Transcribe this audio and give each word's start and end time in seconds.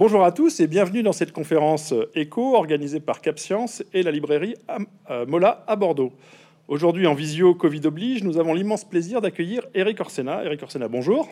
Bonjour 0.00 0.24
à 0.24 0.32
tous 0.32 0.60
et 0.60 0.66
bienvenue 0.66 1.02
dans 1.02 1.12
cette 1.12 1.30
conférence 1.30 1.92
éco 2.14 2.56
organisée 2.56 3.00
par 3.00 3.20
CapScience 3.20 3.82
et 3.92 4.02
la 4.02 4.10
librairie 4.10 4.54
euh, 5.10 5.26
Mola 5.26 5.62
à 5.66 5.76
Bordeaux. 5.76 6.10
Aujourd'hui 6.68 7.06
en 7.06 7.12
visio 7.12 7.54
Covid 7.54 7.82
oblige, 7.84 8.24
nous 8.24 8.38
avons 8.38 8.54
l'immense 8.54 8.88
plaisir 8.88 9.20
d'accueillir 9.20 9.66
Eric 9.74 10.00
Orsena. 10.00 10.42
Eric 10.42 10.62
Orsena, 10.62 10.88
bonjour. 10.88 11.28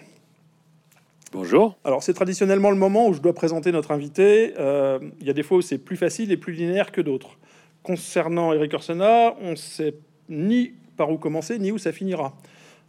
Bonjour. 1.32 1.78
Alors 1.82 2.02
c'est 2.02 2.12
traditionnellement 2.12 2.68
le 2.68 2.76
moment 2.76 3.08
où 3.08 3.14
je 3.14 3.22
dois 3.22 3.32
présenter 3.32 3.72
notre 3.72 3.90
invité. 3.90 4.53
Euh, 4.58 4.98
il 5.19 5.26
y 5.26 5.30
a 5.30 5.32
des 5.32 5.42
fois 5.42 5.56
où 5.56 5.62
c'est 5.62 5.78
plus 5.78 5.96
facile 5.96 6.30
et 6.30 6.37
plus 6.37 6.53
linéaire 6.53 6.92
que 6.92 7.00
d'autres. 7.00 7.38
Concernant 7.82 8.53
Eric 8.53 8.74
Orsena, 8.74 9.35
on 9.40 9.53
ne 9.53 9.56
sait 9.56 9.94
ni 10.28 10.74
par 10.98 11.10
où 11.10 11.16
commencer 11.16 11.58
ni 11.58 11.72
où 11.72 11.78
ça 11.78 11.90
finira. 11.90 12.35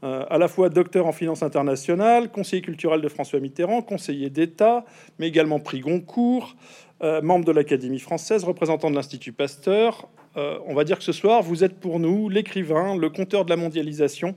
Euh, 0.03 0.25
à 0.29 0.37
la 0.37 0.47
fois 0.47 0.69
docteur 0.69 1.07
en 1.07 1.11
finance 1.11 1.43
internationale, 1.43 2.31
conseiller 2.31 2.61
culturel 2.61 3.01
de 3.01 3.09
François 3.09 3.39
Mitterrand, 3.39 3.81
conseiller 3.81 4.29
d'État, 4.29 4.85
mais 5.17 5.27
également 5.27 5.59
prix 5.59 5.81
Goncourt, 5.81 6.55
euh, 7.03 7.21
membre 7.21 7.45
de 7.45 7.51
l'Académie 7.51 7.99
française, 7.99 8.43
représentant 8.43 8.89
de 8.89 8.95
l'Institut 8.95 9.33
Pasteur. 9.33 10.07
Euh, 10.37 10.57
on 10.67 10.73
va 10.73 10.85
dire 10.85 10.97
que 10.97 11.03
ce 11.03 11.11
soir, 11.11 11.41
vous 11.41 11.63
êtes 11.63 11.79
pour 11.79 11.99
nous 11.99 12.29
l'écrivain, 12.29 12.95
le 12.95 13.09
conteur 13.09 13.43
de 13.45 13.49
la 13.49 13.57
mondialisation, 13.57 14.35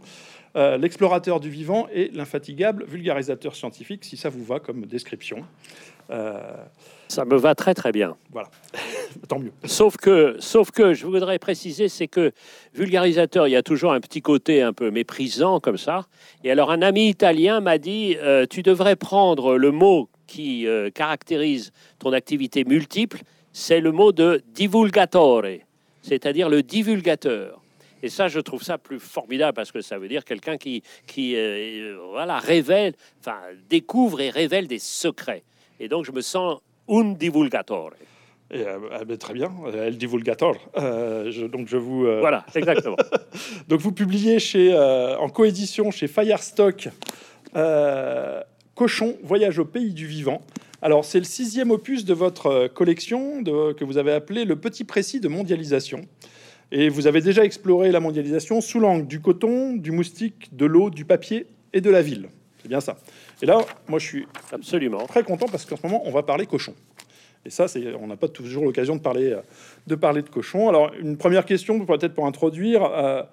l'explorateur 0.55 1.41
du 1.41 1.49
vivant 1.49 1.87
et 1.95 2.11
l'infatigable 2.13 2.85
vulgarisateur 2.85 3.57
scientifique, 3.57 4.05
si 4.05 4.19
ça 4.19 4.29
vous 4.29 4.45
va 4.45 4.61
comme 4.61 4.85
description. 4.85 5.47
Ça 7.13 7.27
me 7.27 7.37
va 7.37 7.55
très 7.55 7.75
très 7.75 7.93
bien. 7.93 8.17
Voilà. 8.31 8.49
tant 9.29 9.39
mieux. 9.39 9.53
Sauf 9.67 9.99
que, 9.99 10.37
sauf 10.39 10.71
que, 10.71 10.95
je 10.95 11.07
voudrais 11.07 11.39
préciser, 11.39 11.91
c'est 11.91 12.09
que 12.09 12.33
vulgarisateur, 12.73 13.47
il 13.47 13.51
y 13.51 13.57
a 13.57 13.63
toujours 13.63 13.93
un 13.93 14.01
petit 14.01 14.23
côté 14.23 14.63
un 14.63 14.73
peu 14.73 14.91
méprisant 14.91 15.61
comme 15.61 15.77
ça. 15.77 16.07
Et 16.43 16.51
alors, 16.51 16.71
un 16.71 16.81
ami 16.81 17.11
italien 17.11 17.61
m'a 17.61 17.77
dit, 17.77 18.17
euh, 18.23 18.47
tu 18.49 18.63
devrais 18.63 18.97
prendre 18.97 19.59
le 19.59 19.71
mot 19.73 20.09
qui 20.27 20.67
euh, 20.67 20.89
caractérise 20.89 21.73
ton 21.99 22.15
activité 22.15 22.65
multiple, 22.65 23.21
c'est 23.53 23.81
le 23.81 23.93
mot 23.93 24.13
de 24.13 24.43
divulgatore, 24.55 25.45
c'est-à-dire 26.01 26.49
le 26.49 26.63
divulgateur. 26.63 27.61
Et 28.03 28.09
ça, 28.09 28.29
je 28.29 28.41
trouve 28.41 28.63
ça 28.63 28.79
plus 28.79 28.99
formidable 28.99 29.55
parce 29.55 29.71
que 29.71 29.83
ça 29.83 29.99
veut 29.99 30.09
dire 30.09 30.25
quelqu'un 30.25 30.57
qui, 30.57 30.83
qui 31.07 31.37
euh, 31.37 31.99
voilà, 32.11 32.39
révèle, 32.39 32.95
enfin, 33.21 33.37
découvre 33.69 34.23
et 34.23 34.31
révèle 34.31 34.67
des 34.67 34.79
secrets. 34.79 35.45
Et 35.83 35.89
donc, 35.89 36.05
je 36.05 36.13
me 36.13 36.21
sens 36.21 36.61
un 36.89 37.13
divulgatore. 37.13 37.91
Euh, 38.55 38.79
ah 38.93 39.05
ben, 39.05 39.17
très 39.17 39.35
bien, 39.35 39.51
El 39.75 39.99
Divulgator. 39.99 40.57
Euh, 40.77 41.49
donc 41.49 41.67
je 41.67 41.77
vous. 41.77 42.07
Euh, 42.07 42.21
voilà, 42.21 42.47
exactement. 42.55 42.97
donc 43.69 43.81
vous 43.81 43.91
publiez 43.91 44.39
chez, 44.39 44.77
en 44.77 45.29
coédition 45.29 45.91
chez 45.91 46.07
Firestock 46.07 46.89
Cochon, 48.75 49.17
Voyage 49.25 49.59
au 49.59 49.65
pays 49.65 49.93
du 49.93 50.07
vivant. 50.07 50.43
Alors 50.83 51.05
c'est 51.05 51.19
le 51.19 51.25
sixième 51.25 51.73
opus 51.73 52.05
de 52.05 52.15
votre 52.15 52.69
collection 52.69 53.43
de, 53.43 53.73
que 53.73 53.85
vous 53.85 53.99
avez 53.99 54.13
appelé 54.13 54.45
Le 54.45 54.57
Petit 54.57 54.85
Précis 54.85 55.19
de 55.19 55.29
mondialisation. 55.29 56.03
Et 56.71 56.91
vous 56.91 57.07
avez 57.09 57.23
déjà 57.23 57.45
exploré 57.45 57.91
la 57.91 58.01
mondialisation 58.01 58.61
sous 58.61 58.79
l'angle 58.79 59.07
du 59.07 59.21
coton, 59.21 59.73
du 59.75 59.91
moustique, 59.91 60.55
de 60.55 60.67
l'eau, 60.67 60.91
du 60.91 61.05
papier 61.05 61.47
et 61.73 61.81
de 61.81 61.91
la 61.91 62.03
ville. 62.03 62.29
C'est 62.63 62.69
bien 62.69 62.81
ça. 62.81 62.99
Et 63.43 63.47
là, 63.47 63.59
moi 63.89 63.99
je 63.99 64.07
suis 64.07 64.27
absolument 64.53 65.07
très 65.07 65.23
content 65.23 65.47
parce 65.47 65.67
qu'en 65.67 65.77
ce 65.77 65.83
moment 65.83 66.03
on 66.07 66.11
va 66.11 66.23
parler 66.23 66.47
cochon. 66.47 66.75
Et 67.45 67.51
ça, 67.51 67.67
c'est, 67.67 67.95
on 68.01 68.07
n'a 68.07 68.17
pas 68.17 68.29
toujours 68.29 68.65
l'occasion 68.65 68.95
de 68.95 69.01
parler, 69.01 69.37
de 69.89 69.95
parler 69.97 70.23
de 70.23 70.29
cochon. 70.29 70.69
Alors, 70.69 70.93
une 70.95 71.17
première 71.17 71.45
question, 71.45 71.85
peut-être 71.85 72.15
pour 72.15 72.27
introduire. 72.27 72.85
Euh, 72.85 73.25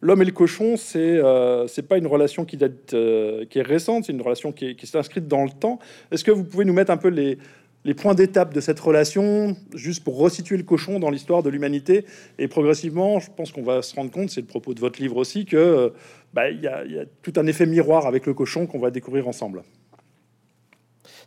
l'homme 0.00 0.22
et 0.22 0.24
le 0.24 0.32
cochon, 0.32 0.76
c'est 0.76 1.18
euh, 1.18 1.66
pas 1.88 1.98
une 1.98 2.06
relation 2.06 2.44
qui 2.44 2.56
date, 2.56 2.94
euh, 2.94 3.44
qui 3.46 3.58
est 3.58 3.62
récente, 3.62 4.04
c'est 4.06 4.12
une 4.12 4.22
relation 4.22 4.52
qui, 4.52 4.76
inscrite 4.94 5.28
dans 5.28 5.44
le 5.44 5.50
temps. 5.50 5.78
Est-ce 6.10 6.24
que 6.24 6.30
vous 6.30 6.44
pouvez 6.44 6.64
nous 6.64 6.72
mettre 6.72 6.90
un 6.90 6.96
peu 6.96 7.08
les, 7.08 7.38
les 7.84 7.94
points 7.94 8.14
d'étape 8.14 8.52
de 8.52 8.60
cette 8.60 8.78
relation, 8.78 9.56
juste 9.74 10.04
pour 10.04 10.18
resituer 10.18 10.56
le 10.56 10.62
cochon 10.62 10.98
dans 10.98 11.10
l'histoire 11.10 11.42
de 11.42 11.48
l'humanité 11.48 12.04
Et 12.38 12.46
progressivement, 12.46 13.20
je 13.20 13.30
pense 13.34 13.52
qu'on 13.52 13.62
va 13.62 13.82
se 13.82 13.94
rendre 13.94 14.10
compte, 14.10 14.30
c'est 14.30 14.42
le 14.42 14.46
propos 14.46 14.74
de 14.74 14.80
votre 14.80 15.00
livre 15.00 15.16
aussi, 15.16 15.46
que 15.46 15.92
bah, 16.34 16.50
il 16.50 16.60
y, 16.60 16.66
a, 16.66 16.84
y 16.84 16.98
a 16.98 17.04
tout 17.22 17.32
un 17.36 17.46
effet 17.46 17.66
miroir 17.66 18.06
avec 18.06 18.26
le 18.26 18.34
cochon 18.34 18.66
qu'on 18.66 18.78
va 18.78 18.90
découvrir 18.90 19.26
ensemble. 19.28 19.62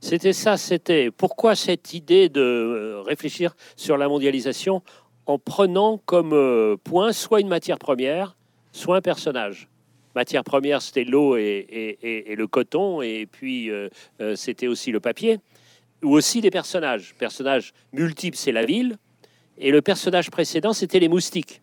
C'était 0.04 0.34
ça, 0.34 0.58
c'était 0.58 1.12
pourquoi 1.12 1.56
cette 1.56 1.94
idée 1.94 2.28
de 2.28 2.42
euh, 2.42 3.02
réfléchir 3.04 3.56
sur 3.78 3.96
la 3.96 4.10
mondialisation 4.10 4.82
en 5.26 5.40
prenant 5.40 5.98
comme 5.98 6.34
euh, 6.34 6.76
point 6.76 7.14
soit 7.14 7.40
une 7.40 7.48
matière 7.48 7.80
première, 7.80 8.36
soit 8.74 8.98
un 8.98 9.02
personnage. 9.02 9.70
Matière 10.14 10.44
première, 10.44 10.82
c'était 10.82 11.06
l'eau 11.06 11.38
et, 11.38 11.98
le 12.38 12.48
coton, 12.48 13.02
et 13.02 13.26
puis 13.32 13.72
euh, 13.72 13.88
c'était 14.36 14.68
aussi 14.68 14.92
le 14.92 15.00
papier, 15.00 15.40
ou 16.04 16.14
aussi 16.14 16.42
des 16.42 16.52
personnages. 16.52 17.16
Personnages 17.18 17.74
multiples, 17.92 18.38
c'est 18.38 18.52
la 18.52 18.66
ville, 18.66 18.98
et 19.58 19.72
le 19.72 19.82
personnage 19.82 20.30
précédent, 20.30 20.74
c'était 20.74 21.00
les 21.00 21.10
moustiques. 21.10 21.62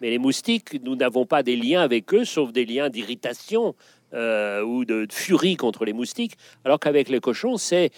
Mais 0.00 0.10
les 0.10 0.18
moustiques, 0.18 0.82
nous 0.82 0.96
n'avons 0.96 1.24
pas 1.24 1.42
des 1.42 1.56
liens 1.56 1.80
avec 1.80 2.12
eux, 2.12 2.24
sauf 2.24 2.52
des 2.52 2.66
liens 2.66 2.90
d'irritation, 2.90 3.74
euh, 4.14 4.62
ou 4.62 4.84
de, 4.84 5.06
furie 5.10 5.56
contre 5.56 5.84
les 5.84 5.92
moustiques, 5.92 6.36
alors 6.64 6.78
qu'avec 6.78 7.08
les 7.08 7.20
cochons, 7.20 7.56
c'est, 7.56 7.90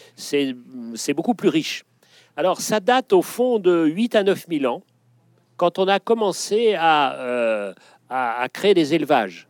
beaucoup 1.14 1.34
plus 1.34 1.48
riche. 1.48 1.84
Alors 2.36 2.60
ça 2.60 2.80
date 2.80 3.12
au 3.12 3.20
fond 3.20 3.58
de 3.58 3.84
8 3.84 4.14
à 4.14 4.22
9 4.22 4.46
000 4.48 4.72
ans, 4.72 4.82
quand 5.56 5.78
on 5.78 5.86
a 5.86 5.98
commencé 6.00 6.74
à, 6.78 7.14
euh, 7.18 7.74
créer 8.52 8.74
des 8.74 8.94
élevages, 8.94 9.48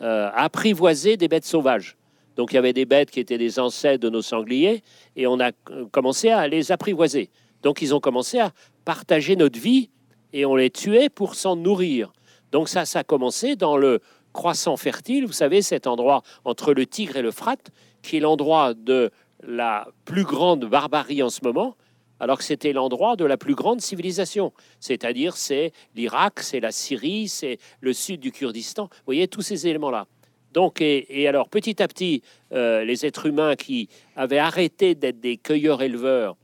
euh, 0.00 0.28
à 0.34 0.42
apprivoiser 0.44 1.16
des 1.16 1.28
bêtes 1.28 1.46
sauvages. 1.46 1.96
Donc 2.36 2.52
il 2.52 2.56
y 2.56 2.58
avait 2.58 2.72
des 2.72 2.84
bêtes 2.84 3.10
qui 3.10 3.20
étaient 3.20 3.38
des 3.38 3.58
ancêtres 3.58 4.00
de 4.00 4.10
nos 4.10 4.22
sangliers, 4.22 4.82
et 5.16 5.26
on 5.26 5.40
a 5.40 5.52
commencé 5.90 6.28
à 6.28 6.46
les 6.48 6.70
apprivoiser. 6.70 7.30
Donc 7.62 7.82
ils 7.82 7.94
ont 7.94 8.00
commencé 8.00 8.38
à 8.38 8.52
partager 8.84 9.36
notre 9.36 9.58
vie, 9.58 9.90
et 10.32 10.44
on 10.44 10.54
les 10.54 10.70
tuait 10.70 11.08
pour 11.08 11.34
s'en 11.34 11.56
nourrir. 11.56 12.12
Donc 12.52 12.68
ça, 12.68 12.84
ça 12.84 13.00
a 13.00 13.04
commencé 13.04 13.56
dans 13.56 13.76
le, 13.76 14.00
croissant 14.36 14.76
fertile, 14.76 15.24
vous 15.24 15.32
savez, 15.32 15.62
cet 15.62 15.86
endroit 15.86 16.22
entre 16.44 16.74
le 16.74 16.84
Tigre 16.84 17.16
et 17.16 17.22
le 17.22 17.30
Frat, 17.30 17.56
qui 18.02 18.18
est 18.18 18.20
l'endroit 18.20 18.74
de 18.74 19.10
la 19.42 19.88
plus 20.04 20.24
grande 20.24 20.66
barbarie 20.66 21.22
en 21.22 21.30
ce 21.30 21.40
moment, 21.42 21.74
alors 22.20 22.36
que 22.36 22.44
c'était 22.44 22.74
l'endroit 22.74 23.16
de 23.16 23.24
la 23.24 23.38
plus 23.38 23.54
grande 23.54 23.80
civilisation. 23.80 24.52
C'est-à-dire, 24.78 25.38
c'est 25.38 25.72
l'Irak, 25.94 26.40
c'est 26.40 26.60
la 26.60 26.70
Syrie, 26.70 27.28
c'est 27.28 27.58
le 27.80 27.94
sud 27.94 28.20
du 28.20 28.30
Kurdistan. 28.30 28.84
Vous 28.92 29.06
voyez 29.06 29.26
tous 29.26 29.40
ces 29.40 29.66
éléments-là. 29.66 30.06
Donc, 30.56 30.80
et, 30.80 31.28
alors, 31.28 31.50
petit 31.50 31.82
à 31.82 31.86
petit, 31.86 32.22
euh, 32.52 32.82
les 32.82 33.04
êtres 33.04 33.26
humains 33.26 33.56
qui 33.56 33.90
avaient 34.16 34.38
arrêté 34.38 34.94
d'être 34.94 35.20
des 35.20 35.36
cueilleurs-éleveurs 35.36 36.34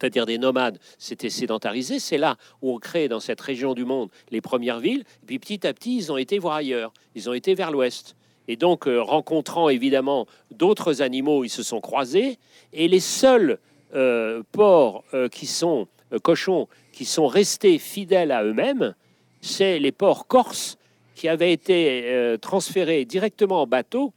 c'est-à-dire 0.00 0.26
des 0.26 0.38
nomades, 0.38 0.78
s'étaient 0.98 1.30
sédentarisés. 1.30 1.98
C'est 1.98 2.18
là 2.18 2.36
où 2.60 2.74
on 2.74 2.78
crée 2.78 3.08
dans 3.08 3.20
cette 3.20 3.40
région 3.40 3.72
du 3.72 3.86
monde 3.86 4.10
les 4.30 4.42
premières 4.42 4.80
villes. 4.80 5.04
Et 5.22 5.26
puis 5.26 5.38
petit 5.38 5.66
à 5.66 5.72
petit, 5.72 5.96
ils 5.96 6.12
ont 6.12 6.18
été 6.18 6.38
voir 6.38 6.56
ailleurs. 6.56 6.92
Ils 7.14 7.30
ont 7.30 7.32
été 7.32 7.54
vers 7.54 7.70
l'ouest. 7.70 8.16
Et 8.48 8.56
donc, 8.56 8.86
euh, 8.86 9.00
rencontrant 9.00 9.68
évidemment 9.70 10.26
d'autres 10.50 11.00
animaux, 11.00 11.44
ils 11.44 11.48
se 11.48 11.62
sont 11.62 11.80
croisés. 11.80 12.38
Et 12.72 12.88
les 12.88 13.00
seuls 13.00 13.58
euh, 13.94 14.42
porcs 14.52 15.04
qui 15.30 15.46
sont 15.46 15.86
cochons, 16.22 16.68
qui 16.92 17.04
sont 17.04 17.28
restés 17.28 17.78
fidèles 17.78 18.32
à 18.32 18.42
eux-mêmes, 18.42 18.94
c'est 19.40 19.78
les 19.78 19.92
porcs 19.92 20.26
corses 20.26 20.76
qui 21.14 21.28
avaient 21.28 21.52
été 21.52 22.36
transférés 22.40 23.04
directement 23.04 23.62
en 23.62 23.66
bateau 23.66 24.12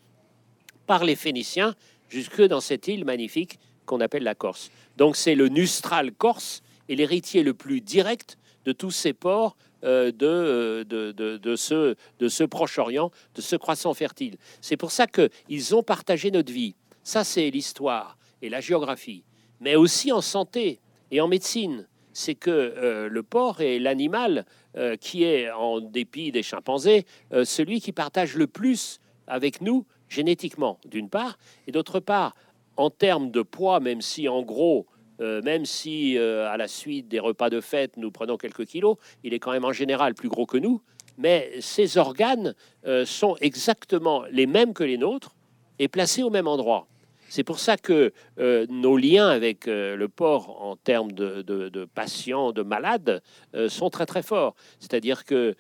par 0.88 1.04
les 1.04 1.16
Phéniciens 1.16 1.76
jusque 2.10 2.42
dans 2.42 2.62
cette 2.62 2.88
île 2.88 3.06
magnifique 3.06 3.60
qu'on 3.86 4.02
appelle 4.02 4.24
la 4.24 4.36
Corse. 4.36 4.72
Donc 4.98 5.16
c'est 5.16 5.36
le 5.36 5.48
Nustral 5.48 6.12
corse 6.12 6.62
et 6.90 6.96
l'héritier 6.96 7.44
le 7.44 7.54
plus 7.54 7.82
direct 7.82 8.38
de 8.66 8.72
tous 8.72 8.92
ces 8.92 9.14
ports 9.14 9.56
euh, 9.84 10.12
de, 10.12 10.84
de, 10.84 11.12
de, 11.12 11.56
ce, 11.56 11.96
de 12.20 12.28
ce 12.28 12.44
Proche-Orient, 12.44 13.12
de 13.36 13.42
ce 13.42 13.56
croissant 13.56 13.94
fertile. 13.94 14.38
C'est 14.62 14.78
pour 14.78 14.92
ça 14.92 15.06
qu'ils 15.08 15.76
ont 15.76 15.84
partagé 15.84 16.32
notre 16.32 16.52
vie. 16.52 16.76
Ça, 17.04 17.24
c'est 17.24 17.50
l'histoire 17.50 18.18
et 18.42 18.50
la 18.50 18.60
géographie. 18.60 19.24
Mais 19.60 19.76
aussi 19.76 20.12
en 20.12 20.22
santé 20.22 20.80
et 21.12 21.22
en 21.22 21.28
médecine. 21.28 21.88
C'est 22.12 22.36
que 22.36 22.50
euh, 22.50 23.08
le 23.10 23.22
porc 23.22 23.62
est 23.62 23.78
l'animal 23.78 24.46
euh, 24.78 24.96
qui 24.96 25.24
est, 25.24 25.52
en 25.52 25.82
dépit 25.82 26.32
des 26.32 26.44
chimpanzés, 26.44 27.06
celui 27.44 27.82
qui 27.82 27.92
partage 27.92 28.36
le 28.36 28.48
plus 28.48 29.00
avec 29.28 29.62
nous 29.62 29.86
génétiquement, 30.10 30.80
d'une 30.86 31.10
part, 31.10 31.38
et 31.68 31.72
d'autre 31.72 32.00
part, 32.00 32.34
en 32.78 32.90
termes 32.90 33.32
de 33.32 33.42
poids, 33.42 33.80
même 33.80 34.02
si 34.02 34.30
en 34.30 34.44
gros, 34.44 34.88
euh, 35.20 35.42
même 35.42 35.66
si 35.66 36.18
euh, 36.18 36.48
à 36.48 36.58
la 36.58 36.68
suite 36.68 37.08
des 37.08 37.20
repas 37.20 37.50
de 37.50 37.60
fête, 37.60 37.98
nous 37.98 38.12
prenons 38.12 38.38
quelques 38.38 38.66
kilos, 38.66 38.98
il 39.24 39.34
est 39.34 39.40
quand 39.40 39.52
même 39.52 39.66
en 39.66 39.74
général 39.74 40.14
plus 40.14 40.30
gros 40.30 40.46
que 40.46 40.58
nous, 40.58 40.82
mais 41.18 41.52
ses 41.60 41.98
organes 41.98 42.54
euh, 42.86 43.06
sont 43.06 43.36
exactement 43.42 44.24
les 44.32 44.46
mêmes 44.46 44.74
que 44.74 44.84
les 44.84 44.98
nôtres 44.98 45.36
et 45.80 45.88
placés 45.88 46.24
au 46.24 46.30
même 46.30 46.48
endroit. 46.48 46.88
C'est 47.30 47.44
pour 47.44 47.60
ça 47.60 47.78
que 47.78 48.14
nos 48.38 48.98
liens 48.98 49.28
avec 49.28 49.66
le 49.66 50.08
porc 50.08 50.62
en 50.62 50.76
termes 50.76 51.12
de, 51.12 51.86
patients, 51.94 52.52
de 52.52 52.62
malades, 52.62 53.22
sont 53.68 53.90
très 53.90 54.06
très 54.06 54.24
forts. 54.24 54.56
C'est-à-dire 54.80 55.26
que 55.26 55.56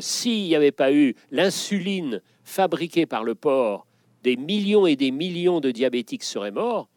s'il 0.00 0.44
n'y 0.44 0.56
avait 0.56 0.72
pas 0.72 0.92
eu 0.92 1.14
l'insuline 1.30 2.22
fabriquée 2.44 3.06
par 3.06 3.22
le 3.24 3.34
porc 3.34 3.86
des 4.22 4.36
millions 4.36 4.86
et 4.86 4.96
des 4.96 5.10
millions 5.10 5.60
de 5.60 5.70
diabétiques 5.70 6.24
seraient 6.24 6.50
morts. 6.50 6.88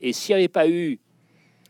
Et 0.00 0.12
s'il 0.12 0.34
n'y 0.34 0.40
avait 0.40 0.48
pas 0.48 0.68
eu 0.68 0.98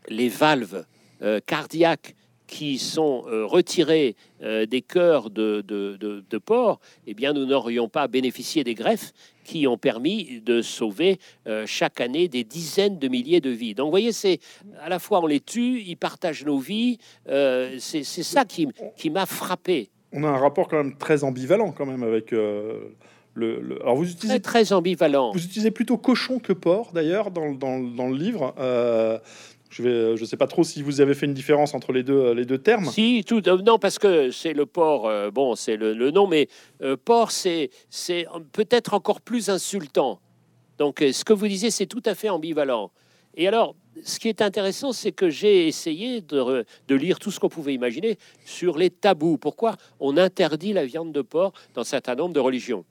les 0.07 0.29
valves 0.29 0.85
euh, 1.21 1.39
cardiaques 1.45 2.15
qui 2.47 2.79
sont 2.79 3.23
euh, 3.27 3.45
retirées 3.45 4.15
euh, 4.41 4.65
des 4.65 4.81
cœurs 4.81 5.29
de, 5.29 5.61
de 5.61 6.37
porc, 6.37 6.79
eh 7.07 7.13
bien, 7.13 7.33
nous 7.33 7.45
n'aurions 7.45 7.89
pas 7.89 8.07
bénéficié 8.07 8.63
des 8.63 8.73
greffes 8.73 9.13
qui 9.51 9.67
ont 9.67 9.77
permis 9.77 10.39
de 10.45 10.61
sauver 10.61 11.19
euh, 11.45 11.65
chaque 11.67 11.99
année 11.99 12.29
des 12.29 12.45
dizaines 12.45 12.97
de 12.99 13.07
milliers 13.09 13.41
de 13.41 13.49
vies. 13.49 13.73
Donc, 13.75 13.87
vous 13.87 13.91
voyez, 13.91 14.13
c'est 14.13 14.39
à 14.79 14.87
la 14.87 14.97
fois 14.97 15.19
on 15.21 15.27
les 15.27 15.41
tue, 15.41 15.81
ils 15.81 15.97
partagent 15.97 16.45
nos 16.45 16.57
vies. 16.57 16.97
euh, 17.27 17.75
c'est 17.79 18.03
ça 18.03 18.45
qui, 18.45 18.67
qui 18.95 19.09
m'a 19.09 19.25
frappé. 19.25 19.89
On 20.13 20.23
a 20.23 20.27
un 20.29 20.37
rapport 20.37 20.69
quand 20.69 20.77
même 20.77 20.95
très 20.97 21.25
ambivalent 21.25 21.71
quand 21.73 21.85
même 21.85 22.03
avec 22.03 22.31
euh, 22.31 22.93
le, 23.33 23.59
le- 23.59 23.81
Alors 23.81 23.95
vous 23.97 24.03
Très, 24.05 24.13
utilisez, 24.13 24.39
très 24.39 24.71
ambivalent. 24.71 25.31
vous 25.33 25.43
utilisez 25.43 25.71
plutôt 25.71 25.97
cochon 25.97 26.39
que 26.39 26.53
porc 26.53 26.91
d'ailleurs 26.93 27.29
dans, 27.31 27.51
dans, 27.51 27.79
dans 27.79 28.07
le 28.07 28.15
livre. 28.15 28.53
Euh, 29.71 29.81
je 29.81 29.83
vais, 29.83 30.17
je 30.17 30.25
sais 30.25 30.37
pas 30.37 30.47
trop 30.47 30.63
si 30.63 30.81
vous 30.81 31.01
avez 31.01 31.13
fait 31.13 31.25
une 31.25 31.33
différence 31.33 31.73
entre 31.73 31.91
les 31.93 32.03
deux, 32.03 32.33
les 32.33 32.45
deux 32.45 32.57
termes. 32.57 32.85
Si, 32.85 33.23
tout, 33.25 33.47
euh, 33.47 33.61
non, 33.61 33.79
parce 33.79 33.99
que 33.99 34.31
c'est 34.31 34.53
le 34.53 34.65
porc, 34.65 35.07
euh, 35.07 35.31
bon, 35.31 35.55
c'est 35.55 35.77
le, 35.77 36.11
nom, 36.11 36.27
mais 36.27 36.47
euh, 36.81 36.97
porc, 36.97 37.31
c'est 37.31 37.69
peut-être 38.51 38.93
encore 38.93 39.21
plus 39.21 39.49
insultant. 39.49 40.19
Donc, 40.77 41.01
euh, 41.01 41.11
ce 41.11 41.23
que 41.23 41.33
vous 41.33 41.47
disiez, 41.47 41.71
c'est 41.71 41.85
tout 41.85 42.03
à 42.05 42.15
fait 42.15 42.29
ambivalent. 42.29 42.91
Et 43.35 43.47
alors, 43.47 43.75
ce 44.03 44.19
qui 44.19 44.27
est 44.27 44.41
intéressant, 44.41 44.91
c'est 44.91 45.11
que 45.11 45.29
j'ai 45.29 45.67
essayé 45.67 46.21
de, 46.21 46.65
de 46.87 46.95
lire 46.95 47.19
tout 47.19 47.31
ce 47.31 47.39
qu'on 47.39 47.49
pouvait 47.49 47.73
imaginer 47.73 48.17
sur 48.45 48.77
les 48.77 48.89
tabous. 48.89 49.37
Pourquoi 49.37 49.75
on 49.99 50.17
interdit 50.17 50.73
la 50.73 50.85
viande 50.85 51.13
de 51.13 51.21
porc 51.21 51.53
dans 51.73 51.81
un 51.81 51.85
certain 51.85 52.15
nombre 52.15 52.33
de 52.33 52.39
religions? 52.39 52.83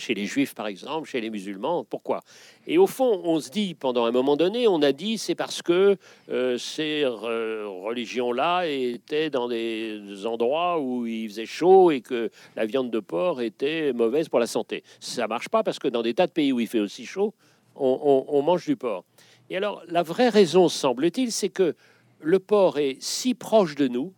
Chez 0.00 0.14
les 0.14 0.26
juifs, 0.26 0.54
par 0.54 0.66
exemple, 0.66 1.08
chez 1.08 1.20
les 1.20 1.30
musulmans, 1.30 1.84
pourquoi? 1.84 2.22
Et 2.66 2.78
au 2.78 2.86
fond, 2.86 3.20
on 3.24 3.38
se 3.38 3.50
dit, 3.50 3.74
pendant 3.74 4.06
un 4.06 4.10
moment 4.10 4.36
donné, 4.36 4.66
on 4.66 4.82
a 4.82 4.92
dit, 4.92 5.18
c'est 5.18 5.34
parce 5.34 5.62
que 5.62 5.96
euh, 6.30 6.58
ces 6.58 7.02
re- 7.02 7.64
religions-là 7.84 8.66
étaient 8.66 9.30
dans 9.30 9.48
des 9.48 10.26
endroits 10.26 10.80
où 10.80 11.06
il 11.06 11.28
faisait 11.28 11.46
chaud 11.46 11.90
et 11.90 12.00
que 12.00 12.30
la 12.56 12.66
viande 12.66 12.90
de 12.90 13.00
porc 13.00 13.40
était 13.40 13.92
mauvaise 13.92 14.28
pour 14.28 14.40
la 14.40 14.46
santé. 14.46 14.82
Ça 14.98 15.28
marche 15.28 15.48
pas 15.48 15.62
parce 15.62 15.78
que 15.78 15.88
dans 15.88 16.02
des 16.02 16.14
tas 16.14 16.26
de 16.26 16.32
pays 16.32 16.52
où 16.52 16.60
il 16.60 16.66
fait 16.66 16.80
aussi 16.80 17.06
chaud, 17.06 17.34
on 17.76 18.42
mange 18.42 18.66
du 18.66 18.76
porc. 18.76 19.04
Et 19.48 19.56
alors, 19.56 19.82
la 19.88 20.02
vraie 20.02 20.28
raison, 20.28 20.68
semble-t-il, 20.68 21.32
c'est 21.32 21.48
que 21.48 21.74
le 22.20 22.38
porc 22.38 22.78
est 22.78 22.96
si 23.00 23.34
proche 23.34 23.74
de 23.74 23.88
nous 23.88 24.12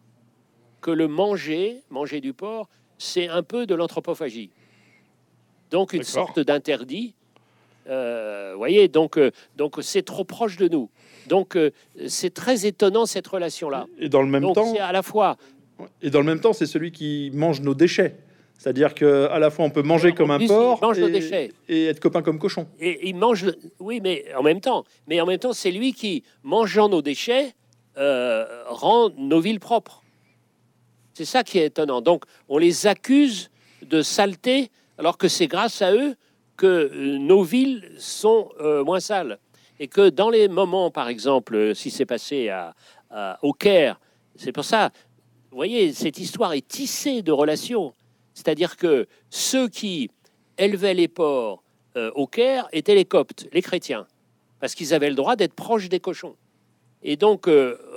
que 0.81 0.91
le 0.91 1.07
manger, 1.07 1.83
manger 1.91 2.21
du 2.21 2.33
porc, 2.33 2.69
c'est 2.99 3.29
un 3.29 3.43
peu 3.43 3.67
de 3.67 3.75
l'anthropophagie. 3.75 4.51
Donc, 5.73 5.95
une 5.95 6.03
sorte 6.05 6.39
d'interdit. 6.39 7.15
Euh, 7.89 8.55
voyez, 8.57 8.87
donc 8.87 9.19
euh, 9.19 9.33
donc 9.57 9.79
c'est 9.81 10.03
trop 10.03 10.23
proche 10.23 10.57
de 10.57 10.69
nous. 10.69 10.89
Donc 11.27 11.57
euh, 11.57 11.73
c'est 12.07 12.33
très 12.33 12.65
étonnant 12.65 13.07
cette 13.07 13.27
relation-là. 13.27 13.87
Et 13.99 14.09
dans 14.09 14.23
le 14.23 14.29
même 14.29 14.43
Donc 14.43 14.55
temps, 14.55 14.73
c'est 14.73 14.79
à 14.79 14.93
la 14.93 15.03
fois 15.03 15.37
et 16.01 16.11
dans 16.11 16.21
le 16.21 16.27
même 16.27 16.39
temps, 16.39 16.53
c'est 16.53 16.67
celui 16.67 16.93
qui 16.93 17.33
mange 17.35 17.61
nos 17.61 17.75
déchets. 17.75 18.15
C'est-à-dire 18.57 18.95
que 18.95 19.27
à 19.33 19.41
la 19.41 19.51
fois 19.51 19.65
on 19.65 19.71
peut 19.71 19.83
manger 19.83 20.13
comme 20.13 20.31
un 20.31 20.39
porc 20.47 20.81
mange 20.81 21.01
nos 21.01 21.09
et, 21.09 21.11
déchets. 21.11 21.51
et 21.69 21.87
être 21.87 21.99
copain 21.99 22.23
comme 22.23 22.39
cochon. 22.39 22.69
et 22.79 23.09
il 23.09 23.17
mange. 23.17 23.47
le- 23.47 23.59
Oui, 23.81 23.99
mais 24.01 24.27
en 24.39 24.45
même 24.45 24.61
temps, 24.61 24.85
mais 25.09 25.21
en 25.21 25.27
même 25.27 25.41
temps, 25.41 25.53
c'est 25.53 25.73
lui 25.73 25.93
qui, 25.93 26.23
mangeant 26.45 26.89
nos 26.89 27.03
déchets, 27.03 27.53
rend 27.97 29.11
nos 29.19 29.41
villes 29.41 29.59
propres. 29.59 30.05
C'est 31.15 31.25
ça 31.25 31.43
qui 31.43 31.59
est 31.59 31.67
étonnant. 31.67 32.01
Donc 32.01 32.23
on 32.49 32.59
les 32.59 32.87
accuse 32.87 33.51
de 33.83 34.03
saleté, 34.03 34.71
alors 34.99 35.19
que 35.19 35.29
c'est 35.29 35.47
grâce 35.47 35.83
à 35.83 35.95
eux 35.95 36.17
que 36.57 36.67
euh, 36.67 37.19
nos 37.19 37.43
villes 37.43 37.91
sont 37.99 38.51
euh, 38.61 38.85
moins 38.85 39.01
sales. 39.01 39.39
Et 39.81 39.89
que 39.89 40.11
dans 40.11 40.31
les 40.31 40.49
moments, 40.49 40.91
par 40.91 41.09
exemple, 41.09 41.57
euh, 41.57 41.75
si 41.75 41.91
c'est 41.91 42.07
passé 42.07 42.51
à, 42.51 42.75
au 43.43 43.53
Caire, 43.53 44.01
c'est 44.37 44.53
pour 44.53 44.65
ça, 44.65 44.91
vous 45.51 45.57
voyez, 45.57 45.93
cette 45.93 46.19
histoire 46.19 46.55
est 46.55 46.67
tissée 46.67 47.21
de 47.21 47.33
relations. 47.33 47.93
C'est-à-dire 48.33 48.77
que 48.77 49.07
ceux 49.29 49.69
qui 49.69 50.09
élevaient 50.57 50.95
les 50.95 51.09
porcs 51.09 51.63
au 52.15 52.27
Caire 52.27 52.69
étaient 52.73 52.95
les 52.95 53.05
Coptes, 53.05 53.49
les 53.53 53.61
chrétiens, 53.61 54.07
parce 54.61 54.75
qu'ils 54.75 54.95
avaient 54.95 55.11
le 55.11 55.15
droit 55.15 55.37
d'être 55.37 55.53
proches 55.53 55.91
des 55.91 56.01
cochons. 56.01 56.37
Et 57.03 57.17
donc, 57.17 57.51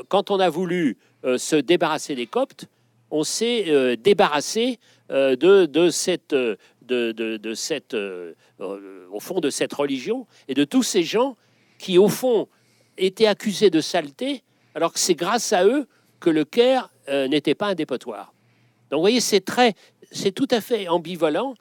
quand 0.09 0.31
on 0.31 0.39
a 0.41 0.50
voulu 0.50 0.98
se 1.24 1.56
débarrasser 1.56 2.13
des 2.13 2.27
Coptes, 2.27 2.65
on 3.09 3.24
s'est 3.24 3.95
débarrassé 3.95 4.80
de, 5.09 5.65
de 5.65 5.89
cette, 5.91 6.36
de, 6.85 7.53
cette, 7.55 7.93
euh, 7.93 8.33
euh, 8.59 9.07
au 9.11 9.19
fond, 9.19 9.39
de 9.39 9.49
cette 9.49 9.73
religion 9.73 10.27
et 10.47 10.53
de 10.53 10.63
tous 10.63 10.83
ces 10.83 11.03
gens 11.03 11.35
qui, 11.77 11.97
au 11.97 12.07
fond, 12.07 12.47
étaient 12.97 13.27
accusés 13.27 13.69
de 13.69 13.81
saleté, 13.81 14.43
alors 14.73 14.93
que 14.93 14.99
c'est 14.99 15.15
grâce 15.15 15.53
à 15.53 15.65
eux 15.65 15.87
que 16.19 16.29
le 16.29 16.45
Caire 16.45 16.91
euh, 17.09 17.27
n'était 17.27 17.55
pas 17.55 17.67
un 17.67 17.75
dépotoir. 17.75 18.33
Donc, 18.89 18.99
vous 18.99 19.03
voyez, 19.03 19.19
c'est 19.19 19.41
très, 19.41 19.73
c'est 20.11 20.31
tout 20.31 20.47
à 20.51 20.61
fait 20.61 20.87
ambivalent. 20.87 21.55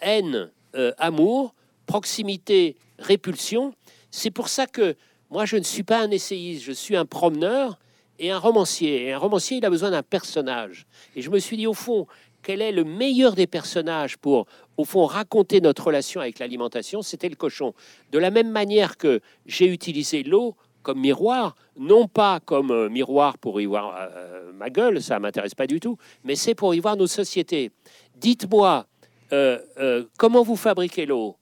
haine, 0.00 0.50
amour, 0.98 1.54
proximité, 1.86 2.76
répulsion. 2.98 3.72
C'est 4.10 4.30
pour 4.30 4.48
ça 4.48 4.66
que 4.66 4.94
moi, 5.30 5.44
je 5.44 5.56
ne 5.56 5.62
suis 5.62 5.82
pas 5.82 6.00
un 6.00 6.10
essayiste, 6.10 6.62
je 6.64 6.72
suis 6.72 6.96
un 6.96 7.06
promeneur 7.06 7.78
et 8.18 8.30
un 8.30 8.38
romancier. 8.38 9.06
Et 9.06 9.12
un 9.12 9.18
romancier, 9.18 9.58
il 9.58 9.64
a 9.64 9.70
besoin 9.70 9.90
d'un 9.90 10.02
personnage. 10.02 10.86
Et 11.14 11.22
je 11.22 11.30
me 11.30 11.38
suis 11.38 11.56
dit, 11.56 11.66
au 11.66 11.74
fond, 11.74 12.06
quel 12.46 12.62
est 12.62 12.70
le 12.70 12.84
meilleur 12.84 13.34
des 13.34 13.48
personnages 13.48 14.16
pour, 14.18 14.46
au 14.76 14.84
fond, 14.84 15.04
raconter 15.04 15.60
notre 15.60 15.88
relation 15.88 16.20
avec 16.20 16.38
l'alimentation 16.38 17.02
C'était 17.02 17.28
le 17.28 17.34
cochon. 17.34 17.74
De 18.12 18.20
la 18.20 18.30
même 18.30 18.52
manière 18.52 18.96
que 18.96 19.20
j'ai 19.46 19.66
utilisé 19.66 20.22
l'eau 20.22 20.54
comme 20.84 21.00
miroir, 21.00 21.56
non 21.76 22.06
pas 22.06 22.38
comme 22.38 22.70
euh, 22.70 22.88
miroir 22.88 23.36
pour 23.38 23.60
y 23.60 23.66
voir 23.66 23.96
euh, 23.98 24.52
ma 24.52 24.70
gueule, 24.70 25.02
ça 25.02 25.18
m'intéresse 25.18 25.56
pas 25.56 25.66
du 25.66 25.80
tout, 25.80 25.98
mais 26.22 26.36
c'est 26.36 26.54
pour 26.54 26.72
y 26.72 26.78
voir 26.78 26.96
nos 26.96 27.08
sociétés. 27.08 27.72
Dites-moi, 28.14 28.86
euh, 29.32 29.58
euh, 29.78 30.04
comment 30.16 30.44
vous 30.44 30.56
fabriquez 30.56 31.04
l'eau 31.04 31.36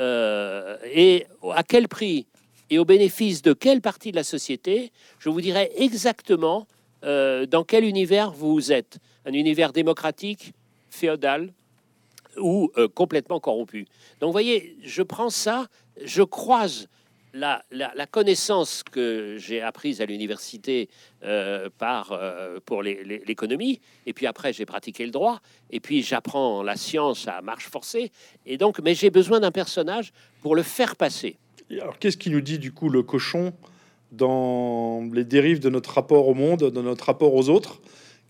Euh, 0.00 0.76
et 0.92 1.26
à 1.54 1.62
quel 1.62 1.86
prix 1.86 2.26
et 2.70 2.78
au 2.78 2.84
bénéfice 2.84 3.40
de 3.42 3.52
quelle 3.52 3.80
partie 3.80 4.10
de 4.10 4.16
la 4.16 4.24
société, 4.24 4.90
je 5.18 5.28
vous 5.30 5.40
dirai 5.40 5.70
exactement 5.76 6.66
euh, 7.04 7.46
dans 7.46 7.64
quel 7.64 7.84
univers 7.84 8.30
vous 8.32 8.72
êtes? 8.72 8.98
Un 9.24 9.32
univers 9.32 9.72
démocratique, 9.72 10.52
féodal 10.90 11.52
ou 12.38 12.70
euh, 12.76 12.88
complètement 12.88 13.40
corrompu? 13.40 13.86
Donc 14.20 14.28
vous 14.28 14.32
voyez, 14.32 14.76
je 14.82 15.02
prends 15.02 15.30
ça, 15.30 15.66
je 16.02 16.22
croise 16.22 16.88
la, 17.34 17.64
la- 17.70 18.06
connaissance 18.06 18.82
que 18.82 19.36
j'ai 19.38 19.62
apprise 19.62 20.00
à 20.02 20.06
l'université 20.06 20.90
euh, 21.24 21.70
par, 21.78 22.18
pour 22.66 22.82
l'économie, 22.82 23.80
et 24.04 24.12
puis 24.12 24.26
après 24.26 24.52
j'ai 24.52 24.66
pratiqué 24.66 25.04
le 25.06 25.10
droit, 25.12 25.40
et 25.70 25.80
puis 25.80 26.02
j'apprends 26.02 26.62
la 26.62 26.76
science 26.76 27.26
à 27.28 27.40
marche 27.40 27.68
forcée, 27.68 28.12
et 28.44 28.58
donc, 28.58 28.80
mais 28.80 28.94
j'ai 28.94 29.10
besoin 29.10 29.40
d'un 29.40 29.50
personnage 29.50 30.12
pour 30.42 30.54
le 30.54 30.62
faire 30.62 30.94
passer. 30.96 31.38
Alors 31.70 31.98
qu'est-ce 31.98 32.18
qui 32.18 32.28
nous 32.28 32.42
dit 32.42 32.58
du 32.58 32.72
coup 32.72 32.90
le 32.90 33.02
cochon? 33.02 33.54
Dans 34.12 35.08
les 35.12 35.24
dérives 35.24 35.58
de 35.60 35.68
notre 35.70 35.90
rapport 35.94 36.28
au 36.28 36.34
monde, 36.34 36.70
de 36.70 36.82
notre 36.82 37.04
rapport 37.06 37.34
aux 37.34 37.48
autres 37.48 37.80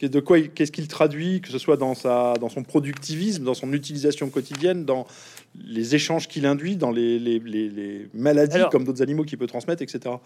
De 0.00 0.18
quoi, 0.20 0.40
qu'est-ce 0.40 0.72
qu'il 0.72 0.88
traduit, 0.88 1.40
que 1.40 1.48
ce 1.50 1.58
soit 1.58 1.76
dans 1.76 1.94
sa, 1.94 2.34
dans 2.40 2.48
son 2.48 2.64
productivisme, 2.64 3.44
dans 3.44 3.54
son 3.54 3.72
utilisation 3.72 4.30
quotidienne, 4.30 4.84
dans 4.84 5.06
les 5.64 5.94
échanges 5.94 6.26
qu'il 6.26 6.44
induit, 6.46 6.74
dans 6.76 6.90
les, 6.90 7.18
les- 7.20 7.38
les- 7.38 7.68
les 7.68 8.08
maladies 8.14 8.56
Alors- 8.56 8.70
comme 8.70 8.82
d'autres 8.84 9.02
animaux 9.02 9.22
qu'il 9.24 9.38
peut 9.38 9.46
transmettre, 9.46 9.80
etc. 9.82 10.16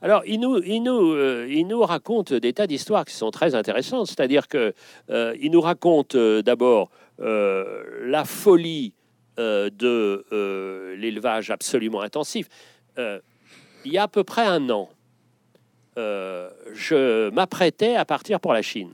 Alors, 0.00 0.22
il 0.26 0.38
nous, 0.40 0.58
il 0.64 0.80
nous, 0.82 1.12
euh, 1.12 1.46
il 1.50 1.66
nous 1.66 1.80
raconte 1.82 2.32
des 2.32 2.52
tas 2.52 2.66
d'histoires 2.68 3.04
qui 3.04 3.14
sont 3.14 3.30
très 3.32 3.54
intéressantes. 3.54 4.06
C'est-à-dire 4.06 4.46
que 4.48 4.72
euh, 5.10 5.34
il 5.40 5.50
nous 5.50 5.60
raconte 5.60 6.14
euh, 6.14 6.42
d'abord 6.42 6.90
la 7.20 8.24
folie 8.24 8.92
de 9.36 10.24
l'élevage 10.96 11.50
absolument 11.50 12.00
intensif. 12.00 12.48
Il 13.84 13.92
y 13.92 13.98
a 13.98 14.04
à 14.04 14.08
peu 14.08 14.24
près 14.24 14.44
un 14.44 14.68
an, 14.70 14.88
euh, 15.96 16.50
je 16.72 17.30
m'apprêtais 17.30 17.96
à 17.96 18.04
partir 18.04 18.40
pour 18.40 18.52
la 18.52 18.62
Chine. 18.62 18.92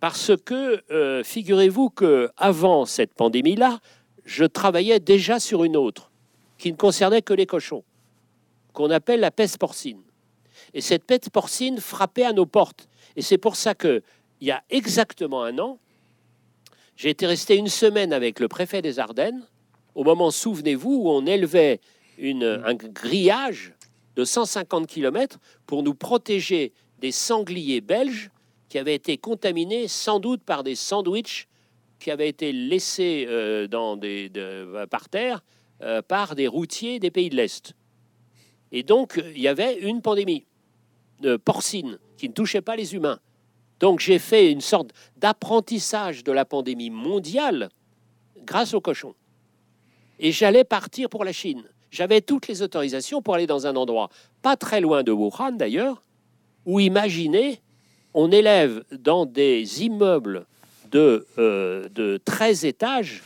Parce 0.00 0.32
que, 0.44 0.82
euh, 0.90 1.24
figurez-vous 1.24 1.90
que 1.90 2.30
avant 2.36 2.84
cette 2.84 3.14
pandémie-là, 3.14 3.80
je 4.24 4.44
travaillais 4.44 5.00
déjà 5.00 5.40
sur 5.40 5.64
une 5.64 5.76
autre 5.76 6.10
qui 6.58 6.70
ne 6.70 6.76
concernait 6.76 7.22
que 7.22 7.34
les 7.34 7.46
cochons 7.46 7.84
qu'on 8.72 8.90
appelle 8.90 9.20
la 9.20 9.30
peste 9.30 9.58
porcine. 9.58 10.02
Et 10.74 10.80
cette 10.80 11.04
peste 11.04 11.30
porcine 11.30 11.78
frappait 11.78 12.24
à 12.24 12.32
nos 12.32 12.46
portes. 12.46 12.88
Et 13.16 13.22
c'est 13.22 13.38
pour 13.38 13.56
ça 13.56 13.74
que, 13.74 14.02
il 14.40 14.48
y 14.48 14.50
a 14.50 14.62
exactement 14.68 15.42
un 15.42 15.58
an, 15.58 15.78
j'ai 16.96 17.10
été 17.10 17.26
resté 17.26 17.56
une 17.56 17.68
semaine 17.68 18.12
avec 18.12 18.38
le 18.38 18.48
préfet 18.48 18.82
des 18.82 18.98
Ardennes, 18.98 19.42
au 19.94 20.04
moment, 20.04 20.30
souvenez-vous, 20.30 20.94
où 20.94 21.10
on 21.10 21.24
élevait 21.26 21.80
un 22.18 22.74
grillage 22.74 23.74
de 24.16 24.24
150 24.24 24.86
km 24.86 25.38
pour 25.66 25.82
nous 25.82 25.94
protéger 25.94 26.72
des 26.98 27.12
sangliers 27.12 27.80
belges 27.80 28.30
qui 28.68 28.78
avaient 28.78 28.94
été 28.94 29.18
contaminés 29.18 29.88
sans 29.88 30.18
doute 30.18 30.42
par 30.42 30.64
des 30.64 30.74
sandwichs 30.74 31.46
qui 31.98 32.10
avaient 32.10 32.28
été 32.28 32.52
laissés 32.52 33.26
euh, 33.28 33.66
par 34.86 35.08
terre 35.08 35.42
euh, 35.82 36.02
par 36.02 36.34
des 36.34 36.48
routiers 36.48 36.98
des 36.98 37.10
pays 37.10 37.30
de 37.30 37.36
l'Est. 37.36 37.74
Et 38.72 38.82
donc, 38.82 39.22
il 39.34 39.40
y 39.40 39.48
avait 39.48 39.78
une 39.78 40.02
pandémie 40.02 40.46
porcine 41.44 41.98
qui 42.16 42.28
ne 42.28 42.34
touchait 42.34 42.60
pas 42.60 42.76
les 42.76 42.94
humains. 42.94 43.20
Donc, 43.80 44.00
j'ai 44.00 44.18
fait 44.18 44.50
une 44.50 44.60
sorte 44.60 44.90
d'apprentissage 45.16 46.24
de 46.24 46.32
la 46.32 46.44
pandémie 46.44 46.90
mondiale 46.90 47.68
grâce 48.38 48.74
aux 48.74 48.80
cochons. 48.80 49.14
Et 50.18 50.32
j'allais 50.32 50.64
partir 50.64 51.08
pour 51.08 51.24
la 51.24 51.32
Chine. 51.32 51.64
J'avais 51.96 52.20
toutes 52.20 52.46
les 52.46 52.60
autorisations 52.60 53.22
pour 53.22 53.34
aller 53.36 53.46
dans 53.46 53.66
un 53.66 53.74
endroit, 53.74 54.10
pas 54.42 54.54
très 54.54 54.82
loin 54.82 55.02
de 55.02 55.12
Wuhan 55.12 55.52
d'ailleurs, 55.52 56.02
où 56.66 56.78
imaginez, 56.78 57.62
on 58.12 58.30
élève 58.30 58.84
dans 58.92 59.24
des 59.24 59.82
immeubles 59.82 60.44
de, 60.90 61.26
euh, 61.38 61.88
de 61.94 62.20
13 62.22 62.66
étages, 62.66 63.22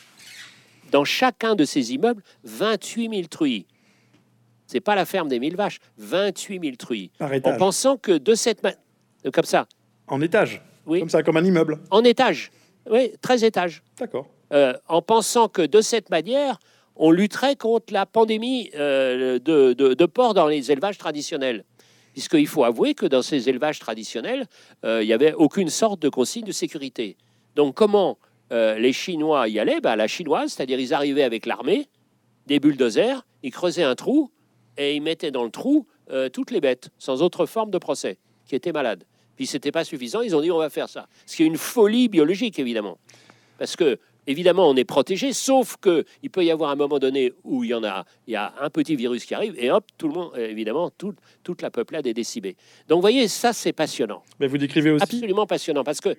dans 0.93 1.05
chacun 1.05 1.57
de 1.57 1.65
ces 1.65 1.93
immeubles, 1.93 2.23
28 2.45 3.11
000 3.11 3.23
truies. 3.29 3.67
C'est 4.69 4.81
pas 4.81 4.95
la 4.95 5.05
ferme 5.05 5.27
des 5.27 5.41
1000 5.41 5.57
vaches, 5.57 5.81
28 5.99 6.61
000 6.63 6.77
truies. 6.77 7.11
Par 7.19 7.33
En 7.43 7.57
pensant 7.57 7.97
que 7.97 8.13
de 8.13 8.35
cette 8.35 8.63
manière, 8.63 8.79
comme 9.33 9.45
ça, 9.47 9.67
En 10.07 10.21
étage. 10.21 10.63
Oui. 10.87 11.01
Comme 11.01 11.09
ça, 11.09 11.25
comme 11.25 11.37
un 11.37 11.45
immeuble. 11.45 11.81
en 11.91 12.05
étage, 12.05 12.53
oui, 12.89 13.11
13 13.21 13.43
étages. 13.43 13.83
D'accord. 13.99 14.29
Euh, 14.53 14.75
en 14.87 15.03
pensant 15.03 15.49
que 15.49 15.63
de 15.63 15.81
cette 15.81 16.09
manière, 16.11 16.61
on 16.97 17.11
lutterait 17.11 17.57
contre 17.57 17.93
la 17.93 18.07
pandémie 18.07 18.71
euh, 18.75 19.39
de, 19.39 20.07
porcs 20.07 20.35
dans 20.35 20.47
les 20.47 20.71
élevages 20.71 20.99
traditionnels. 20.99 21.65
Puisqu'il 22.13 22.47
faut 22.47 22.65
avouer 22.65 22.95
que 22.95 23.07
dans 23.07 23.23
ces 23.23 23.49
élevages 23.49 23.79
traditionnels, 23.79 24.47
euh, 24.85 25.03
il 25.03 25.07
n'y 25.07 25.13
avait 25.13 25.33
aucune 25.33 25.71
sorte 25.71 26.01
de 26.03 26.09
consigne 26.09 26.45
de 26.45 26.53
sécurité. 26.53 27.17
Donc 27.55 27.75
comment 27.75 28.19
euh, 28.53 28.79
les 28.79 28.93
Chinois 28.93 29.49
y 29.49 29.59
allaient? 29.59 29.81
Ben, 29.81 29.97
La 29.97 30.09
chinoise, 30.09 30.53
c'est-à-dire 30.53 30.81
ils 30.81 30.93
arrivaient 30.93 31.23
avec 31.23 31.47
l'armée, 31.47 31.89
des 32.47 32.59
bulldozers, 32.59 33.25
ils 33.43 33.53
creusaient 33.53 33.85
un 33.85 33.95
trou 33.95 34.31
et 34.77 34.97
ils 34.97 35.03
mettaient 35.03 35.31
dans 35.31 35.45
le 35.45 35.51
trou 35.51 35.87
toutes 36.33 36.51
les 36.51 36.61
bêtes, 36.61 36.91
sans 36.99 37.23
autre 37.23 37.47
forme 37.47 37.71
de 37.71 37.79
procès, 37.79 38.19
qui 38.45 38.57
étaient 38.57 38.73
malades. 38.73 39.05
Puis 39.37 39.47
c'était 39.47 39.71
pas 39.71 39.85
suffisant, 39.85 40.23
ils 40.23 40.35
ont 40.35 40.41
dit 40.41 40.51
on 40.51 40.59
va 40.59 40.69
faire 40.69 40.89
ça. 40.89 41.07
Ce 41.25 41.37
qui 41.37 41.45
est 41.45 41.47
une 41.47 41.57
folie 41.57 42.09
biologique, 42.09 42.59
évidemment. 42.59 42.99
Parce 43.59 43.77
que 43.77 43.99
évidemment, 44.27 44.69
on 44.69 44.77
est 44.77 44.85
protégé, 44.85 45.33
sauf 45.33 45.77
que 45.81 46.05
il 46.23 46.31
peut 46.31 46.45
y 46.45 46.51
avoir 46.51 46.71
un 46.71 46.77
moment 46.77 46.99
donné 46.99 47.33
où 47.45 47.65
il 47.65 47.71
y 47.71 47.75
en 47.75 47.85
a, 47.85 48.05
il 48.27 48.33
y 48.33 48.37
a 48.37 48.53
un 48.61 48.71
petit 48.71 48.97
virus 48.97 49.25
qui 49.25 49.35
arrive, 49.35 49.55
et 49.59 49.71
hop, 49.71 49.85
tout 49.99 50.09
le 50.09 50.15
monde, 50.15 50.33
évidemment, 50.37 50.91
tout- 50.91 51.15
toute 51.43 51.63
la 51.63 51.71
peuplade 51.71 52.07
est 52.07 52.15
décimée. 52.15 52.57
Donc, 52.89 52.97
vous 52.97 53.03
voyez, 53.03 53.29
ça, 53.29 53.53
c'est 53.53 53.73
passionnant, 53.73 54.23
Mais 54.39 54.47
vous 54.47 54.59
décrivez 54.59 54.91
aussi, 54.91 55.03
absolument 55.03 55.47
passionnant, 55.47 55.85
parce 55.85 56.01
que 56.01 56.17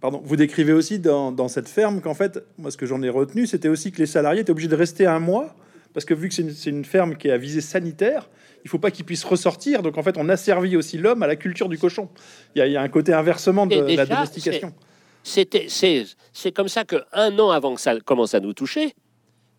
pardon, 0.00 0.20
vous 0.24 0.36
décrivez 0.36 0.72
aussi 0.72 0.98
dans, 0.98 1.32
dans 1.32 1.48
cette 1.48 1.68
ferme 1.68 2.00
qu'en 2.00 2.14
fait, 2.14 2.42
moi, 2.58 2.70
ce 2.70 2.76
que 2.76 2.86
j'en 2.86 3.02
ai 3.02 3.08
retenu, 3.10 3.46
c'était 3.46 3.68
aussi 3.68 3.92
que 3.92 3.98
les 3.98 4.06
salariés 4.06 4.40
étaient 4.40 4.50
obligés 4.50 4.68
de 4.68 4.76
rester 4.76 5.06
un 5.06 5.18
mois 5.18 5.54
parce 5.92 6.04
que 6.06 6.14
vu 6.14 6.28
que 6.28 6.34
c'est 6.34 6.70
une, 6.70 6.84
ferme 6.84 7.16
qui 7.16 7.28
est 7.28 7.32
à 7.32 7.36
visée 7.36 7.60
sanitaire, 7.60 8.28
il 8.64 8.70
faut 8.70 8.78
pas 8.78 8.90
qu'ils 8.90 9.04
puissent 9.04 9.24
ressortir. 9.24 9.82
Donc 9.82 9.98
en 9.98 10.02
fait, 10.02 10.16
on 10.16 10.28
asservit 10.28 10.76
aussi 10.76 10.98
l'homme 10.98 11.22
à 11.22 11.26
la 11.26 11.36
culture 11.36 11.68
du 11.68 11.78
cochon. 11.78 12.08
Il 12.54 12.60
y 12.60 12.62
a, 12.62 12.66
il 12.66 12.72
y 12.72 12.76
a 12.76 12.82
un 12.82 12.88
côté 12.88 13.12
inversement 13.12 13.66
de 13.66 13.74
la 13.94 14.06
domestication. 14.06 14.72
C'était, 15.24 15.66
c'est, 15.68 16.52
comme 16.52 16.68
ça 16.68 16.84
que 16.84 16.96
un 17.12 17.38
an 17.38 17.50
avant 17.50 17.74
que 17.74 17.80
ça 17.80 17.98
commence 18.00 18.34
à 18.34 18.40
nous 18.40 18.52
toucher, 18.52 18.94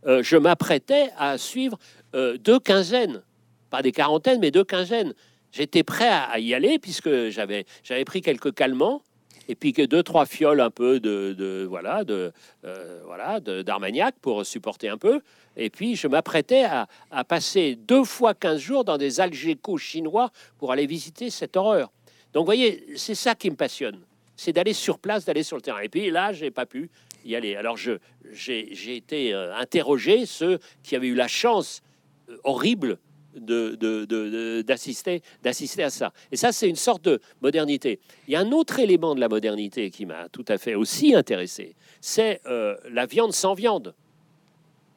euh, 0.06 0.22
je 0.24 0.38
m'apprêtais 0.38 1.10
à 1.18 1.38
suivre 1.38 1.78
euh, 2.16 2.38
deux 2.38 2.60
quinzaines, 2.60 3.24
pas 3.70 3.82
des 3.82 3.92
quarantaines, 3.92 4.40
mais 4.40 4.52
deux 4.52 4.64
quinzaines. 4.64 5.14
J'étais 5.52 5.84
prêt 5.84 6.10
à, 6.10 6.40
y 6.40 6.54
aller 6.54 6.80
puisque 6.80 7.30
j'avais, 7.30 7.66
pris 8.06 8.22
quelques 8.22 8.54
calmants 8.54 9.02
et 9.48 9.56
puis 9.56 9.72
que 9.72 9.84
deux 9.84 10.02
trois 10.02 10.26
fioles 10.26 10.62
un 10.62 10.72
peu 10.72 11.00
de, 11.00 11.34
de- 11.38 11.66
voilà 11.70 12.04
de 12.04 12.32
euh, 12.66 13.64
d'Armagnac 13.64 14.16
pour 14.20 14.46
supporter 14.46 14.90
un 14.90 14.98
peu. 14.98 15.22
Et 15.56 15.70
puis 15.70 15.96
je 15.96 16.08
m'apprêtais 16.08 16.64
à, 16.64 16.88
à 17.12 17.24
passer 17.24 17.76
deux 17.76 18.04
fois 18.04 18.34
15 18.34 18.60
jours 18.60 18.84
dans 18.84 18.98
des 18.98 19.20
algécos 19.20 19.78
chinois 19.78 20.32
pour 20.58 20.72
aller 20.72 20.88
visiter 20.88 21.30
cette 21.30 21.56
horreur. 21.56 21.92
Donc 22.34 22.46
voyez, 22.46 22.86
c'est 22.96 23.16
ça 23.16 23.36
qui 23.36 23.52
me 23.52 23.56
passionne 23.56 24.00
c'est 24.44 24.54
d'aller 24.54 24.74
sur 24.74 25.00
place, 25.00 25.24
d'aller 25.24 25.44
sur 25.44 25.56
le 25.56 25.62
terrain. 25.62 25.80
Et 25.80 25.90
puis 25.90 26.12
là, 26.12 26.34
j'ai 26.34 26.52
pas 26.52 26.66
pu 26.66 26.90
y 27.24 27.36
aller. 27.36 27.56
Alors 27.56 27.78
je, 27.78 27.94
j'ai, 28.32 28.96
été 28.96 29.34
euh, 29.34 29.56
interrogé 29.56 30.26
ceux 30.26 30.60
qui 30.84 30.96
avaient 30.96 31.08
eu 31.08 31.16
la 31.16 31.30
chance 31.30 31.82
euh, 32.30 32.36
horrible 32.44 33.00
de- 33.36 34.62
d'assister, 34.62 35.22
d'assister 35.42 35.84
à 35.84 35.90
ça. 35.90 36.12
Et 36.32 36.36
ça, 36.36 36.52
c'est 36.52 36.70
une 36.70 36.76
sorte 36.76 37.04
de 37.06 37.20
modernité. 37.42 38.00
Il 38.28 38.34
y 38.34 38.36
a 38.36 38.42
un 38.42 38.52
autre 38.52 38.80
élément 38.80 39.16
de 39.16 39.22
la 39.22 39.30
modernité 39.30 39.90
qui 39.90 40.06
m'a 40.06 40.28
tout 40.30 40.46
à 40.50 40.58
fait 40.58 40.76
aussi 40.76 41.16
intéressé, 41.16 41.76
c'est 42.02 42.42
euh, 42.46 42.76
la 42.92 43.06
viande 43.06 43.32
sans 43.32 43.54
viande. 43.54 43.96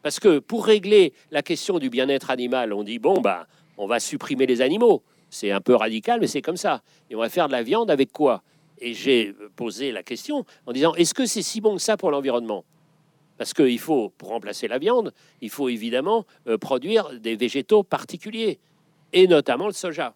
Parce 0.03 0.21
que 0.21 0.41
pour 0.41 0.67
régler 0.67 1.13
la 1.31 1.43
question 1.43 1.79
du 1.79 1.89
bien-être 1.89 2.31
animal, 2.31 2.73
on 2.73 2.83
dit 2.83 2.99
bon 2.99 3.21
bah 3.21 3.47
on 3.79 3.87
va 3.87 4.01
supprimer 4.01 4.47
les 4.47 4.61
animaux. 4.61 5.03
C'est 5.31 5.51
un 5.51 5.61
peu 5.61 5.75
radical, 5.75 6.21
mais 6.21 6.27
c'est 6.27 6.43
comme 6.43 6.57
ça. 6.57 6.83
Et 7.11 7.17
on 7.17 7.21
va 7.21 7.29
faire 7.29 7.47
de 7.47 7.53
la 7.53 7.63
viande 7.63 7.91
avec 7.91 8.13
quoi? 8.13 8.43
Et 8.79 8.95
j'ai 8.95 9.35
posé 9.57 9.93
la 9.93 10.03
question 10.03 10.45
en 10.67 10.73
disant 10.73 10.95
est-ce 10.95 11.15
que 11.15 11.27
c'est 11.27 11.43
si 11.43 11.61
bon 11.61 11.77
que 11.77 11.83
ça 11.83 11.97
pour 11.97 12.11
l'environnement? 12.11 12.65
Parce 13.39 13.53
qu'il 13.53 13.79
faut, 13.79 14.11
pour 14.17 14.31
remplacer 14.31 14.67
la 14.69 14.79
viande, 14.79 15.13
il 15.41 15.51
faut 15.51 15.69
évidemment 15.69 16.25
euh, 16.47 16.57
produire 16.57 17.19
des 17.21 17.37
végétaux 17.37 17.83
particuliers, 17.83 18.59
et 19.13 19.27
notamment 19.27 19.67
le 19.67 19.73
soja. 19.73 20.15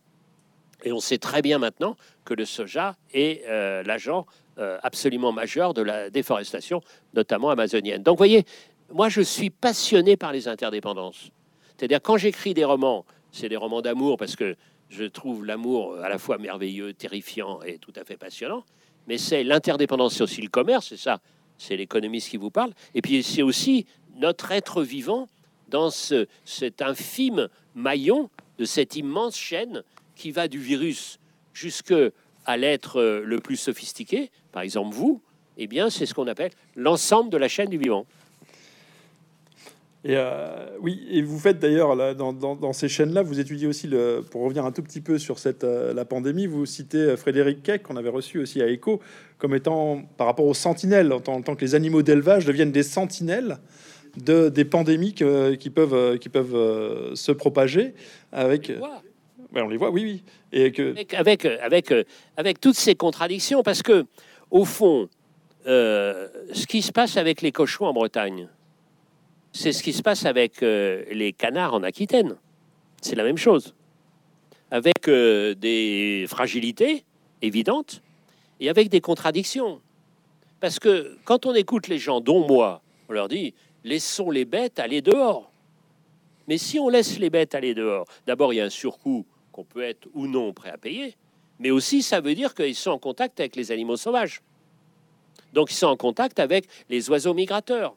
Et 0.82 0.92
on 0.92 1.00
sait 1.00 1.18
très 1.18 1.42
bien 1.42 1.58
maintenant 1.58 1.96
que 2.24 2.32
le 2.32 2.44
soja 2.46 2.96
est 3.12 3.42
euh, 3.46 3.82
l'agent 3.82 4.26
euh, 4.58 4.78
absolument 4.82 5.32
majeur 5.32 5.74
de 5.74 5.82
la 5.82 6.08
déforestation, 6.08 6.80
notamment 7.14 7.50
amazonienne. 7.50 8.02
Donc, 8.02 8.14
vous 8.14 8.18
voyez, 8.18 8.44
moi, 8.92 9.08
je 9.08 9.20
suis 9.20 9.50
passionné 9.50 10.16
par 10.16 10.32
les 10.32 10.48
interdépendances. 10.48 11.30
C'est-à-dire, 11.76 12.00
quand 12.02 12.16
j'écris 12.16 12.54
des 12.54 12.64
romans, 12.64 13.04
c'est 13.32 13.48
des 13.48 13.56
romans 13.56 13.82
d'amour 13.82 14.16
parce 14.16 14.36
que 14.36 14.56
je 14.90 15.04
trouve 15.04 15.44
l'amour 15.44 15.96
à 15.98 16.08
la 16.08 16.18
fois 16.18 16.36
merveilleux, 16.36 16.92
terrifiant 16.92 17.62
et 17.62 17.78
tout 17.78 17.92
à 17.96 18.04
fait 18.04 18.16
passionnant. 18.16 18.64
Mais 19.06 19.16
c'est 19.16 19.44
l'interdépendance, 19.44 20.16
c'est 20.16 20.22
aussi 20.22 20.42
le 20.42 20.48
commerce, 20.48 20.88
c'est 20.88 20.96
ça, 20.96 21.20
c'est 21.56 21.76
l'économiste 21.76 22.28
qui 22.28 22.36
vous 22.36 22.50
parle. 22.50 22.72
Et 22.94 23.00
puis, 23.00 23.22
c'est 23.22 23.42
aussi 23.42 23.86
notre 24.16 24.52
être 24.52 24.82
vivant 24.82 25.28
dans 25.68 25.90
ce, 25.90 26.26
cet 26.44 26.82
infime 26.82 27.48
maillon 27.74 28.28
de 28.58 28.64
cette 28.64 28.96
immense 28.96 29.36
chaîne 29.36 29.84
qui 30.16 30.32
va 30.32 30.48
du 30.48 30.58
virus 30.58 31.18
jusque 31.54 31.94
à 32.44 32.56
l'être 32.56 33.00
euh, 33.00 33.22
le 33.24 33.38
plus 33.38 33.56
sophistiqué, 33.56 34.30
par 34.52 34.62
exemple 34.62 34.94
vous, 34.94 35.22
eh 35.56 35.66
bien, 35.66 35.90
c'est 35.90 36.06
ce 36.06 36.14
qu'on 36.14 36.26
appelle 36.26 36.52
l'ensemble 36.74 37.30
de 37.30 37.36
la 37.36 37.48
chaîne 37.48 37.68
du 37.68 37.78
vivant. 37.78 38.06
Et 40.02 40.16
euh, 40.16 40.66
oui, 40.80 41.06
et 41.10 41.20
vous 41.20 41.38
faites 41.38 41.58
d'ailleurs 41.58 41.94
dans, 42.14 42.32
dans- 42.32 42.56
dans 42.56 42.72
ces 42.72 42.88
chaînes-là, 42.88 43.20
vous 43.22 43.38
étudiez 43.38 43.66
aussi 43.66 43.86
le, 43.86 44.22
pour 44.30 44.40
revenir 44.42 44.64
un 44.64 44.72
tout 44.72 44.82
petit 44.82 45.02
peu 45.02 45.18
sur 45.18 45.38
cette 45.38 45.62
euh, 45.62 45.92
la 45.92 46.06
pandémie, 46.06 46.46
vous 46.46 46.64
citez 46.64 46.96
euh, 46.98 47.16
Frédéric 47.18 47.62
Keck 47.62 47.82
qu'on 47.82 47.96
avait 47.96 48.08
reçu 48.08 48.38
aussi 48.38 48.62
à 48.62 48.66
Echo 48.68 49.00
comme 49.36 49.54
étant 49.54 50.02
par 50.16 50.26
rapport 50.26 50.46
aux 50.46 50.54
sentinelles, 50.54 51.12
en 51.12 51.20
tant, 51.20 51.34
en 51.34 51.42
tant 51.42 51.54
que 51.54 51.62
les 51.66 51.74
animaux 51.74 52.00
d'élevage 52.02 52.46
deviennent 52.46 52.72
des 52.72 52.82
sentinelles 52.82 53.58
de 54.16 54.48
des 54.48 54.64
pandémies 54.64 55.12
que- 55.14 55.54
qui 55.56 55.68
peuvent 55.68 56.16
qui 56.18 56.30
peuvent 56.30 56.56
euh, 56.56 57.14
se 57.14 57.30
propager 57.32 57.92
avec. 58.32 58.70
Voilà. 58.78 59.02
Ouais, 59.54 59.60
on 59.62 59.68
les 59.68 59.76
voit, 59.76 59.90
oui, 59.90 60.02
oui, 60.04 60.22
et 60.52 60.70
que 60.72 60.94
avec, 61.14 61.44
avec, 61.44 62.60
toutes 62.60 62.76
ces 62.76 62.94
contradictions, 62.94 63.62
parce 63.64 63.82
que, 63.82 64.06
au 64.52 64.64
fond, 64.64 65.08
ce 65.66 66.66
qui 66.66 66.82
se 66.82 66.92
passe 66.92 67.16
avec 67.16 67.42
les 67.42 67.50
cochons 67.50 67.86
en 67.86 67.92
Bretagne, 67.92 68.48
c'est 69.52 69.72
ce 69.72 69.82
qui 69.82 69.92
se 69.92 70.02
passe 70.02 70.26
avec 70.26 70.62
euh, 70.62 71.04
les 71.10 71.32
canards 71.32 71.74
en 71.74 71.82
Aquitaine. 71.82 72.36
C'est 73.02 73.16
la 73.16 73.24
même 73.24 73.38
chose. 73.38 73.74
Avec 74.70 75.08
euh, 75.08 75.54
des 75.54 76.26
fragilités 76.28 77.04
évidentes 77.42 78.02
et 78.60 78.68
avec 78.68 78.88
des 78.88 79.00
contradictions. 79.00 79.80
Parce 80.60 80.78
que 80.78 81.16
quand 81.24 81.46
on 81.46 81.54
écoute 81.54 81.88
les 81.88 81.98
gens, 81.98 82.20
dont 82.20 82.46
moi, 82.46 82.82
on 83.08 83.12
leur 83.12 83.28
dit 83.28 83.54
laissons 83.82 84.30
les 84.30 84.44
bêtes 84.44 84.78
aller 84.78 85.00
dehors. 85.00 85.50
Mais 86.46 86.58
si 86.58 86.78
on 86.78 86.88
laisse 86.88 87.18
les 87.18 87.30
bêtes 87.30 87.54
aller 87.54 87.74
dehors, 87.74 88.06
d'abord 88.26 88.52
il 88.52 88.56
y 88.56 88.60
a 88.60 88.64
un 88.64 88.70
surcoût 88.70 89.24
qu'on 89.52 89.64
peut 89.64 89.82
être 89.82 90.08
ou 90.14 90.26
non 90.26 90.52
prêt 90.52 90.70
à 90.70 90.78
payer, 90.78 91.16
mais 91.58 91.70
aussi 91.70 92.02
ça 92.02 92.20
veut 92.20 92.34
dire 92.34 92.54
qu'ils 92.54 92.74
sont 92.74 92.90
en 92.90 92.98
contact 92.98 93.40
avec 93.40 93.56
les 93.56 93.72
animaux 93.72 93.96
sauvages. 93.96 94.42
Donc 95.52 95.70
ils 95.72 95.76
sont 95.76 95.86
en 95.86 95.96
contact 95.96 96.38
avec 96.38 96.66
les 96.88 97.08
oiseaux 97.10 97.34
migrateurs, 97.34 97.96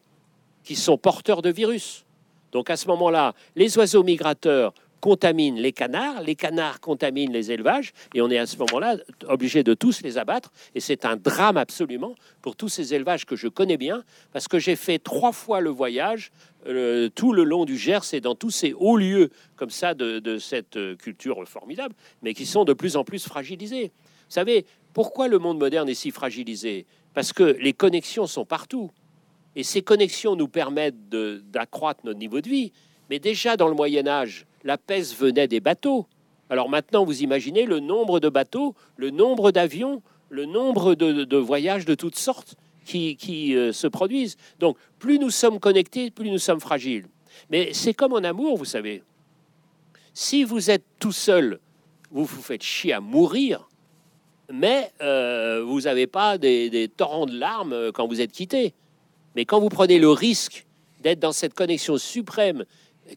qui 0.64 0.76
sont 0.76 0.98
porteurs 0.98 1.42
de 1.42 1.50
virus. 1.50 2.06
Donc 2.52 2.70
à 2.70 2.78
ce 2.78 2.88
moment-là, 2.88 3.34
les 3.56 3.78
oiseaux 3.78 4.04
migrateurs 4.04 4.74
contaminent 5.00 5.60
les 5.60 5.74
canards, 5.74 6.22
les 6.22 6.36
canards 6.36 6.80
contaminent 6.80 7.34
les 7.34 7.52
élevages, 7.52 7.92
et 8.14 8.22
on 8.22 8.30
est 8.32 8.38
à 8.38 8.46
ce 8.46 8.56
moment-là 8.60 8.96
obligé 9.28 9.62
de 9.62 9.74
tous 9.74 10.02
les 10.02 10.18
abattre. 10.18 10.54
Et 10.76 10.80
c'est 10.80 11.04
un 11.04 11.18
drame 11.18 11.58
absolument 11.58 12.16
pour 12.42 12.56
tous 12.56 12.70
ces 12.70 12.94
élevages 12.94 13.26
que 13.26 13.36
je 13.36 13.50
connais 13.50 13.76
bien, 13.76 14.06
parce 14.32 14.48
que 14.48 14.60
j'ai 14.60 14.78
fait 14.78 15.00
trois 15.00 15.34
fois 15.34 15.60
le 15.60 15.72
voyage 15.72 16.32
euh, 16.68 17.10
tout 17.10 17.34
le 17.34 17.44
long 17.44 17.66
du 17.66 17.78
Gers 17.78 18.14
et 18.14 18.22
dans 18.22 18.36
tous 18.36 18.52
ces 18.52 18.72
hauts 18.72 18.96
lieux 18.96 19.30
comme 19.58 19.72
ça 19.72 19.94
de, 19.94 20.20
de 20.20 20.38
cette 20.38 20.78
euh, 20.78 20.96
culture 20.96 21.44
formidable, 21.50 21.96
mais 22.22 22.34
qui 22.34 22.46
sont 22.46 22.64
de 22.64 22.72
plus 22.72 22.96
en 22.96 23.04
plus 23.04 23.28
fragilisés. 23.28 23.92
Vous 24.30 24.36
savez, 24.40 24.66
pourquoi 24.94 25.28
le 25.28 25.38
monde 25.38 25.60
moderne 25.60 25.90
est 25.90 25.96
si 25.96 26.12
fragilisé? 26.12 26.86
Parce 27.14 27.34
que 27.34 27.44
les 27.44 27.74
connexions 27.74 28.26
sont 28.26 28.46
partout. 28.46 28.90
Et 29.56 29.64
ces 29.64 29.82
connexions 29.82 30.36
nous 30.36 30.48
permettent 30.48 31.10
d'accroître 31.10 32.02
notre 32.06 32.20
niveau 32.20 32.42
de 32.42 32.50
vie. 32.50 32.72
Mais 33.10 33.20
déjà 33.20 33.58
dans 33.58 33.68
le 33.68 33.76
Moyen 33.76 34.08
Âge, 34.08 34.46
la 34.64 34.78
peste 34.78 35.16
venait 35.16 35.48
des 35.48 35.60
bateaux. 35.60 36.08
Alors 36.50 36.70
maintenant, 36.70 37.06
vous 37.06 37.22
imaginez 37.22 37.66
le 37.66 37.80
nombre 37.80 38.20
de 38.20 38.30
bateaux, 38.30 38.76
le 38.96 39.10
nombre 39.10 39.52
d'avions, 39.52 40.02
le 40.30 40.46
nombre 40.46 40.96
de, 40.96 41.38
voyages 41.38 41.86
de 41.86 41.96
toutes 41.96 42.18
sortes 42.18 42.56
qui, 42.86 43.56
euh, 43.56 43.72
se 43.72 43.88
produisent. 43.88 44.36
Donc, 44.60 44.78
plus 45.00 45.20
nous 45.20 45.30
sommes 45.30 45.60
connectés, 45.60 46.12
plus 46.12 46.30
nous 46.30 46.40
sommes 46.40 46.60
fragiles. 46.60 47.06
Mais 47.50 47.74
c'est 47.74 47.94
comme 47.94 48.14
en 48.14 48.18
amour, 48.24 48.58
vous 48.58 48.66
savez. 48.66 49.04
Si 50.14 50.44
vous 50.44 50.70
êtes 50.70 50.84
tout 51.00 51.12
seul, 51.12 51.60
vous 52.12 52.26
vous 52.26 52.42
faites 52.42 52.64
chier 52.64 52.94
à 52.94 53.00
mourir, 53.00 53.68
mais 54.52 54.92
euh, 55.02 55.64
vous 55.64 55.82
n'avez 55.82 56.08
pas 56.08 56.38
des, 56.38 56.70
des, 56.70 56.88
torrents 56.88 57.26
de 57.26 57.38
larmes 57.38 57.74
euh, 57.74 57.92
quand 57.92 58.08
vous 58.08 58.22
êtes 58.22 58.32
quitté. 58.32 58.74
Mais 59.36 59.46
quand 59.46 59.60
vous 59.60 59.70
prenez 59.70 60.00
le 60.00 60.10
risque 60.10 60.66
d'être 61.02 61.20
dans 61.20 61.32
cette 61.32 61.54
connexion 61.54 61.98
suprême 61.98 62.66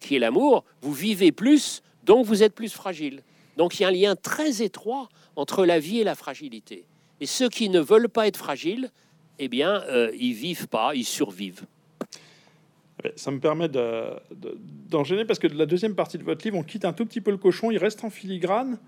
qui 0.00 0.16
est 0.16 0.18
l'amour, 0.18 0.64
vous 0.80 0.92
vivez 0.92 1.32
plus, 1.32 1.82
donc 2.04 2.26
vous 2.26 2.42
êtes 2.42 2.54
plus 2.54 2.72
fragile. 2.72 3.22
Donc 3.56 3.78
il 3.78 3.82
y 3.82 3.84
a 3.84 3.88
un 3.88 3.92
lien 3.92 4.16
très 4.16 4.62
étroit 4.62 5.08
entre 5.36 5.64
la 5.64 5.78
vie 5.78 6.00
et 6.00 6.04
la 6.04 6.14
fragilité. 6.14 6.84
Et 7.20 7.26
ceux 7.26 7.48
qui 7.48 7.68
ne 7.68 7.80
veulent 7.80 8.08
pas 8.08 8.26
être 8.26 8.36
fragiles, 8.36 8.90
eh 9.38 9.48
bien, 9.48 9.82
euh, 9.88 10.10
ils 10.18 10.34
vivent 10.34 10.68
pas, 10.68 10.94
ils 10.94 11.04
survivent. 11.04 11.64
Ça 13.14 13.30
me 13.30 13.38
permet 13.38 13.68
d'enchaîner 13.68 15.24
parce 15.24 15.38
que 15.38 15.46
de 15.46 15.56
la 15.56 15.66
deuxième 15.66 15.94
partie 15.94 16.18
de 16.18 16.24
votre 16.24 16.44
livre, 16.44 16.56
on 16.58 16.62
quitte 16.62 16.84
un 16.84 16.92
tout 16.92 17.06
petit 17.06 17.20
peu 17.20 17.30
le 17.30 17.36
cochon, 17.36 17.70
il 17.70 17.78
reste 17.78 18.02
en 18.04 18.10
filigrane, 18.10 18.78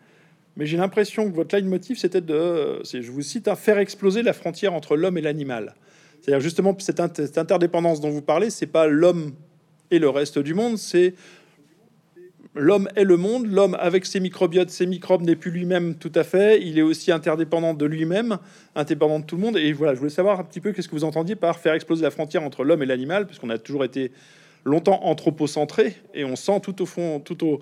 mais 0.57 0.67
j'ai 0.67 0.77
l'impression 0.77 1.31
que 1.31 1.37
votre 1.37 1.55
leitmotiv, 1.55 1.99
c'était 1.99 2.21
de, 2.21 2.83
je 2.85 3.11
vous 3.13 3.23
cite, 3.23 3.49
à 3.49 3.55
faire 3.55 3.79
exploser 3.79 4.23
la 4.23 4.33
frontière 4.33 4.73
entre 4.73 4.97
l'homme 4.97 5.19
et 5.19 5.21
l'animal. 5.21 5.75
C'est-à-dire 6.21 6.41
justement 6.41 6.77
cette, 6.79 7.39
interdépendance 7.39 8.01
dont 8.01 8.11
vous 8.11 8.23
parlez, 8.23 8.51
c'est 8.51 8.67
pas 8.67 8.87
l'homme 8.87 9.33
et 9.91 9.99
le 9.99 10.09
reste 10.09 10.39
du 10.39 10.55
monde, 10.55 10.77
c'est 10.77 11.15
l'homme 12.55 12.89
est 12.97 13.05
le 13.05 13.17
monde, 13.17 13.47
l'homme 13.47 13.77
avec 13.81 14.05
ses 14.05 14.21
microbiotes, 14.21 14.71
ses 14.71 14.87
microbes 14.87 15.23
n'est 15.23 15.37
plus 15.37 15.51
lui-même 15.51 15.95
tout 15.95 16.13
à 16.15 16.25
fait, 16.25 16.61
il 16.63 16.79
est 16.79 16.83
aussi 16.83 17.13
interdépendant 17.13 17.75
de 17.75 17.87
lui-même, 17.87 18.39
indépendant 18.75 19.21
de 19.21 19.25
tout 19.25 19.37
le 19.37 19.43
monde. 19.43 19.57
Et 19.57 19.73
voilà, 19.73 19.95
je 19.95 19.99
voulais 19.99 20.11
savoir 20.11 20.41
un 20.41 20.45
petit 20.45 20.61
peu 20.61 20.73
qu'est-ce 20.73 20.89
que 20.89 20.95
vous 20.95 21.05
entendiez 21.05 21.37
par 21.37 21.59
faire 21.59 21.75
exploser 21.75 22.03
la 22.03 22.11
frontière 22.11 22.43
entre 22.43 22.65
l'homme 22.65 22.83
et 22.83 22.87
l'animal, 22.87 23.27
puisqu'on 23.27 23.51
a 23.51 23.59
toujours 23.59 23.85
été 23.85 24.13
longtemps 24.65 25.01
anthropocentré, 25.05 25.95
et 26.15 26.25
on 26.25 26.37
sent 26.37 26.61
tout 26.63 26.83
au 26.83 26.87
fond, 26.87 27.21
tout 27.21 27.47
au, 27.47 27.61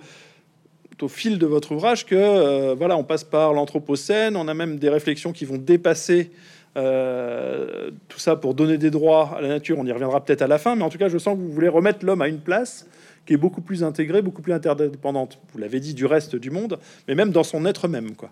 au 1.03 1.09
fil 1.09 1.39
de 1.39 1.47
votre 1.47 1.73
ouvrage 1.73 2.07
que 2.07 2.15
euh, 2.15 2.75
voilà, 2.77 2.97
on 2.97 3.05
passe 3.05 3.25
par 3.25 3.53
l'anthropocène, 3.53 4.37
on 4.37 4.49
a 4.49 4.55
même 4.55 4.79
des 4.79 4.89
réflexions 4.89 5.33
qui 5.33 5.45
vont 5.45 5.59
dépasser 5.59 6.31
euh, 6.77 7.91
tout 8.09 8.19
ça 8.19 8.37
pour 8.37 8.55
donner 8.55 8.79
des 8.79 8.91
droits 8.91 9.35
à 9.37 9.41
la 9.41 9.49
nature. 9.49 9.79
On 9.79 9.87
y 9.87 9.93
reviendra 9.93 10.25
peut-être 10.25 10.43
à 10.43 10.47
la 10.47 10.59
fin, 10.59 10.77
mais 10.77 10.83
en 10.83 10.91
tout 10.91 10.99
cas, 10.99 11.09
je 11.09 11.19
sens 11.19 11.37
que 11.37 11.41
vous 11.41 11.53
voulez 11.53 11.69
remettre 11.69 12.05
l'homme 12.05 12.23
à 12.23 12.29
une 12.29 12.41
place 12.41 12.87
qui 13.25 13.33
est 13.33 13.39
beaucoup 13.39 13.61
plus 13.61 13.83
intégrée, 13.83 14.23
beaucoup 14.23 14.43
plus 14.43 14.53
interdépendante, 14.53 15.39
vous 15.53 15.59
l'avez 15.59 15.81
dit, 15.81 15.95
du 15.95 16.07
reste 16.07 16.37
du 16.37 16.51
monde, 16.51 16.79
mais 17.09 17.15
même 17.15 17.31
dans 17.31 17.43
son 17.43 17.67
être 17.67 17.89
même. 17.89 18.15
Quoi. 18.15 18.31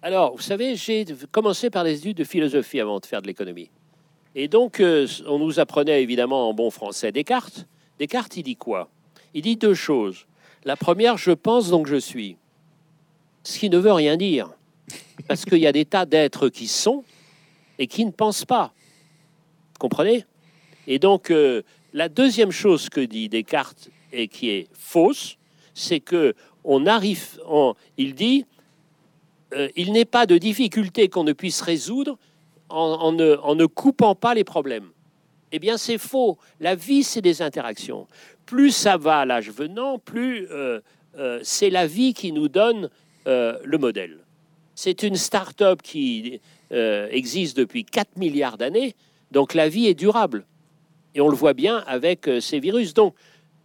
Alors, 0.00 0.36
vous 0.36 0.42
savez, 0.42 0.76
j'ai 0.76 1.04
commencé 1.32 1.70
par 1.70 1.82
les 1.82 1.98
études 1.98 2.18
de 2.18 2.24
philosophie 2.24 2.80
avant 2.80 3.00
de 3.00 3.06
faire 3.06 3.20
de 3.20 3.26
l'économie. 3.26 3.70
Et 4.36 4.46
donc, 4.46 4.78
euh, 4.78 5.06
on 5.26 5.38
nous 5.38 5.58
apprenait 5.58 6.02
évidemment 6.02 6.48
en 6.48 6.54
bon 6.54 6.70
français 6.70 7.10
Descartes. 7.10 7.66
Descartes, 7.98 8.36
il 8.36 8.44
dit 8.44 8.56
quoi? 8.56 8.88
Il 9.34 9.42
dit 9.42 9.56
deux 9.56 9.74
choses. 9.74 10.26
La 10.64 10.76
première, 10.76 11.16
je 11.16 11.32
pense 11.32 11.70
donc 11.70 11.88
je 11.88 11.96
suis. 11.96 12.36
Ce 13.42 13.58
qui 13.58 13.70
ne 13.70 13.78
veut 13.78 13.92
rien 13.92 14.16
dire. 14.16 14.50
Parce 15.26 15.44
qu'il 15.44 15.58
y 15.58 15.66
a 15.66 15.72
des 15.72 15.84
tas 15.84 16.06
d'êtres 16.06 16.48
qui 16.48 16.68
sont 16.68 17.04
et 17.78 17.86
qui 17.86 18.04
ne 18.04 18.10
pensent 18.10 18.44
pas. 18.44 18.72
Comprenez? 19.78 20.24
Et 20.86 20.98
donc, 20.98 21.30
euh, 21.30 21.62
la 21.92 22.08
deuxième 22.08 22.50
chose 22.50 22.88
que 22.88 23.00
dit 23.00 23.28
Descartes 23.28 23.90
et 24.12 24.26
qui 24.26 24.50
est 24.50 24.68
fausse, 24.72 25.36
c'est 25.74 26.00
que 26.00 26.34
on 26.64 26.86
arrive, 26.86 27.40
il 27.96 28.14
dit, 28.14 28.44
euh, 29.54 29.68
il 29.76 29.92
n'est 29.92 30.04
pas 30.04 30.26
de 30.26 30.36
difficulté 30.36 31.08
qu'on 31.08 31.24
ne 31.24 31.32
puisse 31.32 31.62
résoudre 31.62 32.18
en, 32.68 33.12
ne, 33.12 33.66
coupant 33.66 34.14
pas 34.14 34.34
les 34.34 34.44
problèmes. 34.44 34.90
Eh 35.52 35.58
bien, 35.58 35.78
c'est 35.78 35.96
faux. 35.96 36.36
La 36.60 36.74
vie, 36.74 37.04
c'est 37.04 37.22
des 37.22 37.40
interactions. 37.40 38.06
Plus 38.44 38.70
ça 38.70 38.98
va 38.98 39.20
à 39.20 39.24
l'âge 39.24 39.50
venant, 39.50 39.98
plus 39.98 40.46
euh, 40.50 40.80
c'est 41.42 41.70
la 41.70 41.86
vie 41.86 42.12
qui 42.12 42.32
nous 42.32 42.48
donne 42.48 42.90
le 43.24 43.76
modèle. 43.76 44.18
C'est 44.80 45.02
une 45.02 45.16
start-up 45.16 45.82
qui 45.82 46.40
existe 46.70 47.56
depuis 47.56 47.84
4 47.84 48.16
milliards 48.16 48.58
d'années, 48.58 48.94
donc 49.32 49.54
la 49.54 49.68
vie 49.68 49.88
est 49.88 49.94
durable. 49.94 50.44
Et 51.16 51.20
on 51.20 51.28
le 51.28 51.34
voit 51.34 51.52
bien 51.52 51.78
avec 51.88 52.28
euh, 52.28 52.38
ces 52.38 52.60
virus. 52.60 52.94
Donc, 52.94 53.12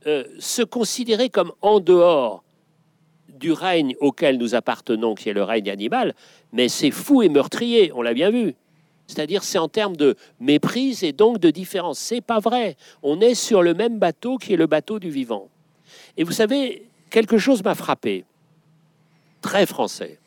euh, 0.07 0.23
se 0.39 0.63
considérer 0.63 1.29
comme 1.29 1.51
en 1.61 1.79
dehors 1.79 2.43
du 3.29 3.51
règne 3.51 3.95
auquel 3.99 4.39
nous 4.39 4.55
appartenons, 4.55 5.13
qui 5.13 5.29
est 5.29 5.33
le 5.33 5.43
règne 5.43 5.69
animal, 5.69 6.15
mais 6.51 6.67
c'est 6.67 6.89
fou 6.89 7.21
et 7.21 7.29
meurtrier, 7.29 7.91
on 7.93 8.01
l'a 8.01 8.15
bien 8.15 8.31
vu. 8.31 8.55
C'est-à-dire, 9.05 9.43
c'est 9.43 9.59
en 9.59 9.67
termes 9.67 9.95
de 9.95 10.15
méprise 10.39 11.03
et 11.03 11.11
donc 11.11 11.37
de 11.37 11.51
différence. 11.51 11.99
C'est 11.99 12.21
pas 12.21 12.39
vrai. 12.39 12.75
On 13.03 13.21
est 13.21 13.35
sur 13.35 13.61
le 13.61 13.75
même 13.75 13.99
bateau 13.99 14.37
qui 14.39 14.53
est 14.53 14.57
le 14.57 14.65
bateau 14.65 14.97
du 14.97 15.11
vivant. 15.11 15.47
Et 16.17 16.23
vous 16.23 16.31
savez, 16.31 16.87
quelque 17.11 17.37
chose 17.37 17.63
m'a 17.63 17.75
frappé, 17.75 18.25
très 19.41 19.67
français. 19.67 20.17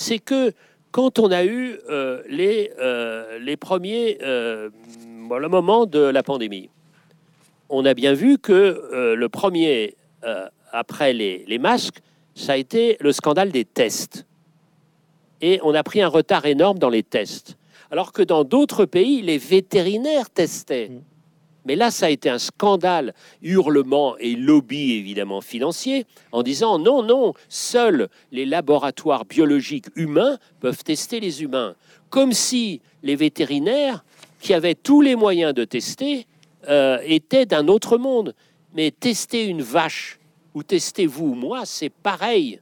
C'est 0.00 0.18
que 0.18 0.52
quand 0.92 1.18
on 1.18 1.30
a 1.30 1.44
eu 1.44 1.78
euh, 1.88 2.22
les, 2.28 2.70
les 3.40 3.56
premiers 3.56 4.18
le 5.38 5.48
moment 5.48 5.86
de 5.86 6.00
la 6.00 6.22
pandémie, 6.22 6.70
on 7.68 7.84
a 7.84 7.94
bien 7.94 8.12
vu 8.12 8.38
que 8.38 8.52
euh, 8.52 9.14
le 9.14 9.28
premier, 9.28 9.94
euh, 10.24 10.48
après 10.72 11.12
les, 11.12 11.44
les, 11.46 11.58
masques, 11.58 12.00
ça 12.34 12.52
a 12.52 12.56
été 12.56 12.96
le 13.00 13.12
scandale 13.12 13.52
des 13.52 13.64
tests. 13.64 14.26
Et 15.40 15.60
on 15.62 15.74
a 15.74 15.82
pris 15.82 16.02
un 16.02 16.08
retard 16.08 16.46
énorme 16.46 16.78
dans 16.78 16.88
les 16.88 17.02
tests. 17.02 17.56
Alors 17.90 18.12
que 18.12 18.22
dans 18.22 18.44
d'autres 18.44 18.84
pays, 18.84 19.22
les 19.22 19.38
vétérinaires 19.38 20.30
testaient. 20.30 20.90
Mais 21.64 21.76
là, 21.76 21.90
ça 21.90 22.06
a 22.06 22.10
été 22.10 22.30
un 22.30 22.38
scandale, 22.38 23.14
hurlement 23.42 24.16
et 24.18 24.34
lobby 24.34 24.92
évidemment 24.92 25.40
financier, 25.40 26.06
en 26.32 26.42
disant 26.42 26.78
non, 26.78 27.02
non, 27.02 27.34
seuls 27.48 28.08
les 28.32 28.46
laboratoires 28.46 29.24
biologiques 29.24 29.86
humains 29.96 30.38
peuvent 30.60 30.82
tester 30.82 31.20
les 31.20 31.42
humains. 31.42 31.74
Comme 32.08 32.32
si 32.32 32.80
les 33.02 33.16
vétérinaires 33.16 34.04
qui 34.40 34.54
avait 34.54 34.74
tous 34.74 35.00
les 35.00 35.16
moyens 35.16 35.54
de 35.54 35.64
tester 35.64 36.26
euh, 36.68 36.98
était 37.04 37.46
d'un 37.46 37.68
autre 37.68 37.98
monde. 37.98 38.34
Mais 38.74 38.90
tester 38.90 39.46
une 39.46 39.62
vache 39.62 40.18
ou 40.54 40.62
tester 40.62 41.06
vous 41.06 41.28
ou 41.28 41.34
moi, 41.34 41.64
c'est 41.64 41.90
pareil. 41.90 42.60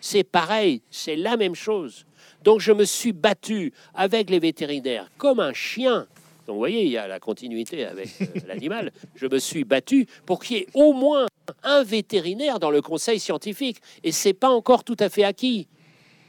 C'est 0.00 0.24
pareil, 0.24 0.82
c'est 0.90 1.16
la 1.16 1.36
même 1.36 1.54
chose. 1.54 2.06
Donc 2.42 2.60
je 2.60 2.72
me 2.72 2.84
suis 2.84 3.12
battu 3.12 3.72
avec 3.94 4.30
les 4.30 4.38
vétérinaires 4.38 5.10
comme 5.18 5.40
un 5.40 5.52
chien. 5.52 6.06
Donc 6.50 6.56
vous 6.56 6.62
voyez, 6.62 6.82
il 6.82 6.90
y 6.90 6.96
a 6.96 7.06
la 7.06 7.20
continuité 7.20 7.84
avec 7.84 8.08
euh, 8.20 8.26
l'animal. 8.48 8.90
Je 9.14 9.28
me 9.28 9.38
suis 9.38 9.62
battu 9.62 10.08
pour 10.26 10.42
qu'il 10.42 10.56
y 10.56 10.60
ait 10.62 10.66
au 10.74 10.92
moins 10.92 11.28
un 11.62 11.84
vétérinaire 11.84 12.58
dans 12.58 12.72
le 12.72 12.82
conseil 12.82 13.20
scientifique. 13.20 13.76
Et 14.02 14.10
c'est 14.10 14.32
pas 14.32 14.50
encore 14.50 14.82
tout 14.82 14.96
à 14.98 15.08
fait 15.08 15.22
acquis. 15.22 15.68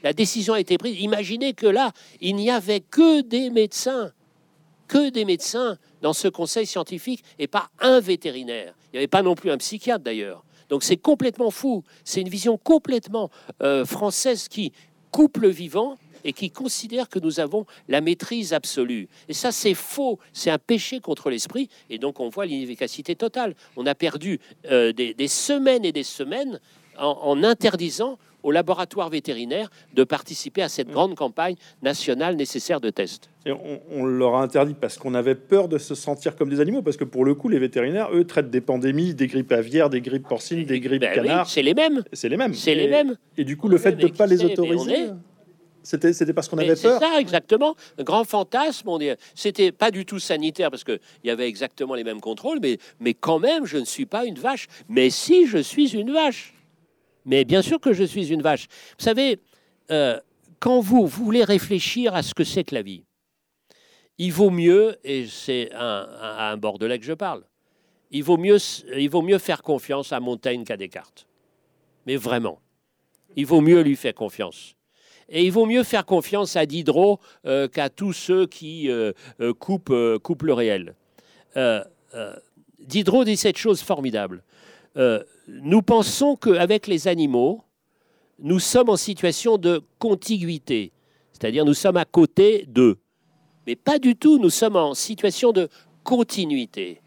La 0.03 0.13
décision 0.13 0.53
a 0.53 0.59
été 0.59 0.77
prise. 0.77 1.01
Imaginez 1.01 1.53
que 1.53 1.65
là, 1.65 1.91
il 2.19 2.35
n'y 2.35 2.51
avait 2.51 2.81
que 2.81 3.21
des 3.21 3.49
médecins 3.49 4.11
que 4.87 5.09
des 5.09 5.25
médecins 5.25 5.79
dans 6.03 6.13
ce 6.13 6.27
conseil 6.27 6.67
scientifique 6.67 7.23
et 7.39 7.47
pas 7.47 7.71
un 7.79 7.99
vétérinaire. 7.99 8.75
Il 8.87 8.97
n'y 8.97 8.99
avait 8.99 9.07
pas 9.07 9.23
non 9.23 9.33
plus 9.33 9.49
un 9.49 9.57
psychiatre 9.57 10.03
d'ailleurs. 10.03 10.45
Donc 10.69 10.83
c'est 10.83 10.97
complètement 10.97 11.49
fou. 11.49 11.83
C'est 12.03 12.21
une 12.21 12.29
vision 12.29 12.59
complètement 12.59 13.31
euh, 13.63 13.85
française 13.85 14.47
qui 14.49 14.71
coupe 15.09 15.37
le 15.37 15.49
vivant 15.49 15.97
et 16.23 16.33
qui 16.33 16.51
considère 16.51 17.09
que 17.09 17.19
nous 17.19 17.39
avons 17.39 17.65
la 17.87 18.01
maîtrise 18.01 18.53
absolue. 18.53 19.07
Et 19.29 19.33
ça, 19.33 19.51
c'est 19.51 19.73
faux. 19.73 20.19
C'est 20.33 20.49
un 20.49 20.57
péché 20.57 20.99
contre 20.99 21.29
l'esprit. 21.29 21.69
Et 21.89 21.97
donc, 21.97 22.19
on 22.19 22.29
voit 22.29 22.45
l'inefficacité 22.45 23.15
totale. 23.15 23.55
On 23.77 23.85
a 23.85 23.95
perdu 23.95 24.39
euh, 24.69 24.91
des, 24.93 25.27
semaines 25.27 25.85
et 25.85 25.91
des 25.91 26.03
semaines 26.03 26.59
en 26.97 27.43
interdisant 27.43 28.17
aux 28.43 28.51
laboratoires 28.51 29.09
vétérinaires 29.09 29.69
de 29.93 30.03
participer 30.03 30.61
à 30.61 30.69
cette 30.69 30.89
grande 30.89 31.15
campagne 31.15 31.55
nationale 31.81 32.35
nécessaire 32.35 32.81
de 32.81 32.89
tests. 32.89 33.29
Et 33.45 33.51
on, 33.51 34.05
leur 34.05 34.35
a 34.35 34.43
interdit 34.43 34.75
parce 34.79 34.97
qu'on 34.97 35.13
avait 35.13 35.35
peur 35.35 35.67
de 35.67 35.77
se 35.77 35.95
sentir 35.95 36.35
comme 36.35 36.49
des 36.49 36.59
animaux, 36.59 36.81
parce 36.81 36.97
que 36.97 37.03
pour 37.03 37.25
le 37.25 37.33
coup, 37.33 37.49
les 37.49 37.59
vétérinaires, 37.59 38.09
eux, 38.13 38.23
traitent 38.25 38.51
des 38.51 38.61
pandémies, 38.61 39.13
des 39.13 39.27
grippes 39.27 39.51
aviaires, 39.51 39.89
des 39.89 40.01
grippes 40.01 40.27
porcines, 40.27 40.63
des 40.63 40.79
grippes 40.79 41.01
ben 41.01 41.13
canards. 41.13 41.49
c'est 41.49 41.63
les 41.63 41.73
mêmes. 41.73 42.03
C'est 42.13 42.29
les 42.29 42.37
mêmes. 42.37 42.53
C'est 42.53 42.75
les 42.75 42.87
mêmes. 42.87 43.15
Et 43.37 43.43
du 43.43 43.57
coup, 43.57 43.67
le 43.67 43.77
fait 43.77 43.93
de 43.93 44.03
ne 44.03 44.11
pas 44.11 44.27
les 44.27 44.43
autoriser. 44.43 45.09
C'était, 45.83 46.13
c'était 46.13 46.33
parce 46.33 46.47
qu'on 46.47 46.57
avait 46.57 46.75
peur. 46.75 46.99
C'est 46.99 47.05
ça, 47.05 47.19
exactement. 47.19 47.75
Un 47.97 48.03
grand 48.03 48.23
fantasme. 48.23 48.87
On 48.89 48.99
est, 48.99 49.17
c'était 49.35 49.71
pas 49.71 49.91
du 49.91 50.05
tout 50.05 50.19
sanitaire 50.19 50.69
parce 50.69 50.83
qu'il 50.83 50.99
y 51.23 51.29
avait 51.29 51.47
exactement 51.47 51.95
les 51.95 52.03
mêmes 52.03 52.21
contrôles, 52.21 52.59
mais, 52.61 52.77
mais 52.99 53.13
quand 53.13 53.39
même, 53.39 53.65
je 53.65 53.77
ne 53.77 53.85
suis 53.85 54.05
pas 54.05 54.25
une 54.25 54.37
vache. 54.37 54.67
Mais 54.89 55.09
si 55.09 55.47
je 55.47 55.57
suis 55.57 55.93
une 55.95 56.11
vache. 56.11 56.53
Mais 57.25 57.45
bien 57.45 57.61
sûr 57.61 57.79
que 57.79 57.93
je 57.93 58.03
suis 58.03 58.31
une 58.31 58.41
vache. 58.41 58.67
Vous 58.97 59.03
savez, 59.03 59.39
euh, 59.91 60.19
quand 60.59 60.79
vous, 60.79 61.05
voulez 61.05 61.43
réfléchir 61.43 62.15
à 62.15 62.23
ce 62.23 62.33
que 62.33 62.43
c'est 62.43 62.63
que 62.63 62.75
la 62.75 62.81
vie, 62.81 63.03
il 64.17 64.31
vaut 64.31 64.49
mieux, 64.49 64.97
et 65.03 65.27
c'est 65.27 65.71
à 65.73 66.49
un, 66.49 66.53
un, 66.53 66.57
bordelais 66.57 66.99
que 66.99 67.05
je 67.05 67.13
parle, 67.13 67.43
il 68.11 68.23
vaut 68.23 68.37
mieux, 68.37 68.57
il 68.95 69.09
vaut 69.09 69.21
mieux 69.21 69.37
faire 69.37 69.63
confiance 69.63 70.11
à 70.11 70.19
Montaigne 70.19 70.63
qu'à 70.63 70.77
Descartes. 70.77 71.27
Mais 72.05 72.15
vraiment, 72.15 72.59
il 73.35 73.45
vaut 73.45 73.61
mieux 73.61 73.81
lui 73.81 73.95
faire 73.95 74.13
confiance. 74.13 74.75
Et 75.33 75.45
il 75.45 75.51
vaut 75.51 75.65
mieux 75.65 75.83
faire 75.83 76.05
confiance 76.05 76.57
à 76.57 76.65
Diderot 76.65 77.19
euh, 77.45 77.69
qu'à 77.69 77.89
tous 77.89 78.11
ceux 78.11 78.47
qui 78.47 78.91
euh, 78.91 79.13
euh, 79.39 79.53
coupent, 79.53 79.89
le 79.89 80.53
réel. 80.53 80.93
Diderot 82.79 83.23
dit 83.23 83.37
cette 83.37 83.57
chose 83.57 83.81
formidable. 83.81 84.43
nous 85.47 85.81
pensons 85.81 86.35
qu'avec 86.35 86.87
les 86.87 87.07
animaux, 87.07 87.63
nous 88.39 88.59
sommes 88.59 88.89
en 88.89 88.97
situation 88.97 89.57
de 89.57 89.81
contiguïté, 89.99 90.91
c'est-à-dire 91.31 91.63
nous 91.63 91.73
sommes 91.73 91.97
à 91.97 92.05
côté 92.05 92.65
d'eux. 92.67 92.97
Mais 93.65 93.75
pas 93.75 93.99
du 93.99 94.15
tout, 94.15 94.39
nous 94.39 94.49
sommes 94.49 94.75
en 94.75 94.93
situation 94.93 95.53
de 95.53 95.69
continuité. 96.03 97.01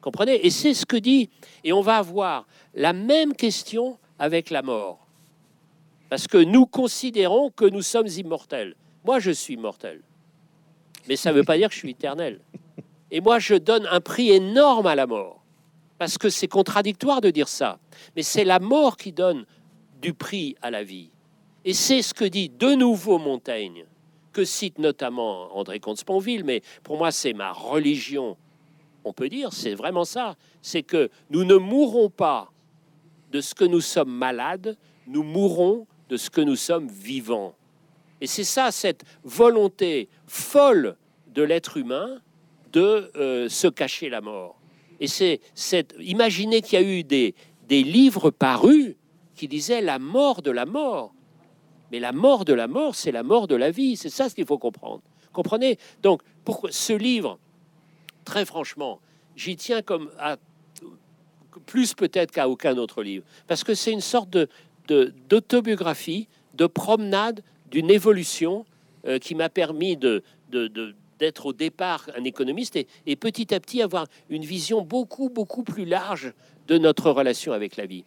Comprenez? 0.00 0.44
Et 0.44 0.50
c'est 0.50 0.74
ce 0.74 0.84
que 0.84 0.96
dit, 0.96 1.30
et 1.62 1.72
on 1.72 1.80
va 1.80 1.96
avoir 1.96 2.46
la 2.74 2.92
même 2.92 3.34
question 3.34 3.98
avec 4.18 4.50
la 4.50 4.62
mort. 4.62 5.03
Parce 6.08 6.26
que 6.26 6.38
nous 6.38 6.66
considérons 6.66 7.50
que 7.50 7.64
nous 7.64 7.82
sommes 7.82 8.06
immortels. 8.06 8.74
Moi, 9.04 9.18
je 9.18 9.30
suis 9.30 9.56
mortel. 9.56 10.02
Mais 11.08 11.16
ça 11.16 11.30
ne 11.32 11.36
veut 11.36 11.44
pas 11.44 11.56
dire 11.56 11.68
que 11.68 11.74
je 11.74 11.80
suis 11.80 11.90
éternel. 11.90 12.40
Et 13.10 13.20
moi, 13.20 13.38
je 13.38 13.54
donne 13.54 13.86
un 13.90 14.00
prix 14.00 14.30
énorme 14.30 14.86
à 14.86 14.94
la 14.94 15.06
mort. 15.06 15.42
Parce 15.98 16.18
que 16.18 16.28
c'est 16.28 16.48
contradictoire 16.48 17.20
de 17.20 17.30
dire 17.30 17.48
ça. 17.48 17.78
Mais 18.16 18.22
c'est 18.22 18.44
la 18.44 18.58
mort 18.58 18.96
qui 18.96 19.12
donne 19.12 19.44
du 20.00 20.14
prix 20.14 20.56
à 20.62 20.70
la 20.70 20.82
vie. 20.82 21.10
Et 21.64 21.72
c'est 21.72 22.02
ce 22.02 22.12
que 22.12 22.24
dit 22.24 22.48
de 22.48 22.74
nouveau 22.74 23.18
Montaigne, 23.18 23.84
que 24.32 24.44
cite 24.44 24.78
notamment 24.78 25.56
André 25.56 25.80
Comte-Sponville, 25.80 26.44
mais 26.44 26.62
pour 26.82 26.98
moi, 26.98 27.10
c'est 27.10 27.32
ma 27.32 27.52
religion 27.52 28.36
on 29.04 29.12
peut 29.12 29.28
dire, 29.28 29.52
c'est 29.52 29.74
vraiment 29.74 30.04
ça. 30.04 30.36
C'est 30.62 30.82
que 30.82 31.10
nous 31.30 31.44
ne 31.44 31.56
mourrons 31.56 32.08
pas 32.08 32.50
de 33.30 33.40
ce 33.40 33.54
que 33.54 33.64
nous 33.64 33.80
sommes 33.80 34.10
malades, 34.10 34.76
nous 35.06 35.22
mourrons 35.22 35.86
de 36.08 36.16
ce 36.16 36.30
que 36.30 36.40
nous 36.40 36.56
sommes 36.56 36.88
vivants. 36.88 37.54
Et 38.20 38.26
c'est 38.26 38.44
ça, 38.44 38.70
cette 38.70 39.04
volonté 39.22 40.08
folle 40.26 40.96
de 41.28 41.42
l'être 41.42 41.76
humain 41.76 42.20
de 42.72 43.10
euh, 43.16 43.48
se 43.48 43.66
cacher 43.66 44.08
la 44.08 44.20
mort. 44.20 44.60
Et 45.00 45.06
c'est 45.06 45.40
cette. 45.54 45.94
Imaginez 45.98 46.62
qu'il 46.62 46.80
y 46.80 46.82
a 46.82 46.86
eu 46.86 47.04
des, 47.04 47.34
des 47.68 47.82
livres 47.82 48.30
parus 48.30 48.94
qui 49.34 49.48
disaient 49.48 49.80
la 49.80 49.98
mort 49.98 50.42
de 50.42 50.50
la 50.50 50.66
mort. 50.66 51.12
Mais 51.90 52.00
la 52.00 52.12
mort 52.12 52.44
de 52.44 52.52
la 52.52 52.66
mort, 52.66 52.94
c'est 52.94 53.12
la 53.12 53.22
mort 53.22 53.46
de 53.46 53.56
la 53.56 53.70
vie. 53.70 53.96
C'est 53.96 54.08
ça 54.08 54.28
ce 54.28 54.34
qu'il 54.34 54.46
faut 54.46 54.58
comprendre. 54.58 55.02
Comprenez? 55.32 55.78
Donc, 56.02 56.22
pourquoi 56.44 56.70
ce 56.72 56.92
livre 56.92 57.38
très 58.24 58.44
franchement, 58.44 59.00
j'y 59.36 59.56
tiens 59.56 59.82
comme 59.82 60.10
à 60.18 60.36
plus 61.66 61.94
peut-être 61.94 62.32
qu'à 62.32 62.48
aucun 62.48 62.76
autre 62.78 63.02
livre, 63.02 63.24
parce 63.46 63.62
que 63.62 63.74
c'est 63.74 63.92
une 63.92 64.00
sorte 64.00 64.30
de, 64.30 64.48
d'autobiographie, 64.88 66.28
de, 66.54 66.66
promenade 66.66 67.42
d'une 67.70 67.90
évolution 67.90 68.64
euh, 69.06 69.18
qui 69.18 69.34
m'a 69.34 69.48
permis 69.48 69.96
de, 69.96 70.22
d'être 71.18 71.46
au 71.46 71.52
départ 71.52 72.08
un 72.16 72.24
économiste 72.24 72.76
et, 72.76 73.16
petit 73.16 73.54
à 73.54 73.60
petit 73.60 73.82
avoir 73.82 74.06
une 74.30 74.44
vision 74.44 74.82
beaucoup, 74.82 75.28
beaucoup 75.28 75.62
plus 75.62 75.84
large 75.84 76.32
de 76.68 76.78
notre 76.78 77.10
relation 77.10 77.52
avec 77.52 77.76
la 77.76 77.86
vie. 77.86 78.04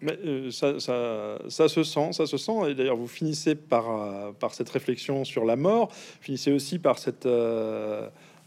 Mais, 0.00 0.18
euh, 0.24 0.50
ça, 0.50 0.78
ça, 0.80 1.68
se 1.68 1.82
sent, 1.82 2.12
ça 2.12 2.26
se 2.26 2.36
sent. 2.36 2.70
Et 2.70 2.74
d'ailleurs, 2.74 2.96
vous 2.96 3.08
finissez 3.08 3.54
par, 3.54 3.90
euh, 3.90 4.32
par 4.32 4.52
cette 4.52 4.68
réflexion 4.68 5.24
sur 5.24 5.44
la 5.44 5.56
mort, 5.56 5.92
finissez 6.20 6.52
aussi 6.52 6.78
par 6.78 6.98
cette, 6.98 7.26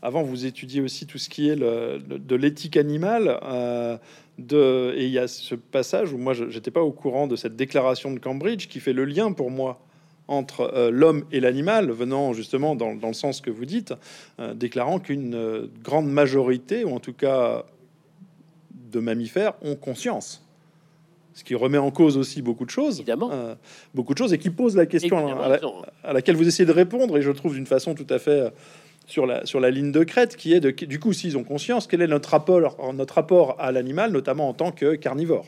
avant, 0.01 0.21
vous 0.21 0.45
étudiez 0.45 0.81
aussi 0.81 1.07
tout 1.07 1.17
ce 1.17 1.29
qui 1.29 1.49
est 1.49 1.55
de 1.55 2.35
l'éthique 2.35 2.77
animale. 2.77 3.39
Euh, 3.43 3.97
de, 4.37 4.93
et 4.95 5.05
il 5.05 5.11
y 5.11 5.17
a 5.17 5.27
ce 5.27 5.55
passage 5.55 6.13
où 6.13 6.17
moi, 6.17 6.33
je 6.33 6.43
n'étais 6.43 6.69
pas 6.69 6.81
au 6.81 6.91
courant 6.91 7.25
de 7.25 7.35
cette 7.35 7.55
déclaration 7.55 8.11
de 8.11 8.19
Cambridge 8.19 8.67
qui 8.67 8.79
fait 8.79 8.93
le 8.93 9.03
lien 9.03 9.31
pour 9.31 9.49
moi 9.49 9.79
entre 10.27 10.71
euh, 10.75 10.91
l'homme 10.91 11.23
et 11.31 11.39
l'animal, 11.39 11.89
venant 11.89 12.33
justement 12.33 12.75
dans, 12.75 12.91
le 12.91 13.13
sens 13.13 13.41
que 13.41 13.49
vous 13.49 13.65
dites, 13.65 13.93
euh, 14.39 14.53
déclarant 14.53 14.99
qu'une 14.99 15.67
grande 15.81 16.07
majorité, 16.07 16.83
ou 16.83 16.93
en 16.93 16.99
tout 16.99 17.13
cas 17.13 17.65
de 18.91 18.99
mammifères, 18.99 19.53
ont 19.63 19.75
conscience. 19.75 20.43
Ce 21.33 21.43
qui 21.43 21.55
remet 21.55 21.77
en 21.77 21.91
cause 21.91 22.17
aussi 22.17 22.41
beaucoup 22.41 22.65
de 22.65 22.69
choses, 22.69 22.99
Évidemment. 22.99 23.31
beaucoup 23.95 24.13
de 24.13 24.17
choses, 24.17 24.33
et 24.33 24.37
qui 24.37 24.49
pose 24.49 24.75
la 24.75 24.85
question 24.85 25.39
à, 25.39 25.59
à, 26.03 26.13
laquelle 26.13 26.35
vous 26.35 26.47
essayez 26.47 26.65
de 26.65 26.71
répondre, 26.71 27.17
et 27.17 27.21
je 27.21 27.31
trouve 27.31 27.53
d'une 27.53 27.67
façon 27.67 27.95
tout 27.95 28.07
à 28.09 28.19
fait 28.19 28.51
sur 29.07 29.25
la, 29.25 29.45
sur 29.45 29.59
la 29.59 29.71
ligne 29.71 29.91
de 29.91 30.03
crête, 30.03 30.35
qui 30.35 30.53
est 30.53 30.59
de, 30.59 30.69
du 30.69 30.99
coup, 30.99 31.13
s'ils 31.13 31.37
ont 31.37 31.43
conscience, 31.43 31.87
quel 31.87 32.01
est 32.01 32.07
notre 32.07 32.29
rapport, 32.29 32.93
notre 32.93 33.15
rapport 33.15 33.55
à 33.59 33.71
l'animal, 33.71 34.11
notamment 34.11 34.49
en 34.49 34.53
tant 34.53 34.71
que 34.71 34.95
carnivore. 34.95 35.45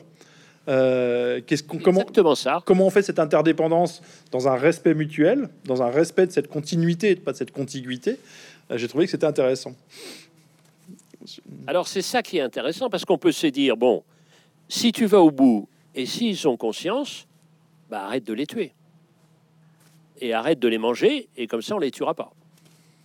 Euh, 0.68 1.40
qu'est-ce 1.46 1.62
qu'on, 1.62 1.78
comment, 1.78 2.00
Exactement 2.00 2.34
ça. 2.34 2.62
comment 2.64 2.86
on 2.86 2.90
fait 2.90 3.02
cette 3.02 3.18
interdépendance 3.18 4.02
dans 4.30 4.48
un 4.48 4.56
respect 4.56 4.94
mutuel, 4.94 5.48
dans 5.64 5.82
un 5.82 5.90
respect 5.90 6.26
de 6.26 6.32
cette 6.32 6.48
continuité, 6.48 7.16
pas 7.16 7.32
de 7.32 7.36
cette 7.36 7.50
contiguïté? 7.50 8.18
Euh, 8.70 8.78
J'ai 8.78 8.88
trouvé 8.88 9.04
que 9.04 9.10
c'était 9.10 9.26
intéressant. 9.26 9.74
Alors 11.66 11.86
c'est 11.86 12.02
ça 12.02 12.22
qui 12.22 12.38
est 12.38 12.42
intéressant 12.42 12.88
parce 12.88 13.04
qu'on 13.04 13.18
peut 13.18 13.32
se 13.32 13.46
dire 13.46 13.76
bon, 13.76 14.02
si 14.68 14.92
tu 14.92 15.06
vas 15.06 15.20
au 15.20 15.30
bout 15.30 15.68
et 15.94 16.06
s'ils 16.06 16.48
ont 16.48 16.56
conscience, 16.56 17.26
bah 17.90 18.04
arrête 18.04 18.24
de 18.24 18.32
les 18.32 18.46
tuer 18.46 18.72
et 20.20 20.32
arrête 20.32 20.58
de 20.58 20.68
les 20.68 20.78
manger 20.78 21.28
et 21.36 21.46
comme 21.46 21.62
ça 21.62 21.74
on 21.74 21.78
les 21.78 21.90
tuera 21.90 22.14
pas. 22.14 22.32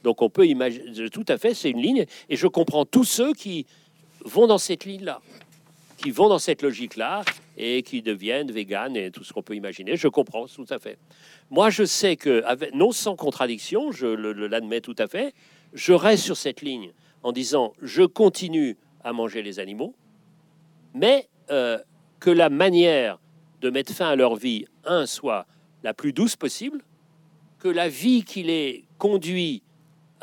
Donc 0.05 0.21
on 0.21 0.29
peut 0.29 0.45
imaginer, 0.45 1.09
tout 1.09 1.25
à 1.27 1.39
fait, 1.39 1.55
c'est 1.55 1.71
une 1.71 1.81
ligne, 1.81 2.05
et 2.29 2.35
je 2.35 2.45
comprends 2.45 2.85
tous 2.85 3.05
ceux 3.05 3.33
qui 3.33 3.65
vont 4.23 4.45
dans 4.45 4.59
cette 4.59 4.85
ligne-là, 4.85 5.19
qui 5.97 6.11
vont 6.11 6.29
dans 6.29 6.37
cette 6.37 6.61
logique-là, 6.61 7.23
et 7.57 7.81
qui 7.81 8.03
deviennent 8.03 8.51
véganes 8.51 8.95
et 8.95 9.09
tout 9.09 9.23
ce 9.23 9.33
qu'on 9.33 9.41
peut 9.41 9.55
imaginer. 9.55 9.95
Je 9.95 10.07
comprends 10.07 10.45
tout 10.45 10.67
à 10.69 10.77
fait. 10.77 10.99
Moi, 11.49 11.71
je 11.71 11.85
sais 11.85 12.17
que, 12.17 12.43
non 12.75 12.91
sans 12.91 13.15
contradiction, 13.15 13.91
je 13.91 14.05
l'admets 14.05 14.81
tout 14.81 14.95
à 14.99 15.07
fait, 15.07 15.33
je 15.73 15.93
reste 15.93 16.23
sur 16.23 16.37
cette 16.37 16.61
ligne 16.61 16.91
en 17.23 17.31
disant 17.31 17.73
je 17.81 18.03
continue 18.03 18.77
à 19.03 19.11
manger 19.11 19.41
les 19.41 19.57
animaux, 19.57 19.95
mais 20.93 21.27
euh, 21.49 21.79
que 22.19 22.29
la 22.29 22.49
manière 22.49 23.17
de 23.61 23.71
mettre 23.71 23.91
fin 23.91 24.09
à 24.09 24.15
leur 24.15 24.35
vie, 24.35 24.65
un, 24.83 25.07
soit 25.07 25.47
la 25.81 25.95
plus 25.95 26.13
douce 26.13 26.35
possible, 26.35 26.83
que 27.57 27.69
la 27.69 27.89
vie 27.89 28.23
qui 28.23 28.43
les 28.43 28.85
conduit 28.99 29.63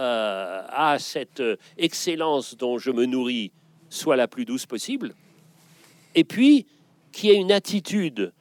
euh, 0.03 0.63
à 0.69 0.99
cette 0.99 1.41
excellence 1.79 2.57
dont 2.57 2.77
je 2.77 2.91
me 2.91 3.07
nourris 3.07 3.53
soit 3.89 4.17
la 4.17 4.27
plus 4.27 4.45
douce 4.45 4.67
possible, 4.67 5.15
et 6.17 6.25
puis 6.25 6.67
qui 7.13 7.31
ait 7.31 7.37
une 7.37 7.53
attitude 7.53 8.33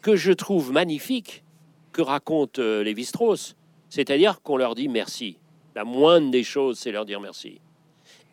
que 0.00 0.16
je 0.16 0.32
trouve 0.32 0.72
magnifique 0.72 1.44
que 1.92 2.00
raconte 2.00 2.60
euh, 2.60 2.82
Lévi-Strauss, 2.82 3.56
c'est-à-dire 3.90 4.40
qu'on 4.40 4.56
leur 4.56 4.74
dit 4.74 4.88
merci. 4.88 5.36
La 5.74 5.84
moindre 5.84 6.30
des 6.30 6.44
choses, 6.44 6.78
c'est 6.78 6.92
leur 6.92 7.04
dire 7.04 7.20
merci. 7.20 7.60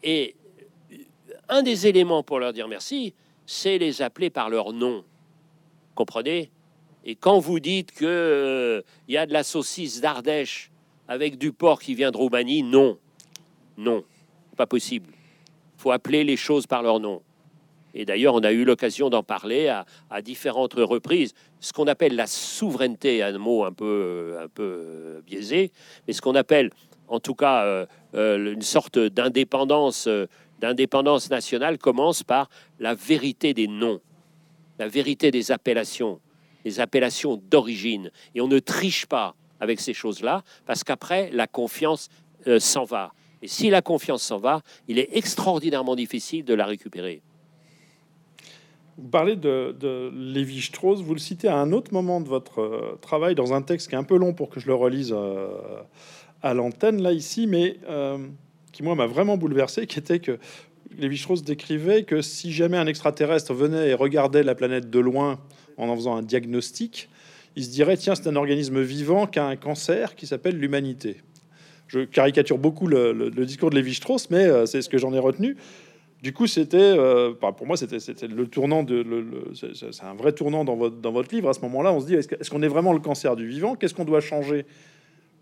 Et 0.02 0.36
euh, 0.94 0.98
un 1.50 1.64
des 1.64 1.88
éléments 1.88 2.24
pour 2.24 2.40
leur 2.40 2.54
dire 2.54 2.70
merci, 2.70 3.14
c'est 3.46 3.78
les 3.78 4.02
appeler 4.02 4.30
par 4.30 4.50
leur 4.50 4.72
nom. 4.72 5.04
Comprenez? 5.96 6.50
Et 7.04 7.16
quand 7.16 7.40
vous 7.40 7.60
dites 7.60 7.92
qu'il 7.92 8.08
il 8.08 9.14
y 9.14 9.18
a 9.18 9.26
de 9.26 9.34
la 9.34 9.44
saucisse 9.44 10.00
d'Ardèche 10.00 10.72
avec 11.08 11.38
du 11.38 11.52
porc 11.52 11.82
qui 11.82 11.96
vient 11.96 12.12
de 12.12 12.18
Roumanie, 12.18 12.64
non. 12.64 12.98
Non, 13.78 14.04
pas 14.56 14.68
possible. 14.68 15.10
Faut 15.78 15.92
appeler 15.92 16.24
les 16.24 16.38
choses 16.38 16.68
par 16.68 16.84
leur 16.84 17.00
nom. 17.00 17.22
Et 17.94 18.06
d'ailleurs, 18.06 18.34
on 18.34 18.44
a 18.44 18.52
eu 18.52 18.66
l'occasion 18.66 19.10
d'en 19.10 19.22
parler 19.22 19.68
à, 19.68 20.22
différentes 20.22 20.74
reprises. 20.74 21.34
Ce 21.60 21.74
qu'on 21.74 21.86
appelle 21.86 22.16
la 22.16 22.28
souveraineté, 22.28 23.22
un 23.22 23.38
mot 23.38 23.66
un 23.66 23.72
peu, 23.72 24.38
un 24.42 24.48
peu 24.48 25.22
biaisé, 25.26 25.72
mais 26.08 26.14
ce 26.14 26.22
qu'on 26.22 26.36
appelle, 26.36 26.72
en 27.08 27.20
tout 27.20 27.36
cas, 27.36 27.64
euh, 27.66 27.86
euh, 28.16 28.54
une 28.54 28.64
sorte 28.64 28.98
d'indépendance, 28.98 30.08
euh, 30.08 30.26
d'indépendance 30.60 31.30
nationale 31.30 31.78
commence 31.78 32.24
par 32.24 32.50
la 32.80 32.96
vérité 32.96 33.54
des 33.54 33.68
noms, 33.68 34.02
la 34.80 34.88
vérité 34.88 35.30
des 35.30 35.52
appellations, 35.52 36.20
les 36.66 36.80
appellations 36.80 37.40
d'origine. 37.52 38.10
Et 38.34 38.42
on 38.42 38.48
ne 38.48 38.60
triche 38.60 39.06
pas 39.06 39.36
avec 39.64 39.80
ces 39.80 39.94
choses-là, 39.94 40.44
parce 40.66 40.84
qu'après, 40.84 41.32
la 41.32 41.48
confiance 41.48 42.10
euh, 42.48 42.60
s'en 42.60 42.84
va. 42.84 43.14
Et 43.42 43.48
si 43.48 43.70
la 43.70 43.82
confiance 43.82 44.22
s'en 44.22 44.38
va, 44.38 44.62
il 44.90 45.00
est 45.00 45.10
extraordinairement 45.14 45.96
difficile 45.96 46.44
de 46.44 46.54
la 46.54 46.66
récupérer. 46.66 47.22
Vous 48.98 49.08
parlez 49.08 49.38
de, 49.38 50.12
Lévi-Strauss, 50.14 51.02
vous 51.02 51.14
le 51.14 51.20
citez 51.20 51.48
à 51.48 51.58
un 51.58 51.72
autre 51.72 51.94
moment 51.94 52.20
de 52.20 52.28
votre 52.28 52.62
euh, 52.62 53.00
travail 53.02 53.36
dans 53.36 53.54
un 53.54 53.62
texte 53.62 53.88
qui 53.88 53.96
est 53.96 53.98
un 53.98 54.04
peu 54.04 54.18
long 54.18 54.34
pour 54.34 54.50
que 54.50 54.60
je 54.60 54.68
le 54.68 54.76
relise 54.76 55.14
euh, 55.16 55.48
à 56.42 56.54
l'antenne, 56.54 57.02
là, 57.02 57.14
ici, 57.14 57.48
mais 57.48 57.78
qui, 58.74 58.84
moi, 58.84 58.96
m'a 58.96 59.08
vraiment 59.08 59.38
bouleversé, 59.38 59.88
qui 59.88 59.98
était 59.98 60.20
que 60.20 60.38
Lévi-Strauss 60.98 61.42
décrivait 61.44 62.04
que 62.04 62.22
si 62.22 62.52
jamais 62.52 62.78
un 62.78 62.88
extraterrestre 62.88 63.54
venait 63.54 63.90
et 63.90 63.94
regardait 63.94 64.44
la 64.44 64.56
planète 64.56 64.90
de 64.90 65.00
loin 65.00 65.40
en 65.78 65.88
en 65.88 65.96
faisant 65.96 66.18
un 66.18 66.22
diagnostic, 66.22 67.10
il 67.56 67.64
se 67.64 67.70
dirait 67.70 67.98
tiens, 67.98 68.16
c'est 68.16 68.28
un 68.28 68.36
organisme 68.36 68.82
vivant 68.82 69.28
qui 69.28 69.40
a 69.40 69.46
un 69.46 69.56
cancer 69.56 70.16
qui 70.16 70.28
s'appelle 70.28 70.58
l'humanité. 70.58 71.18
Je 71.88 72.00
caricature 72.00 72.58
beaucoup 72.58 72.88
le, 72.88 73.30
discours 73.46 73.70
de 73.70 73.76
Lévi-Strauss, 73.76 74.30
mais 74.30 74.46
euh, 74.46 74.66
c'est 74.66 74.82
ce 74.82 74.90
que 74.90 74.98
j'en 74.98 75.14
ai 75.14 75.20
retenu. 75.20 75.58
Du 76.24 76.32
coup, 76.32 76.48
c'était, 76.48 76.78
euh, 76.78 77.34
pour 77.34 77.68
moi, 77.68 77.76
c'était 77.76 77.98
le 78.28 78.48
tournant 78.48 78.84
de, 78.84 79.06
c'est 79.54 80.04
un 80.04 80.16
vrai 80.16 80.32
tournant 80.32 80.64
dans 80.64 80.76
votre, 80.76 81.36
livre. 81.36 81.50
À 81.50 81.54
ce 81.54 81.60
moment-là, 81.60 81.92
on 81.92 82.00
se 82.00 82.06
dit, 82.06 82.16
est-ce 82.16 82.50
qu'on 82.50 82.64
est, 82.64 82.68
vraiment 82.70 82.94
le 82.94 83.00
cancer 83.00 83.36
du 83.36 83.46
vivant? 83.46 83.76
Qu'est-ce 83.76 83.94
qu'on 83.94 84.06
doit 84.06 84.22
changer 84.22 84.66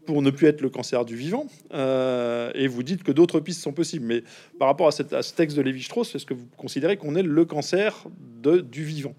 pour 0.07 0.23
ne 0.23 0.31
plus 0.31 0.47
être 0.47 0.61
le 0.61 0.69
cancer 0.69 1.05
du 1.05 1.15
vivant? 1.15 1.45
Euh, 1.73 2.51
Et 2.55 2.67
vous 2.67 2.81
dites 2.81 3.03
que 3.03 3.11
d'autres 3.11 3.39
pistes 3.39 3.61
sont 3.61 3.73
possibles. 3.73 4.07
Mais 4.07 4.23
par 4.57 4.67
rapport 4.67 4.87
à, 4.87 4.91
ce 4.91 5.33
texte 5.33 5.55
de 5.55 5.61
Lévi-Strauss, 5.61 6.15
est-ce 6.15 6.25
que 6.25 6.33
vous 6.33 6.47
considérez 6.57 6.97
qu'on 6.97 7.15
est 7.15 7.23
le 7.23 7.45
cancer 7.45 8.03
du 8.41 8.83
vivant? 8.83 9.13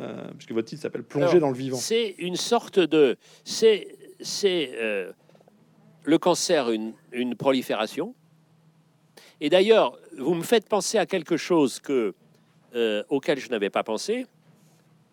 Euh, 0.00 0.30
Puisque 0.36 0.52
votre 0.52 0.68
titre 0.68 0.82
s'appelle 0.82 1.02
Plonger 1.02 1.38
dans 1.38 1.50
le 1.50 1.56
vivant. 1.56 1.76
C'est 1.76 2.14
une 2.18 2.36
sorte 2.36 2.78
de, 2.78 3.16
c'est, 3.44 3.88
c'est 4.20 4.72
le 6.04 6.18
cancer 6.18 6.70
une, 6.70 6.92
une 7.12 7.34
prolifération 7.36 8.14
et 9.40 9.48
d'ailleurs, 9.48 9.98
vous 10.18 10.34
me 10.34 10.42
faites 10.42 10.68
penser 10.68 10.98
à 10.98 11.06
quelque 11.06 11.36
chose 11.36 11.80
que, 11.80 12.14
euh, 12.74 13.02
auquel 13.08 13.38
je 13.38 13.48
n'avais 13.48 13.70
pas 13.70 13.82
pensé. 13.82 14.26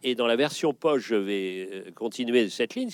Et 0.03 0.15
dans 0.15 0.27
la 0.27 0.35
version 0.35 0.73
poche, 0.73 1.07
je 1.07 1.15
vais 1.15 1.69
euh, 1.71 1.91
continuer 1.91 2.49
cette 2.49 2.75
ligne. 2.75 2.89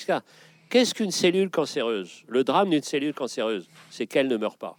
Qu'est-ce 0.70 0.94
qu'une 0.94 1.12
cellule 1.12 1.50
cancéreuse? 1.50 2.24
Le 2.28 2.44
drame 2.44 2.70
d'une 2.70 2.84
cellule 2.84 3.14
cancéreuse, 3.14 3.68
c'est 3.90 4.06
qu'elle 4.06 4.28
ne 4.28 4.38
meurt 4.38 4.58
pas. 4.58 4.78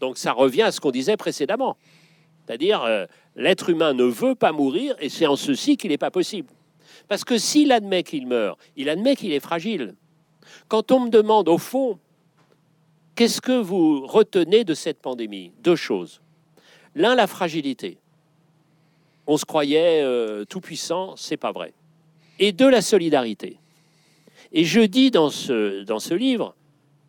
Donc 0.00 0.18
ça 0.18 0.32
revient 0.32 0.62
à 0.62 0.72
ce 0.72 0.80
qu'on 0.80 0.90
disait 0.90 1.16
précédemment. 1.16 1.76
C'est-à-dire, 2.44 2.82
euh, 2.82 3.06
l'être 3.36 3.70
humain 3.70 3.94
ne 3.94 4.04
veut 4.04 4.34
pas 4.34 4.52
mourir 4.52 4.96
et 5.00 5.08
c'est 5.08 5.26
en 5.26 5.36
ceci 5.36 5.76
qu'il 5.76 5.90
n'est 5.90 5.98
pas 5.98 6.10
possible. 6.10 6.48
Parce 7.08 7.24
que 7.24 7.38
s'il 7.38 7.70
admet 7.70 8.02
qu'il 8.02 8.26
meurt, 8.26 8.58
il 8.76 8.88
admet 8.88 9.14
qu'il 9.14 9.32
est 9.32 9.40
fragile. 9.40 9.94
Quand 10.68 10.90
on 10.90 11.00
me 11.00 11.10
demande, 11.10 11.48
au 11.48 11.58
fond, 11.58 11.98
Qu'est-ce 13.16 13.40
que 13.40 13.58
vous 13.58 14.06
retenez 14.06 14.64
de 14.64 14.74
cette 14.74 15.00
pandémie? 15.00 15.50
Deux 15.62 15.74
choses. 15.74 16.20
L'un, 16.94 17.14
la 17.14 17.26
fragilité. 17.26 17.96
On 19.26 19.38
se 19.38 19.46
croyait 19.46 20.02
euh, 20.02 20.44
tout 20.44 20.60
puissant, 20.60 21.16
c'est 21.16 21.38
pas 21.38 21.50
vrai. 21.50 21.72
Et 22.38 22.52
deux, 22.52 22.68
la 22.68 22.82
solidarité. 22.82 23.58
Et 24.52 24.64
je 24.64 24.82
dis 24.82 25.10
dans 25.10 25.30
ce, 25.30 25.82
dans 25.84 25.98
livre, 26.14 26.54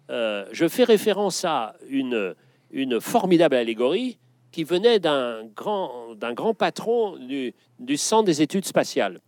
euh, 0.09 0.45
je 0.53 0.69
fais 0.69 0.85
référence 0.85 1.43
à 1.43 1.75
une 1.89 3.01
formidable 3.01 3.57
allégorie 3.57 4.17
qui 4.51 4.63
venait 4.63 4.99
d'un 4.99 5.43
grand, 5.55 6.15
d'un 6.15 6.33
grand 6.33 6.53
patron 6.53 7.17
du, 7.17 7.53
Centre 7.97 8.25
des 8.25 8.41
études 8.41 8.65
spatiales. 8.65 9.19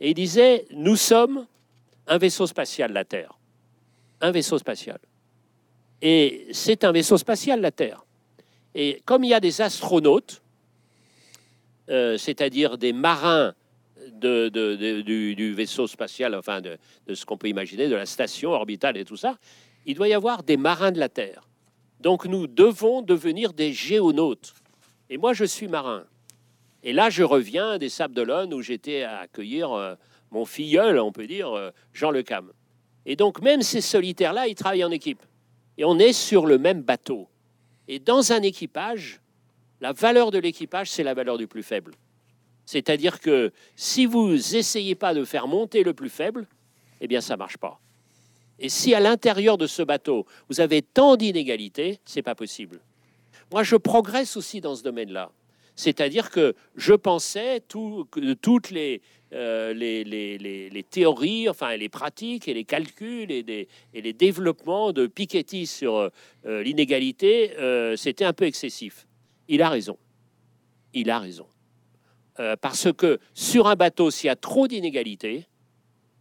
Et 0.00 0.10
il 0.10 0.14
disait, 0.14 0.66
nous 0.70 0.96
sommes 0.96 1.46
un 2.06 2.18
vaisseau 2.18 2.46
spatial, 2.46 2.92
la 2.92 3.04
Terre. 3.04 3.38
Un 4.20 4.30
vaisseau 4.30 4.58
spatial. 4.58 4.98
Et 6.02 6.48
c'est 6.52 6.84
un 6.84 6.92
vaisseau 6.92 7.16
spatial, 7.16 7.60
la 7.60 7.70
Terre. 7.70 8.04
Et 8.74 9.02
comme 9.04 9.24
il 9.24 9.30
y 9.30 9.34
a 9.34 9.40
des 9.40 9.60
astronautes, 9.60 10.42
euh, 11.90 12.18
c'est-à-dire 12.18 12.78
des 12.78 12.92
marins 12.92 13.54
du, 14.20 15.54
vaisseau 15.54 15.86
spatial, 15.86 16.34
enfin 16.34 16.60
de, 16.60 16.78
ce 17.12 17.24
qu'on 17.24 17.36
peut 17.36 17.48
imaginer, 17.48 17.88
de 17.88 17.94
la 17.94 18.06
station 18.06 18.50
orbitale 18.50 18.96
et 18.96 19.04
tout 19.04 19.16
ça, 19.16 19.38
il 19.86 19.94
doit 19.94 20.08
y 20.08 20.14
avoir 20.14 20.42
des 20.42 20.56
marins 20.56 20.92
de 20.92 20.98
la 20.98 21.08
Terre. 21.08 21.48
Donc 22.00 22.26
nous 22.26 22.46
devons 22.46 23.02
devenir 23.02 23.52
des 23.52 23.72
géonautes. 23.72 24.54
Et 25.10 25.18
moi, 25.18 25.32
je 25.32 25.44
suis 25.44 25.68
marin. 25.68 26.04
Et 26.82 26.92
là, 26.92 27.08
je 27.10 27.22
reviens 27.22 27.78
des 27.78 27.88
Sables 27.88 28.14
d'Olonne 28.14 28.52
où 28.52 28.60
j'étais 28.60 29.02
à 29.02 29.20
accueillir 29.20 29.72
euh, 29.72 29.94
mon 30.30 30.44
filleul, 30.44 30.98
on 30.98 31.12
peut 31.12 31.26
dire, 31.26 31.50
euh, 31.52 31.70
Jean 31.92 32.10
Le 32.10 32.22
Cam. 32.22 32.52
Et 33.06 33.16
donc, 33.16 33.40
même 33.40 33.62
ces 33.62 33.80
solitaires-là, 33.80 34.48
ils 34.48 34.54
travaillent 34.54 34.84
en 34.84 34.90
équipe 34.90 35.22
et 35.76 35.84
on 35.84 35.98
est 35.98 36.12
sur 36.12 36.46
le 36.46 36.58
même 36.58 36.82
bateau. 36.82 37.28
Et 37.88 37.98
dans 37.98 38.32
un 38.32 38.42
équipage, 38.42 39.20
la 39.80 39.92
valeur 39.92 40.30
de 40.30 40.38
l'équipage, 40.38 40.90
c'est 40.90 41.02
la 41.02 41.14
valeur 41.14 41.38
du 41.38 41.46
plus 41.46 41.62
faible. 41.62 41.94
C'est-à-dire 42.66 43.20
que 43.20 43.52
si 43.76 44.06
vous 44.06 44.56
essayez 44.56 44.94
pas 44.94 45.12
de 45.14 45.24
faire 45.24 45.46
monter 45.46 45.82
le 45.82 45.92
plus 45.92 46.08
faible, 46.08 46.46
eh 47.00 47.08
bien 47.08 47.20
ça 47.20 47.36
marche 47.36 47.58
pas. 47.58 47.80
Et 48.58 48.68
si 48.68 48.94
à 48.94 49.00
l'intérieur 49.00 49.58
de 49.58 49.66
ce 49.66 49.82
bateau, 49.82 50.26
vous 50.48 50.60
avez 50.60 50.82
tant 50.82 51.16
d'inégalités, 51.16 51.98
c'est 52.04 52.22
pas 52.22 52.34
possible. 52.34 52.80
Moi, 53.50 53.62
je 53.62 53.76
progresse 53.76 54.36
aussi 54.36 54.60
dans 54.60 54.74
ce 54.74 54.82
domaine-là. 54.82 55.30
C'est-à-dire 55.76 56.30
que 56.30 56.54
je 56.76 56.94
pensais 56.94 57.60
que 57.68 58.32
toutes 58.34 58.70
les, 58.70 59.02
euh, 59.32 59.72
les, 59.74 60.86
théories, 60.88 61.48
enfin 61.48 61.76
les 61.76 61.88
pratiques 61.88 62.46
et 62.46 62.54
les 62.54 62.64
calculs 62.64 63.32
et, 63.32 63.68
les 63.92 64.12
développements 64.12 64.92
de 64.92 65.06
Piketty 65.08 65.66
sur 65.66 65.96
euh, 65.96 66.62
l'inégalité, 66.62 67.56
euh, 67.58 67.96
c'était 67.96 68.24
un 68.24 68.32
peu 68.32 68.44
excessif. 68.44 69.06
Il 69.48 69.62
a 69.62 69.68
raison. 69.68 69.98
Il 70.92 71.10
a 71.10 71.18
raison. 71.18 71.46
parce 72.60 72.92
que 72.92 73.18
sur 73.34 73.66
un 73.66 73.74
bateau, 73.74 74.10
s'il 74.10 74.28
y 74.28 74.30
a 74.30 74.36
trop 74.36 74.68
d'inégalités, 74.68 75.46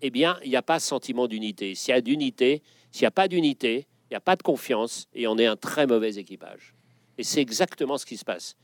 eh 0.06 0.10
bien, 0.10 0.38
il 0.44 0.50
n'y 0.50 0.58
a 0.58 0.62
pas 0.62 0.80
sentiment 0.80 1.28
d'unité. 1.28 1.76
S'il 1.76 1.94
y 1.94 1.98
a 1.98 2.02
d'unité, 2.02 2.62
s'il 2.92 3.04
n'y 3.04 3.08
a 3.08 3.12
pas 3.12 3.30
d'unité, 3.30 3.88
il 4.10 4.14
n'y 4.14 4.18
a 4.18 4.20
pas 4.20 4.36
de 4.36 4.44
confiance 4.44 5.08
et 5.14 5.28
on 5.28 5.38
est 5.38 5.46
un 5.46 5.56
très 5.56 5.88
mauvais 5.88 6.18
équipage. 6.18 6.74
Et 7.18 7.24
c'est 7.24 7.42
exactement 7.42 7.98
ce 7.98 8.06
qui 8.06 8.18
se 8.18 8.26
passe. 8.26 8.58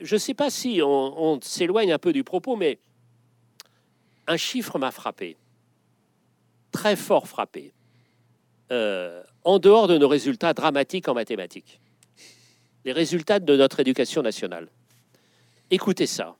Je 0.00 0.14
ne 0.14 0.18
sais 0.20 0.34
pas 0.34 0.50
si 0.50 0.80
on 0.82 1.40
s'éloigne 1.42 1.92
un 1.92 1.98
peu 1.98 2.12
du 2.12 2.22
propos, 2.22 2.54
mais 2.54 2.78
un 4.28 4.36
chiffre 4.36 4.78
m'a 4.78 4.92
frappé, 4.92 5.36
très 6.70 6.94
fort 6.94 7.26
frappé, 7.26 7.72
euh, 8.70 9.22
en 9.42 9.58
dehors 9.58 9.88
de 9.88 9.98
nos 9.98 10.06
résultats 10.06 10.52
dramatiques 10.52 11.08
en 11.08 11.14
mathématiques, 11.14 11.80
les 12.84 12.92
résultats 12.92 13.40
de 13.40 13.56
notre 13.56 13.80
éducation 13.80 14.22
nationale. 14.22 14.68
Écoutez 15.72 16.06
ça. 16.06 16.36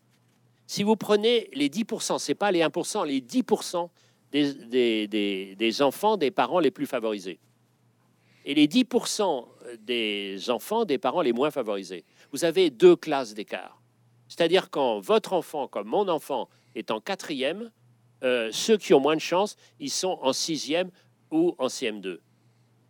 Si 0.66 0.82
vous 0.82 0.96
prenez 0.96 1.48
les 1.54 1.70
10%, 1.70 2.18
ce 2.18 2.30
n'est 2.30 2.34
pas 2.36 2.52
les 2.52 2.60
1%, 2.60 3.06
les 3.06 3.20
10% 3.20 3.88
des, 4.32 5.06
des, 5.56 5.82
enfants 5.82 6.16
des 6.16 6.30
parents 6.30 6.60
les 6.60 6.70
plus 6.70 6.86
favorisés 6.86 7.38
et 8.44 8.54
les 8.54 8.66
10% 8.66 9.46
des 9.80 10.48
enfants 10.48 10.84
des 10.84 10.98
parents 10.98 11.20
les 11.20 11.32
moins 11.32 11.50
favorisés, 11.50 12.04
vous 12.32 12.44
avez 12.44 12.70
deux 12.70 12.96
classes 12.96 13.34
d'écart. 13.34 13.82
C'est-à-dire 14.28 14.70
quand 14.70 15.00
votre 15.00 15.32
enfant, 15.32 15.68
comme 15.68 15.88
mon 15.88 16.08
enfant, 16.08 16.48
est 16.74 16.90
en 16.90 17.00
quatrième, 17.00 17.70
euh, 18.22 18.48
ceux 18.52 18.76
qui 18.76 18.94
ont 18.94 19.00
moins 19.00 19.16
de 19.16 19.20
chance, 19.20 19.56
ils 19.80 19.90
sont 19.90 20.18
en 20.22 20.32
sixième 20.32 20.90
ou 21.30 21.54
en 21.58 21.66
CM2. 21.66 22.18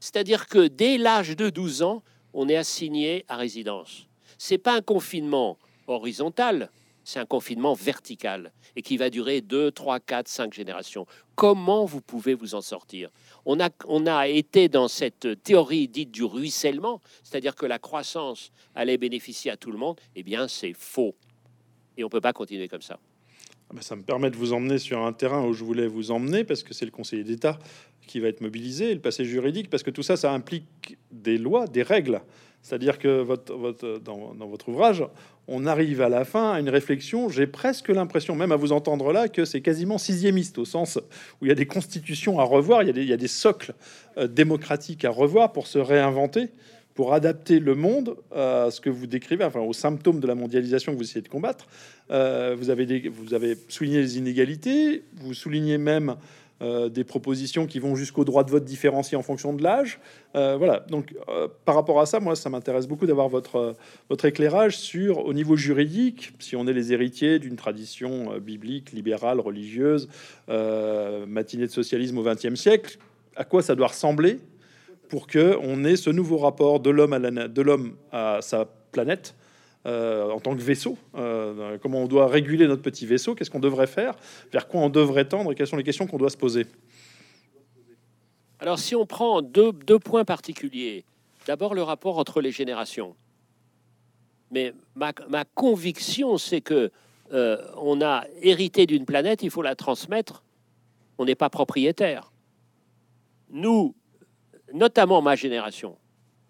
C'est-à-dire 0.01 0.47
que 0.47 0.69
dès 0.69 0.97
l'âge 0.97 1.37
de 1.37 1.51
12 1.51 1.83
ans, 1.83 2.03
on 2.33 2.49
est 2.49 2.57
assigné 2.57 3.25
à 3.29 3.37
résidence. 3.37 4.07
Ce 4.39 4.55
n'est 4.55 4.59
pas 4.59 4.77
un 4.77 4.81
confinement 4.81 5.59
horizontal, 5.87 6.71
c'est 7.09 7.21
un 7.21 7.25
confinement 7.25 7.73
vertical 7.73 8.53
et 8.77 8.83
qui 8.83 8.99
va 8.99 9.09
durer 9.09 9.41
2, 9.41 9.71
3, 9.71 9.99
4, 9.99 10.29
5 10.29 10.53
générations. 10.53 11.07
Comment 11.37 11.87
vous 11.87 12.03
pouvez 12.03 12.35
vous 12.35 12.55
en 12.55 12.61
sortir? 12.61 13.09
On 13.47 13.59
a, 13.61 13.71
on 13.87 14.07
a 14.07 14.29
été 14.29 14.69
dans 14.69 14.89
cette 14.89 15.43
théorie 15.43 15.89
dite 15.89 16.11
du 16.11 16.23
ruissellement, 16.23 17.01
c'est-à-dire 17.23 17.55
que 17.55 17.65
la 17.65 17.79
croissance 17.79 18.53
allait 18.75 18.99
bénéficier 18.99 19.51
à 19.51 19.57
tout 19.57 19.73
le 19.73 19.79
monde. 19.79 19.99
Eh 20.17 20.23
bien, 20.23 20.49
c'est 20.49 20.75
faux. 20.75 21.15
Et 21.97 22.05
on 22.05 22.09
ne 22.09 22.11
peut 22.11 22.21
pas 22.21 22.35
continuer 22.35 22.69
comme 22.69 22.83
ça. 22.83 22.99
Ah 23.71 23.75
bah, 23.75 23.81
ça 23.81 23.97
me 23.97 24.03
permet 24.03 24.31
de 24.31 24.37
vous 24.37 24.53
emmener 24.53 24.77
sur 24.77 25.01
un 25.01 25.15
terrain 25.15 25.47
où 25.47 25.55
je 25.55 25.65
voulais 25.65 25.87
vous 25.87 26.11
emmener, 26.11 26.45
parce 26.45 26.63
que 26.63 26.75
c'est 26.75 26.85
le 26.85 26.91
conseiller 26.91 27.25
d'État 27.25 27.59
qui 28.07 28.21
va 28.21 28.29
être 28.29 28.43
mobilisé, 28.43 28.91
et 28.91 28.95
le 28.95 29.01
passé 29.01 29.25
juridique, 29.25 29.71
parce 29.71 29.83
que 29.83 29.91
tout 29.91 30.03
ça, 30.03 30.19
ça 30.19 30.31
implique 30.35 30.99
des 31.11 31.39
lois, 31.39 31.67
des 31.67 31.83
règles. 31.83 32.21
C'est-à-dire 32.63 32.99
que 32.99 33.23
votre, 33.23 33.99
dans, 34.01 34.47
votre 34.47 34.69
ouvrage, 34.69 35.05
on 35.47 35.67
arrive 35.67 36.03
à 36.03 36.09
la 36.09 36.25
fin 36.25 36.53
à 36.53 36.61
une 36.61 36.69
réflexion, 36.69 37.29
j'ai 37.29 37.47
presque 37.47 37.89
l'impression, 37.89 38.35
même 38.35 38.53
à 38.53 38.57
vous 38.57 38.73
entendre 38.73 39.13
là, 39.13 39.29
que 39.29 39.45
c'est 39.45 39.63
quasiment 39.63 39.97
sixiémiste, 39.97 40.59
au 40.59 40.65
sens 40.65 40.99
où 41.41 41.47
il 41.47 41.49
y 41.49 41.53
a 41.53 41.55
des 41.55 41.67
constitutions 41.67 42.39
à 42.41 42.45
revoir, 42.45 42.83
il 42.83 42.89
y 42.89 43.13
a 43.13 43.17
des, 43.17 43.29
socles 43.29 43.75
euh, 44.19 44.27
démocratiques 44.27 45.05
à 45.05 45.11
revoir 45.11 45.53
pour 45.53 45.67
se 45.67 45.79
réinventer 45.79 46.51
pour 46.99 47.15
adapter 47.15 47.61
le 47.61 47.77
monde 47.77 48.17
à 48.35 48.73
ce 48.73 48.81
que 48.81 48.91
vous 48.91 49.07
décrivez, 49.07 49.45
enfin 49.45 49.61
aux 49.61 49.73
symptômes 49.73 50.19
de 50.19 50.27
la 50.27 50.35
mondialisation 50.35 50.91
que 50.91 50.97
vous 50.97 51.05
essayez 51.05 51.23
de 51.23 51.29
combattre. 51.29 51.69
Euh, 52.11 52.57
vous, 52.59 52.71
avez 52.71 53.09
vous 53.09 53.35
avez 53.35 53.57
souligné 53.69 54.01
les 54.01 54.19
inégalités, 54.19 55.05
vous 55.15 55.33
soulignez 55.33 55.79
même 55.79 56.17
euh, 56.61 56.89
des 56.89 57.05
propositions 57.05 57.67
qui 57.67 57.79
vont 57.79 57.95
jusqu'au 57.95 58.25
droit 58.25 58.45
de 58.45 58.51
vote 58.51 58.65
différencié 58.65 59.17
en 59.17 59.23
fonction 59.23 59.53
de 59.53 59.63
l'âge. 59.63 60.01
Euh, 60.35 60.57
voilà, 60.57 60.85
donc 60.89 61.15
par 61.65 61.75
rapport 61.75 62.01
à 62.01 62.07
ça, 62.07 62.21
moi, 62.21 62.37
ça 62.37 62.51
m'intéresse 62.51 62.87
beaucoup 62.87 63.07
d'avoir 63.07 63.29
votre, 63.29 63.75
votre 64.09 64.25
éclairage 64.25 64.77
sur, 64.77 65.25
au 65.25 65.33
niveau 65.33 65.57
juridique, 65.57 66.33
si 66.39 66.57
on 66.57 66.67
est 66.67 66.73
les 66.73 66.93
héritiers 66.93 67.39
d'une 67.39 67.57
tradition 67.57 68.39
biblique, 68.39 68.93
libérale, 68.93 69.41
religieuse, 69.41 70.09
matinée 70.49 71.67
de 71.67 71.73
socialisme 71.73 72.19
au 72.19 72.23
XXe 72.23 72.55
siècle, 72.55 72.99
à 73.37 73.45
quoi 73.45 73.63
ça 73.63 73.75
doit 73.75 73.89
ressembler 73.89 74.39
pour 75.09 75.27
que 75.27 75.57
on 75.63 75.85
ait 75.85 75.97
ce 75.97 76.11
nouveau 76.11 76.39
rapport 76.39 76.81
de 76.81 76.91
l'homme 76.91 77.95
à 78.13 78.39
sa 78.43 78.67
planète 78.93 79.35
euh, 79.87 80.29
en 80.31 80.41
tant 80.41 80.57
que 80.57 80.61
vaisseau. 80.61 80.99
Euh, 81.15 81.79
comment 81.81 82.03
on 82.03 82.09
doit 82.09 82.27
réguler 82.27 82.67
notre 82.67 82.83
petit 82.83 83.07
vaisseau 83.07 83.37
Qu'est-ce 83.37 83.51
qu'on 83.51 83.61
devrait 83.61 83.87
faire 83.87 84.17
Vers 84.53 84.67
quoi 84.67 84.81
on 84.81 84.89
devrait 84.89 85.27
tendre 85.27 85.53
Et 85.53 85.55
quelles 85.55 85.69
sont 85.69 85.77
les 85.77 85.85
questions 85.85 86.09
qu'on 86.09 86.19
doit 86.19 86.31
se 86.31 86.37
poser 86.37 86.67
Alors, 88.59 88.79
si 88.81 88.97
on 88.97 89.07
prend 89.07 89.41
deux, 89.41 89.73
points 90.01 90.25
particuliers, 90.25 91.05
d'abord 91.47 91.75
le 91.75 91.83
rapport 91.83 92.19
entre 92.19 92.41
les 92.41 92.51
générations. 92.51 93.15
Mais 94.51 94.75
ma, 94.97 95.13
conviction, 95.55 96.39
c'est 96.39 96.61
que 96.61 96.91
euh, 97.33 97.59
on 97.77 98.03
a 98.03 98.25
hérité 98.43 98.85
d'une 98.85 99.05
planète, 99.05 99.45
il 99.45 99.51
faut 99.51 99.63
la 99.63 99.77
transmettre. 99.77 100.43
On 101.19 101.25
n'est 101.25 101.37
pas 101.37 101.51
propriétaire. 101.51 102.33
Nous, 103.51 103.95
notamment 104.73 105.23
ma 105.23 105.37
génération, 105.37 105.97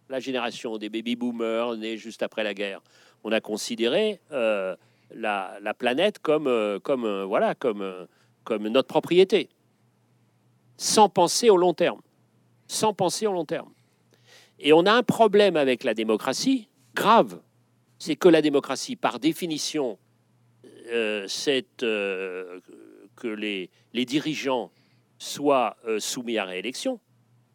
la 0.08 0.18
génération 0.18 0.78
des 0.78 0.88
baby-boomers 0.88 1.76
nés 1.76 1.98
juste 1.98 2.22
après 2.22 2.42
la 2.42 2.54
guerre, 2.54 2.80
on 3.24 3.32
a 3.32 3.40
considéré 3.40 4.20
euh, 4.32 4.76
la, 5.10 5.74
planète 5.78 6.18
comme, 6.18 6.46
euh, 6.46 6.78
comme, 6.78 7.24
voilà, 7.24 7.54
comme, 7.54 8.06
notre 8.60 8.88
propriété, 8.88 9.48
sans 10.76 11.08
penser 11.08 11.50
au 11.50 11.56
long 11.56 11.74
terme. 11.74 12.00
Sans 12.66 12.92
penser 12.92 13.26
au 13.26 13.32
long 13.32 13.44
terme. 13.44 13.70
Et 14.58 14.72
on 14.72 14.84
a 14.86 14.92
un 14.92 15.02
problème 15.02 15.56
avec 15.56 15.84
la 15.84 15.94
démocratie 15.94 16.68
grave, 16.94 17.40
c'est 17.98 18.16
que 18.16 18.28
la 18.28 18.42
démocratie, 18.42 18.96
par 18.96 19.18
définition, 19.18 19.98
euh, 20.90 21.26
c'est 21.28 21.82
euh, 21.82 22.60
que 23.16 23.28
les, 23.28 23.70
dirigeants 23.92 24.70
soient 25.18 25.76
euh, 25.86 26.00
soumis 26.00 26.38
à 26.38 26.44
réélection. 26.44 27.00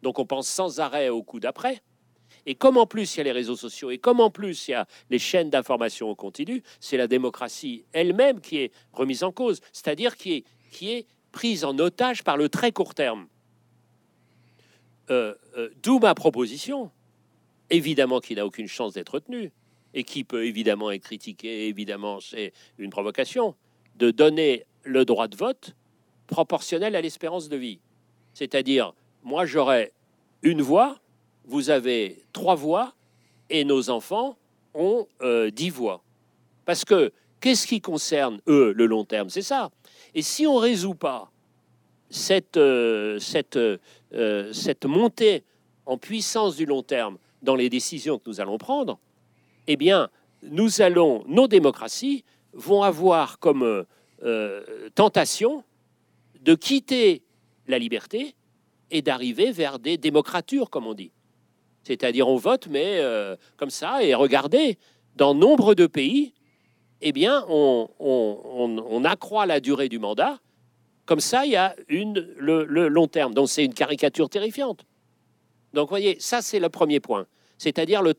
Donc 0.02 0.18
on 0.18 0.26
pense 0.26 0.48
sans 0.48 0.80
arrêt 0.80 1.08
au 1.08 1.22
coup 1.22 1.40
d'après. 1.40 1.82
Et 2.46 2.54
comme 2.54 2.76
en 2.76 2.86
plus 2.86 3.14
il 3.14 3.18
y 3.18 3.20
a 3.20 3.24
les 3.24 3.32
réseaux 3.32 3.56
sociaux 3.56 3.90
et 3.90 3.98
comme 3.98 4.20
en 4.20 4.30
plus 4.30 4.68
il 4.68 4.72
y 4.72 4.74
a 4.74 4.86
les 5.10 5.18
chaînes 5.18 5.50
d'information 5.50 6.10
au 6.10 6.14
continu, 6.14 6.62
c'est 6.80 6.96
la 6.96 7.06
démocratie 7.06 7.84
elle-même 7.92 8.40
qui 8.40 8.58
est 8.58 8.72
remise 8.92 9.22
en 9.22 9.32
cause, 9.32 9.60
c'est-à-dire 9.72 10.16
qui 10.16 10.32
est, 10.32 10.44
qui 10.70 10.92
est 10.92 11.06
prise 11.32 11.64
en 11.64 11.78
otage 11.78 12.22
par 12.22 12.36
le 12.36 12.48
très 12.48 12.72
court 12.72 12.94
terme. 12.94 13.26
D'où 15.82 15.98
ma 15.98 16.14
proposition, 16.14 16.90
évidemment 17.70 18.20
qui 18.20 18.34
n'a 18.34 18.46
aucune 18.46 18.68
chance 18.68 18.94
d'être 18.94 19.18
tenue, 19.20 19.52
et 19.94 20.04
qui 20.04 20.24
peut 20.24 20.44
évidemment 20.44 20.90
être 20.90 21.04
critiqué, 21.04 21.68
évidemment 21.68 22.20
c'est 22.20 22.52
une 22.78 22.90
provocation, 22.90 23.54
de 23.96 24.10
donner 24.10 24.66
le 24.82 25.04
droit 25.04 25.28
de 25.28 25.36
vote 25.36 25.74
proportionnel 26.26 26.96
à 26.96 27.00
l'espérance 27.00 27.48
de 27.48 27.56
vie. 27.56 27.80
C'est-à-dire, 28.32 28.92
moi 29.22 29.46
j'aurais 29.46 29.92
une 30.42 30.62
voix, 30.62 30.98
vous 31.46 31.70
avez 31.70 32.24
trois 32.32 32.54
voix, 32.54 32.94
et 33.50 33.64
nos 33.64 33.90
enfants 33.90 34.36
ont 34.74 35.06
euh, 35.22 35.50
dix 35.50 35.70
voix. 35.70 36.02
Parce 36.64 36.84
que 36.84 37.12
qu'est-ce 37.40 37.66
qui 37.66 37.80
concerne, 37.80 38.40
eux, 38.48 38.72
le 38.72 38.86
long 38.86 39.04
terme? 39.04 39.30
C'est 39.30 39.42
ça. 39.42 39.70
Et 40.14 40.22
si 40.22 40.46
on 40.46 40.56
ne 40.56 40.60
résout 40.60 40.94
pas 40.94 41.30
cette, 42.10 42.56
euh, 42.56 43.18
euh, 44.14 44.52
cette 44.52 44.84
montée 44.86 45.44
en 45.86 45.98
puissance 45.98 46.56
du 46.56 46.66
long 46.66 46.82
terme 46.82 47.18
dans 47.42 47.54
les 47.54 47.68
décisions 47.68 48.18
que 48.18 48.28
nous 48.28 48.40
allons 48.40 48.58
prendre, 48.58 48.98
eh 49.66 49.76
bien, 49.76 50.08
nous 50.42 50.80
allons, 50.80 51.24
nos 51.26 51.48
démocraties 51.48 52.24
vont 52.52 52.82
avoir 52.82 53.38
comme 53.38 53.84
tentation 54.94 55.64
de 56.40 56.54
quitter 56.54 57.22
la 57.66 57.78
liberté 57.78 58.34
et 58.90 59.02
d'arriver 59.02 59.52
vers 59.52 59.78
des 59.78 59.98
démocratures, 59.98 60.70
comme 60.70 60.86
on 60.86 60.94
dit. 60.94 61.10
C'est-à-dire 61.84 62.28
on 62.28 62.36
vote, 62.36 62.66
mais 62.68 62.98
euh, 62.98 63.36
comme 63.56 63.70
ça, 63.70 64.02
et 64.02 64.14
regardez, 64.14 64.78
dans 65.16 65.34
nombre 65.34 65.74
de 65.74 65.86
pays, 65.86 66.32
eh 67.00 67.12
bien, 67.12 67.44
on, 67.48 69.04
accroît 69.04 69.46
la 69.46 69.60
durée 69.60 69.90
du 69.90 69.98
mandat. 69.98 70.38
Comme 71.04 71.20
ça, 71.20 71.44
il 71.44 71.52
y 71.52 71.56
a 71.56 71.76
une, 71.88 72.26
le, 72.38 72.88
long 72.88 73.06
terme. 73.06 73.34
Donc 73.34 73.50
c'est 73.50 73.64
une 73.64 73.74
caricature 73.74 74.30
terrifiante. 74.30 74.86
Donc, 75.74 75.90
voyez, 75.90 76.16
ça, 76.18 76.40
c'est 76.40 76.60
le 76.60 76.70
premier 76.70 77.00
point. 77.00 77.26
C'est-à-dire 77.58 78.00
le, 78.00 78.14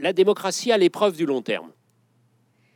la, 0.00 0.12
démocratie 0.14 0.72
à 0.72 0.78
l'épreuve 0.78 1.16
du 1.16 1.26
long 1.26 1.42
terme. 1.42 1.70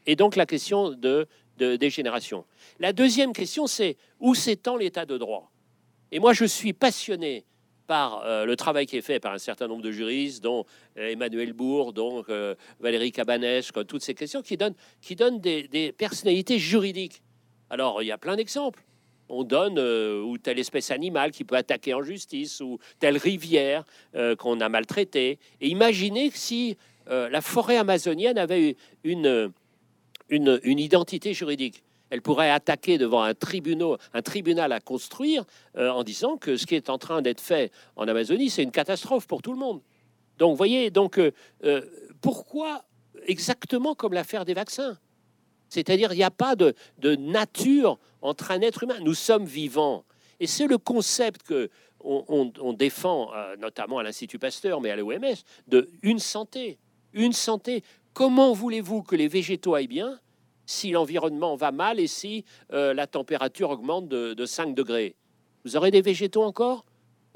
Et 0.04 0.14
donc 0.14 0.36
la 0.36 0.44
question 0.44 0.90
de, 0.90 1.26
des 1.56 1.90
générations. 1.90 2.44
La 2.78 2.92
deuxième 2.92 3.32
question, 3.32 3.66
c'est 3.66 3.96
où 4.20 4.34
s'étend 4.34 4.76
l'état 4.76 5.06
de 5.06 5.16
droit? 5.16 5.50
Et 6.12 6.18
moi, 6.18 6.34
je 6.34 6.44
suis 6.44 6.74
passionné 6.74 7.44
par 7.88 8.22
euh, 8.24 8.44
le 8.44 8.54
travail 8.54 8.86
qui 8.86 8.98
est 8.98 9.02
fait 9.02 9.18
par 9.18 9.32
un 9.32 9.38
certain 9.38 9.66
nombre 9.66 9.82
de 9.82 9.90
juristes, 9.90 10.44
dont 10.44 10.64
euh, 10.98 11.08
Emmanuel 11.08 11.54
Bourg, 11.54 11.92
dont 11.92 12.22
euh, 12.28 12.54
Valérie 12.78 13.10
Cabanès, 13.10 13.72
toutes 13.88 14.02
ces 14.02 14.14
questions 14.14 14.42
qui 14.42 14.56
donnent, 14.56 14.74
qui 15.00 15.16
donnent 15.16 15.40
des, 15.40 15.92
personnalités 15.96 16.58
juridiques. 16.58 17.22
Alors, 17.70 18.02
il 18.02 18.06
y 18.06 18.12
a 18.12 18.18
plein 18.18 18.36
d'exemples 18.36 18.84
on 19.30 19.44
donne 19.44 19.78
ou 19.78 20.38
telle 20.38 20.58
espèce 20.58 20.90
animale 20.90 21.32
qui 21.32 21.44
peut 21.44 21.56
attaquer 21.56 21.92
en 21.92 22.02
justice 22.02 22.62
ou 22.62 22.78
telle 22.98 23.18
rivière 23.18 23.84
qu'on 24.38 24.58
a 24.62 24.70
maltraitée. 24.70 25.38
Et 25.60 25.68
imaginez 25.68 26.30
si 26.32 26.78
la 27.06 27.42
forêt 27.42 27.76
amazonienne 27.76 28.38
avait 28.38 28.76
une, 29.04 29.52
une, 30.30 30.58
une, 30.62 30.78
identité 30.78 31.34
juridique. 31.34 31.82
Elle 32.10 32.22
pourrait 32.22 32.50
attaquer 32.50 32.98
devant 32.98 33.22
un, 33.22 33.34
tribunal, 33.34 33.98
un 34.14 34.22
tribunal 34.22 34.72
à 34.72 34.80
construire 34.80 35.44
en 35.76 36.02
disant 36.02 36.36
que 36.36 36.56
ce 36.56 36.66
qui 36.66 36.74
est 36.74 36.88
en 36.88 36.98
train 36.98 37.20
d'être 37.20 37.40
fait 37.40 37.70
en 37.96 38.08
Amazonie, 38.08 38.48
c'est 38.50 38.62
une 38.62 38.70
catastrophe 38.70 39.26
pour 39.26 39.42
tout 39.42 39.52
le 39.52 39.58
monde. 39.58 39.82
Donc, 40.38 40.56
voyez, 40.56 40.90
donc 40.90 41.20
pourquoi 42.20 42.84
exactement 43.26 43.94
comme 43.94 44.14
l'affaire 44.14 44.44
des 44.44 44.54
vaccins? 44.54 44.98
C'est-à-dire, 45.68 46.12
il 46.12 46.16
n'y 46.16 46.24
a 46.24 46.30
pas 46.30 46.56
de, 46.56 46.74
nature 47.16 47.98
entre 48.22 48.50
un 48.50 48.60
être 48.60 48.82
humain. 48.82 48.98
Nous 49.00 49.14
sommes 49.14 49.44
vivants. 49.44 50.04
Et 50.40 50.46
c'est 50.46 50.66
le 50.66 50.78
concept 50.78 51.42
que 51.42 51.70
on, 52.00 52.72
défend, 52.72 53.34
euh, 53.34 53.56
notamment 53.56 53.98
à 53.98 54.04
l'Institut 54.04 54.38
Pasteur, 54.38 54.80
mais 54.80 54.90
à 54.90 54.96
l'OMS, 54.96 55.34
de 55.66 55.90
une 56.02 56.20
santé. 56.20 56.78
Une 57.12 57.32
santé. 57.32 57.82
Comment 58.14 58.52
voulez-vous 58.52 59.02
que 59.02 59.16
les 59.16 59.26
végétaux 59.26 59.74
aillent 59.74 59.88
bien? 59.88 60.18
Si 60.68 60.90
l'environnement 60.90 61.56
va 61.56 61.72
mal 61.72 61.98
et 61.98 62.06
si 62.06 62.44
euh, 62.74 62.92
la 62.92 63.06
température 63.06 63.70
augmente 63.70 64.06
de, 64.06 64.34
de 64.34 64.46
5 64.46 64.74
degrés. 64.74 65.16
Vous 65.64 65.76
aurez 65.76 65.90
des 65.90 66.02
végétaux 66.02 66.42
encore? 66.42 66.84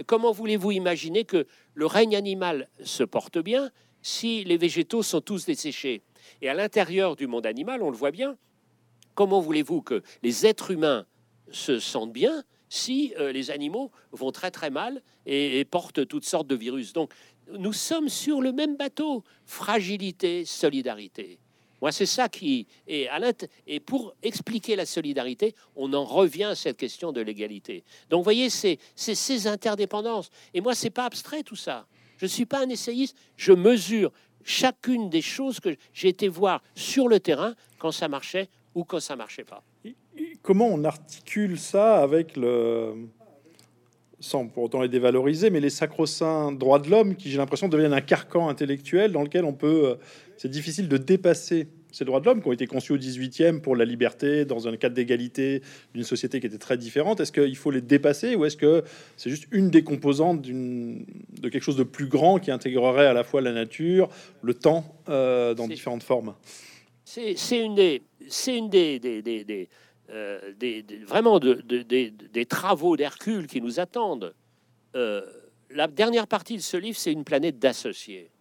Comment 0.06 0.32
voulez-vous 0.32 0.70
imaginer 0.72 1.24
que 1.24 1.46
le 1.72 1.86
règne 1.86 2.14
animal 2.14 2.68
se 2.84 3.02
porte 3.02 3.38
bien 3.38 3.70
si 4.02 4.44
les 4.44 4.58
végétaux 4.58 5.02
sont 5.02 5.22
tous 5.22 5.46
desséchés? 5.46 6.02
Et 6.42 6.50
à 6.50 6.54
l'intérieur 6.54 7.16
du 7.16 7.26
monde 7.26 7.46
animal, 7.46 7.82
on 7.82 7.90
le 7.90 7.96
voit 7.96 8.10
bien, 8.10 8.36
comment 9.14 9.40
voulez-vous 9.40 9.80
que 9.80 10.02
les 10.22 10.44
êtres 10.44 10.70
humains 10.70 11.06
se 11.50 11.78
sentent 11.78 12.12
bien 12.12 12.44
si 12.68 13.14
euh, 13.18 13.32
les 13.32 13.50
animaux 13.50 13.90
vont 14.12 14.30
très 14.30 14.50
très 14.50 14.68
mal 14.68 15.02
et, 15.24 15.64
portent 15.64 16.06
toutes 16.06 16.26
sortes 16.26 16.48
de 16.48 16.54
virus? 16.54 16.92
Donc 16.92 17.14
nous 17.50 17.72
sommes 17.72 18.10
sur 18.10 18.42
le 18.42 18.52
même 18.52 18.76
bateau, 18.76 19.24
fragilité, 19.46 20.44
solidarité. 20.44 21.38
Moi, 21.82 21.90
c'est 21.90 22.06
ça 22.06 22.28
qui 22.28 22.68
est 22.86 23.08
à 23.08 23.18
Et 23.66 23.80
pour 23.80 24.14
expliquer 24.22 24.76
la 24.76 24.86
solidarité, 24.86 25.56
on 25.74 25.92
en 25.94 26.04
revient 26.04 26.44
à 26.44 26.54
cette 26.54 26.76
question 26.76 27.10
de 27.10 27.20
l'égalité. 27.20 27.82
Donc, 28.08 28.20
vous 28.20 28.24
voyez, 28.24 28.50
c'est 28.50 28.78
ces 28.94 29.48
interdépendances. 29.48 30.30
Et 30.54 30.60
moi, 30.60 30.76
c'est 30.76 30.90
pas 30.90 31.06
abstrait 31.06 31.42
tout 31.42 31.56
ça. 31.56 31.86
Je 32.18 32.26
suis 32.26 32.46
pas 32.46 32.62
un 32.64 32.68
essayiste. 32.68 33.16
Je 33.36 33.52
mesure 33.52 34.12
chacune 34.44 35.10
des 35.10 35.22
choses 35.22 35.58
que 35.58 35.70
j'ai 35.92 36.08
été 36.08 36.28
voir 36.28 36.62
sur 36.76 37.08
le 37.08 37.18
terrain 37.18 37.54
quand 37.78 37.90
ça 37.90 38.06
marchait 38.06 38.48
ou 38.76 38.84
quand 38.84 39.00
ça 39.00 39.16
marchait 39.16 39.44
pas. 39.44 39.64
Comment 40.42 40.68
on 40.68 40.84
articule 40.84 41.58
ça 41.58 42.00
avec 42.00 42.36
le 42.36 42.94
sans 44.22 44.46
pour 44.46 44.62
autant 44.62 44.80
les 44.80 44.88
dévaloriser, 44.88 45.50
mais 45.50 45.58
les 45.58 45.68
sacro-saints 45.68 46.52
droits 46.52 46.78
de 46.78 46.88
l'homme 46.88 47.16
qui, 47.16 47.28
j'ai 47.28 47.38
l'impression, 47.38 47.68
deviennent 47.68 47.92
un 47.92 48.00
carcan 48.00 48.48
intellectuel 48.48 49.10
dans 49.10 49.22
lequel 49.22 49.44
on 49.44 49.52
peut. 49.52 49.98
C'est 50.42 50.48
difficile 50.48 50.88
de 50.88 50.96
dépasser 50.96 51.68
ces 51.92 52.04
droits 52.04 52.18
de 52.18 52.26
l'homme 52.26 52.42
qui 52.42 52.48
ont 52.48 52.52
été 52.52 52.66
conçus 52.66 52.90
au 52.90 52.98
18e 52.98 53.60
pour 53.60 53.76
la 53.76 53.84
liberté, 53.84 54.44
dans 54.44 54.66
un 54.66 54.76
cadre 54.76 54.96
d'égalité 54.96 55.62
d'une 55.94 56.02
société 56.02 56.40
qui 56.40 56.48
était 56.48 56.58
très 56.58 56.76
différente. 56.76 57.20
Est-ce 57.20 57.30
qu'il 57.30 57.56
faut 57.56 57.70
les 57.70 57.80
dépasser 57.80 58.34
ou 58.34 58.44
est-ce 58.44 58.56
que 58.56 58.82
c'est 59.16 59.30
juste 59.30 59.46
une 59.52 59.70
des 59.70 59.84
composantes 59.84 60.42
de 60.42 61.48
quelque 61.48 61.62
chose 61.62 61.76
de 61.76 61.84
plus 61.84 62.08
grand 62.08 62.40
qui 62.40 62.50
intégrerait 62.50 63.06
à 63.06 63.12
la 63.12 63.22
fois 63.22 63.40
la 63.40 63.52
nature, 63.52 64.08
le 64.42 64.54
temps 64.54 64.96
euh, 65.08 65.54
dans 65.54 65.68
différentes 65.68 66.02
formes? 66.02 66.34
C'est 67.04 67.36
une 67.64 67.76
des, 67.76 68.02
c'est 68.26 68.58
une 68.58 68.68
des, 68.68 68.98
des, 68.98 69.22
des, 69.22 69.68
euh, 70.10 70.40
vraiment 71.06 71.38
de, 71.38 71.62
des 71.62 72.46
travaux 72.46 72.96
d'Hercule 72.96 73.46
qui 73.46 73.60
nous 73.60 73.78
attendent. 73.78 74.34
Euh, 74.96 75.22
la 75.70 75.86
dernière 75.86 76.26
partie 76.26 76.56
de 76.56 76.62
ce 76.62 76.76
livre, 76.76 76.98
c'est 76.98 77.12
une 77.12 77.22
planète 77.22 77.60
d'associés. 77.60 78.32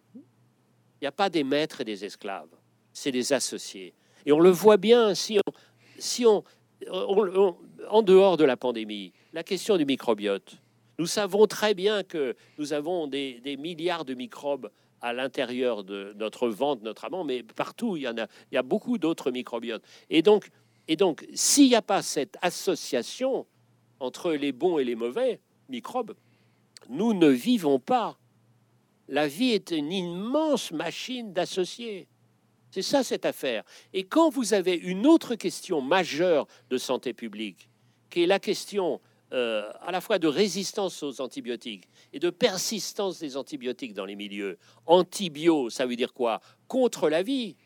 Il 1.02 1.04
n'y 1.04 1.08
a 1.08 1.12
pas 1.12 1.28
des 1.28 1.44
maîtres 1.44 1.82
et 1.82 1.84
des 1.84 2.04
esclaves 2.04 2.48
c'est 2.92 3.12
des 3.12 3.32
associés. 3.32 3.94
Et 4.26 4.32
on 4.32 4.40
le 4.40 4.50
voit 4.50 4.76
bien 4.76 5.14
si 5.14 5.38
on, 5.38 5.52
si 5.98 6.26
on, 6.26 6.44
en 7.88 8.02
dehors 8.02 8.36
de 8.36 8.44
la 8.44 8.56
pandémie, 8.56 9.12
la 9.32 9.42
question 9.42 9.76
du 9.76 9.84
microbiote. 9.84 10.58
Nous 10.98 11.06
savons 11.06 11.46
très 11.46 11.74
bien 11.74 12.02
que 12.02 12.36
nous 12.58 12.72
avons 12.72 13.06
des, 13.06 13.40
milliards 13.58 14.04
de 14.04 14.14
microbes 14.14 14.70
à 15.00 15.12
l'intérieur 15.12 15.82
de 15.82 16.12
notre 16.16 16.48
ventre, 16.48 16.82
notre 16.84 17.04
amant, 17.06 17.24
mais 17.24 17.42
partout 17.42 17.96
il 17.96 18.02
y 18.02 18.08
en 18.08 18.16
a, 18.18 18.26
il 18.50 18.54
y 18.54 18.58
a 18.58 18.62
beaucoup 18.62 18.98
d'autres 18.98 19.30
microbiotes. 19.30 19.82
Et 20.10 20.22
donc, 20.22 20.48
et 20.88 20.96
donc, 20.96 21.26
s'il 21.32 21.68
n'y 21.68 21.74
a 21.74 21.82
pas 21.82 22.02
cette 22.02 22.36
association 22.42 23.46
entre 24.00 24.32
les 24.32 24.52
bons 24.52 24.78
et 24.78 24.84
les 24.84 24.94
mauvais 24.94 25.40
microbes, 25.68 26.14
nous 26.88 27.14
ne 27.14 27.28
vivons 27.28 27.78
pas. 27.78 28.18
La 29.08 29.26
vie 29.28 29.50
est 29.50 29.70
une 29.70 29.92
immense 29.92 30.72
machine 30.72 31.32
d'associés. 31.32 32.08
C'est 32.70 32.82
ça 32.82 33.04
cette 33.04 33.26
affaire. 33.26 33.64
Et 33.92 34.04
quand 34.04 34.30
vous 34.30 34.54
avez 34.54 34.74
une 34.74 35.06
autre 35.06 35.34
question 35.34 35.80
majeure 35.80 36.46
de 36.70 36.78
santé 36.78 37.12
publique, 37.12 37.68
qui 38.08 38.22
est 38.22 38.26
la 38.26 38.38
question 38.38 39.00
euh, 39.32 39.70
à 39.80 39.92
la 39.92 40.00
fois 40.00 40.18
de 40.18 40.28
résistance 40.28 41.02
aux 41.02 41.20
antibiotiques 41.20 41.88
et 42.12 42.18
de 42.18 42.30
persistance 42.30 43.18
des 43.18 43.36
antibiotiques 43.36 43.94
dans 43.94 44.06
les 44.06 44.16
milieux, 44.16 44.58
antibio, 44.86 45.68
ça 45.68 45.86
veut 45.86 45.96
dire 45.96 46.14
quoi? 46.14 46.40
Contre 46.68 47.08
la 47.08 47.22
vie 47.22 47.56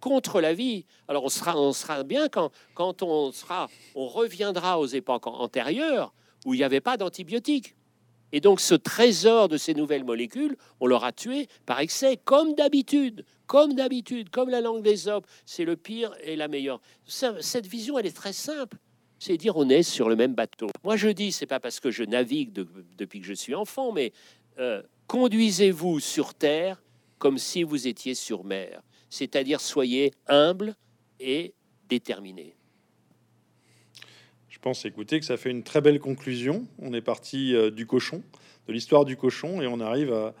contre 0.00 0.40
la 0.40 0.54
vie. 0.54 0.86
Alors 1.08 1.24
on 1.24 1.28
sera, 1.28 1.58
on 1.58 1.72
sera 1.72 2.04
bien 2.04 2.28
quand, 2.28 2.50
quand 2.74 3.02
on 3.02 3.32
sera, 3.32 3.68
on 3.94 4.06
reviendra 4.06 4.78
aux 4.78 4.86
époques 4.86 5.26
antérieures 5.26 6.12
où 6.44 6.54
il 6.54 6.58
n'y 6.58 6.64
avait 6.64 6.80
pas 6.80 6.96
d'antibiotiques. 6.96 7.74
Et 8.32 8.40
donc 8.40 8.60
ce 8.60 8.74
trésor 8.74 9.48
de 9.48 9.56
ces 9.56 9.74
nouvelles 9.74 10.04
molécules, 10.04 10.56
on 10.80 10.86
l'aura 10.86 11.12
tué 11.12 11.48
par 11.64 11.80
excès, 11.80 12.18
comme 12.24 12.54
d'habitude, 12.54 13.24
comme 13.46 13.74
d'habitude, 13.74 14.30
comme 14.30 14.50
la 14.50 14.60
langue 14.60 14.82
des 14.82 15.08
hommes. 15.08 15.22
C'est 15.44 15.64
le 15.64 15.76
pire 15.76 16.14
et 16.22 16.36
la 16.36 16.48
meilleure. 16.48 16.80
cette 17.06 17.66
vision, 17.66 17.98
elle 17.98 18.06
est 18.06 18.16
très 18.16 18.32
simple. 18.32 18.78
C'est 19.18 19.36
dire 19.36 19.56
on 19.56 19.68
est 19.68 19.82
sur 19.82 20.08
le 20.08 20.16
même 20.16 20.34
bateau. 20.34 20.68
Moi 20.84 20.96
je 20.96 21.08
dis, 21.08 21.32
c'est 21.32 21.46
pas 21.46 21.60
parce 21.60 21.80
que 21.80 21.90
je 21.90 22.02
navigue 22.02 22.52
depuis 22.52 23.20
que 23.20 23.26
je 23.26 23.32
suis 23.32 23.54
enfant, 23.54 23.92
mais 23.92 24.12
euh, 24.58 24.82
conduisez-vous 25.06 26.00
sur 26.00 26.34
terre 26.34 26.82
comme 27.18 27.38
si 27.38 27.62
vous 27.62 27.86
étiez 27.86 28.14
sur 28.14 28.44
mer 28.44 28.82
c'est-à-dire 29.10 29.60
soyez 29.60 30.12
humble 30.26 30.74
et 31.20 31.54
déterminé. 31.88 32.56
Je 34.56 34.60
pense, 34.62 34.86
écoutez, 34.86 35.20
que 35.20 35.26
ça 35.26 35.36
fait 35.36 35.50
une 35.50 35.62
très 35.62 35.82
belle 35.82 36.00
conclusion. 36.00 36.66
On 36.78 36.94
est 36.94 37.02
parti 37.02 37.54
euh, 37.54 37.70
du 37.70 37.84
cochon, 37.86 38.22
de 38.66 38.72
l'histoire 38.72 39.04
du 39.04 39.14
cochon, 39.14 39.60
et 39.60 39.66
on 39.66 39.80
arrive 39.80 40.32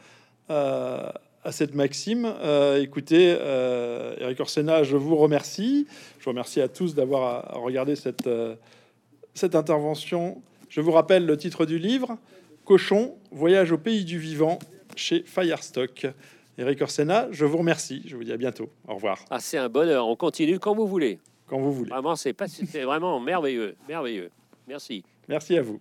à, 0.48 1.12
cette 1.50 1.74
maxime. 1.74 2.24
Euh, 2.24 2.80
écoutez, 2.80 3.36
euh, 3.38 4.16
Eric 4.18 4.40
Orsena, 4.40 4.84
je 4.84 4.96
vous 4.96 5.16
remercie. 5.16 5.86
Je 6.18 6.24
vous 6.24 6.30
remercie 6.30 6.62
à 6.62 6.68
tous 6.68 6.94
d'avoir 6.94 7.60
regardé 7.62 7.94
cette, 7.94 8.28
cette 9.34 9.54
intervention. 9.54 10.40
Je 10.70 10.80
vous 10.80 10.92
rappelle 10.92 11.26
le 11.26 11.36
titre 11.36 11.66
du 11.66 11.78
livre, 11.78 12.16
Cochon, 12.64 13.16
voyage 13.30 13.70
au 13.70 13.78
pays 13.78 14.06
du 14.06 14.18
vivant, 14.18 14.58
chez 14.96 15.24
Firestock. 15.26 16.06
Eric 16.56 16.80
Orsena, 16.80 17.28
je 17.32 17.44
vous 17.44 17.58
remercie. 17.58 18.02
Je 18.06 18.16
vous 18.16 18.24
dis 18.24 18.32
à 18.32 18.38
bientôt. 18.38 18.70
Au 18.88 18.94
revoir. 18.94 19.22
Ah, 19.28 19.40
c'est 19.40 19.58
un 19.58 19.68
bonheur. 19.68 20.08
On 20.08 20.16
continue 20.16 20.58
quand 20.58 20.74
vous 20.74 20.86
voulez. 20.86 21.18
Quand 21.46 21.58
vous 21.58 21.72
voulez. 21.72 21.90
Vraiment, 21.90 22.16
c'est 22.16 22.32
pas, 22.32 22.46
vraiment 22.84 23.20
merveilleux, 23.20 23.76
merveilleux. 23.88 24.30
Merci. 24.66 25.04
Merci 25.28 25.56
à 25.58 25.62
vous. 25.62 25.80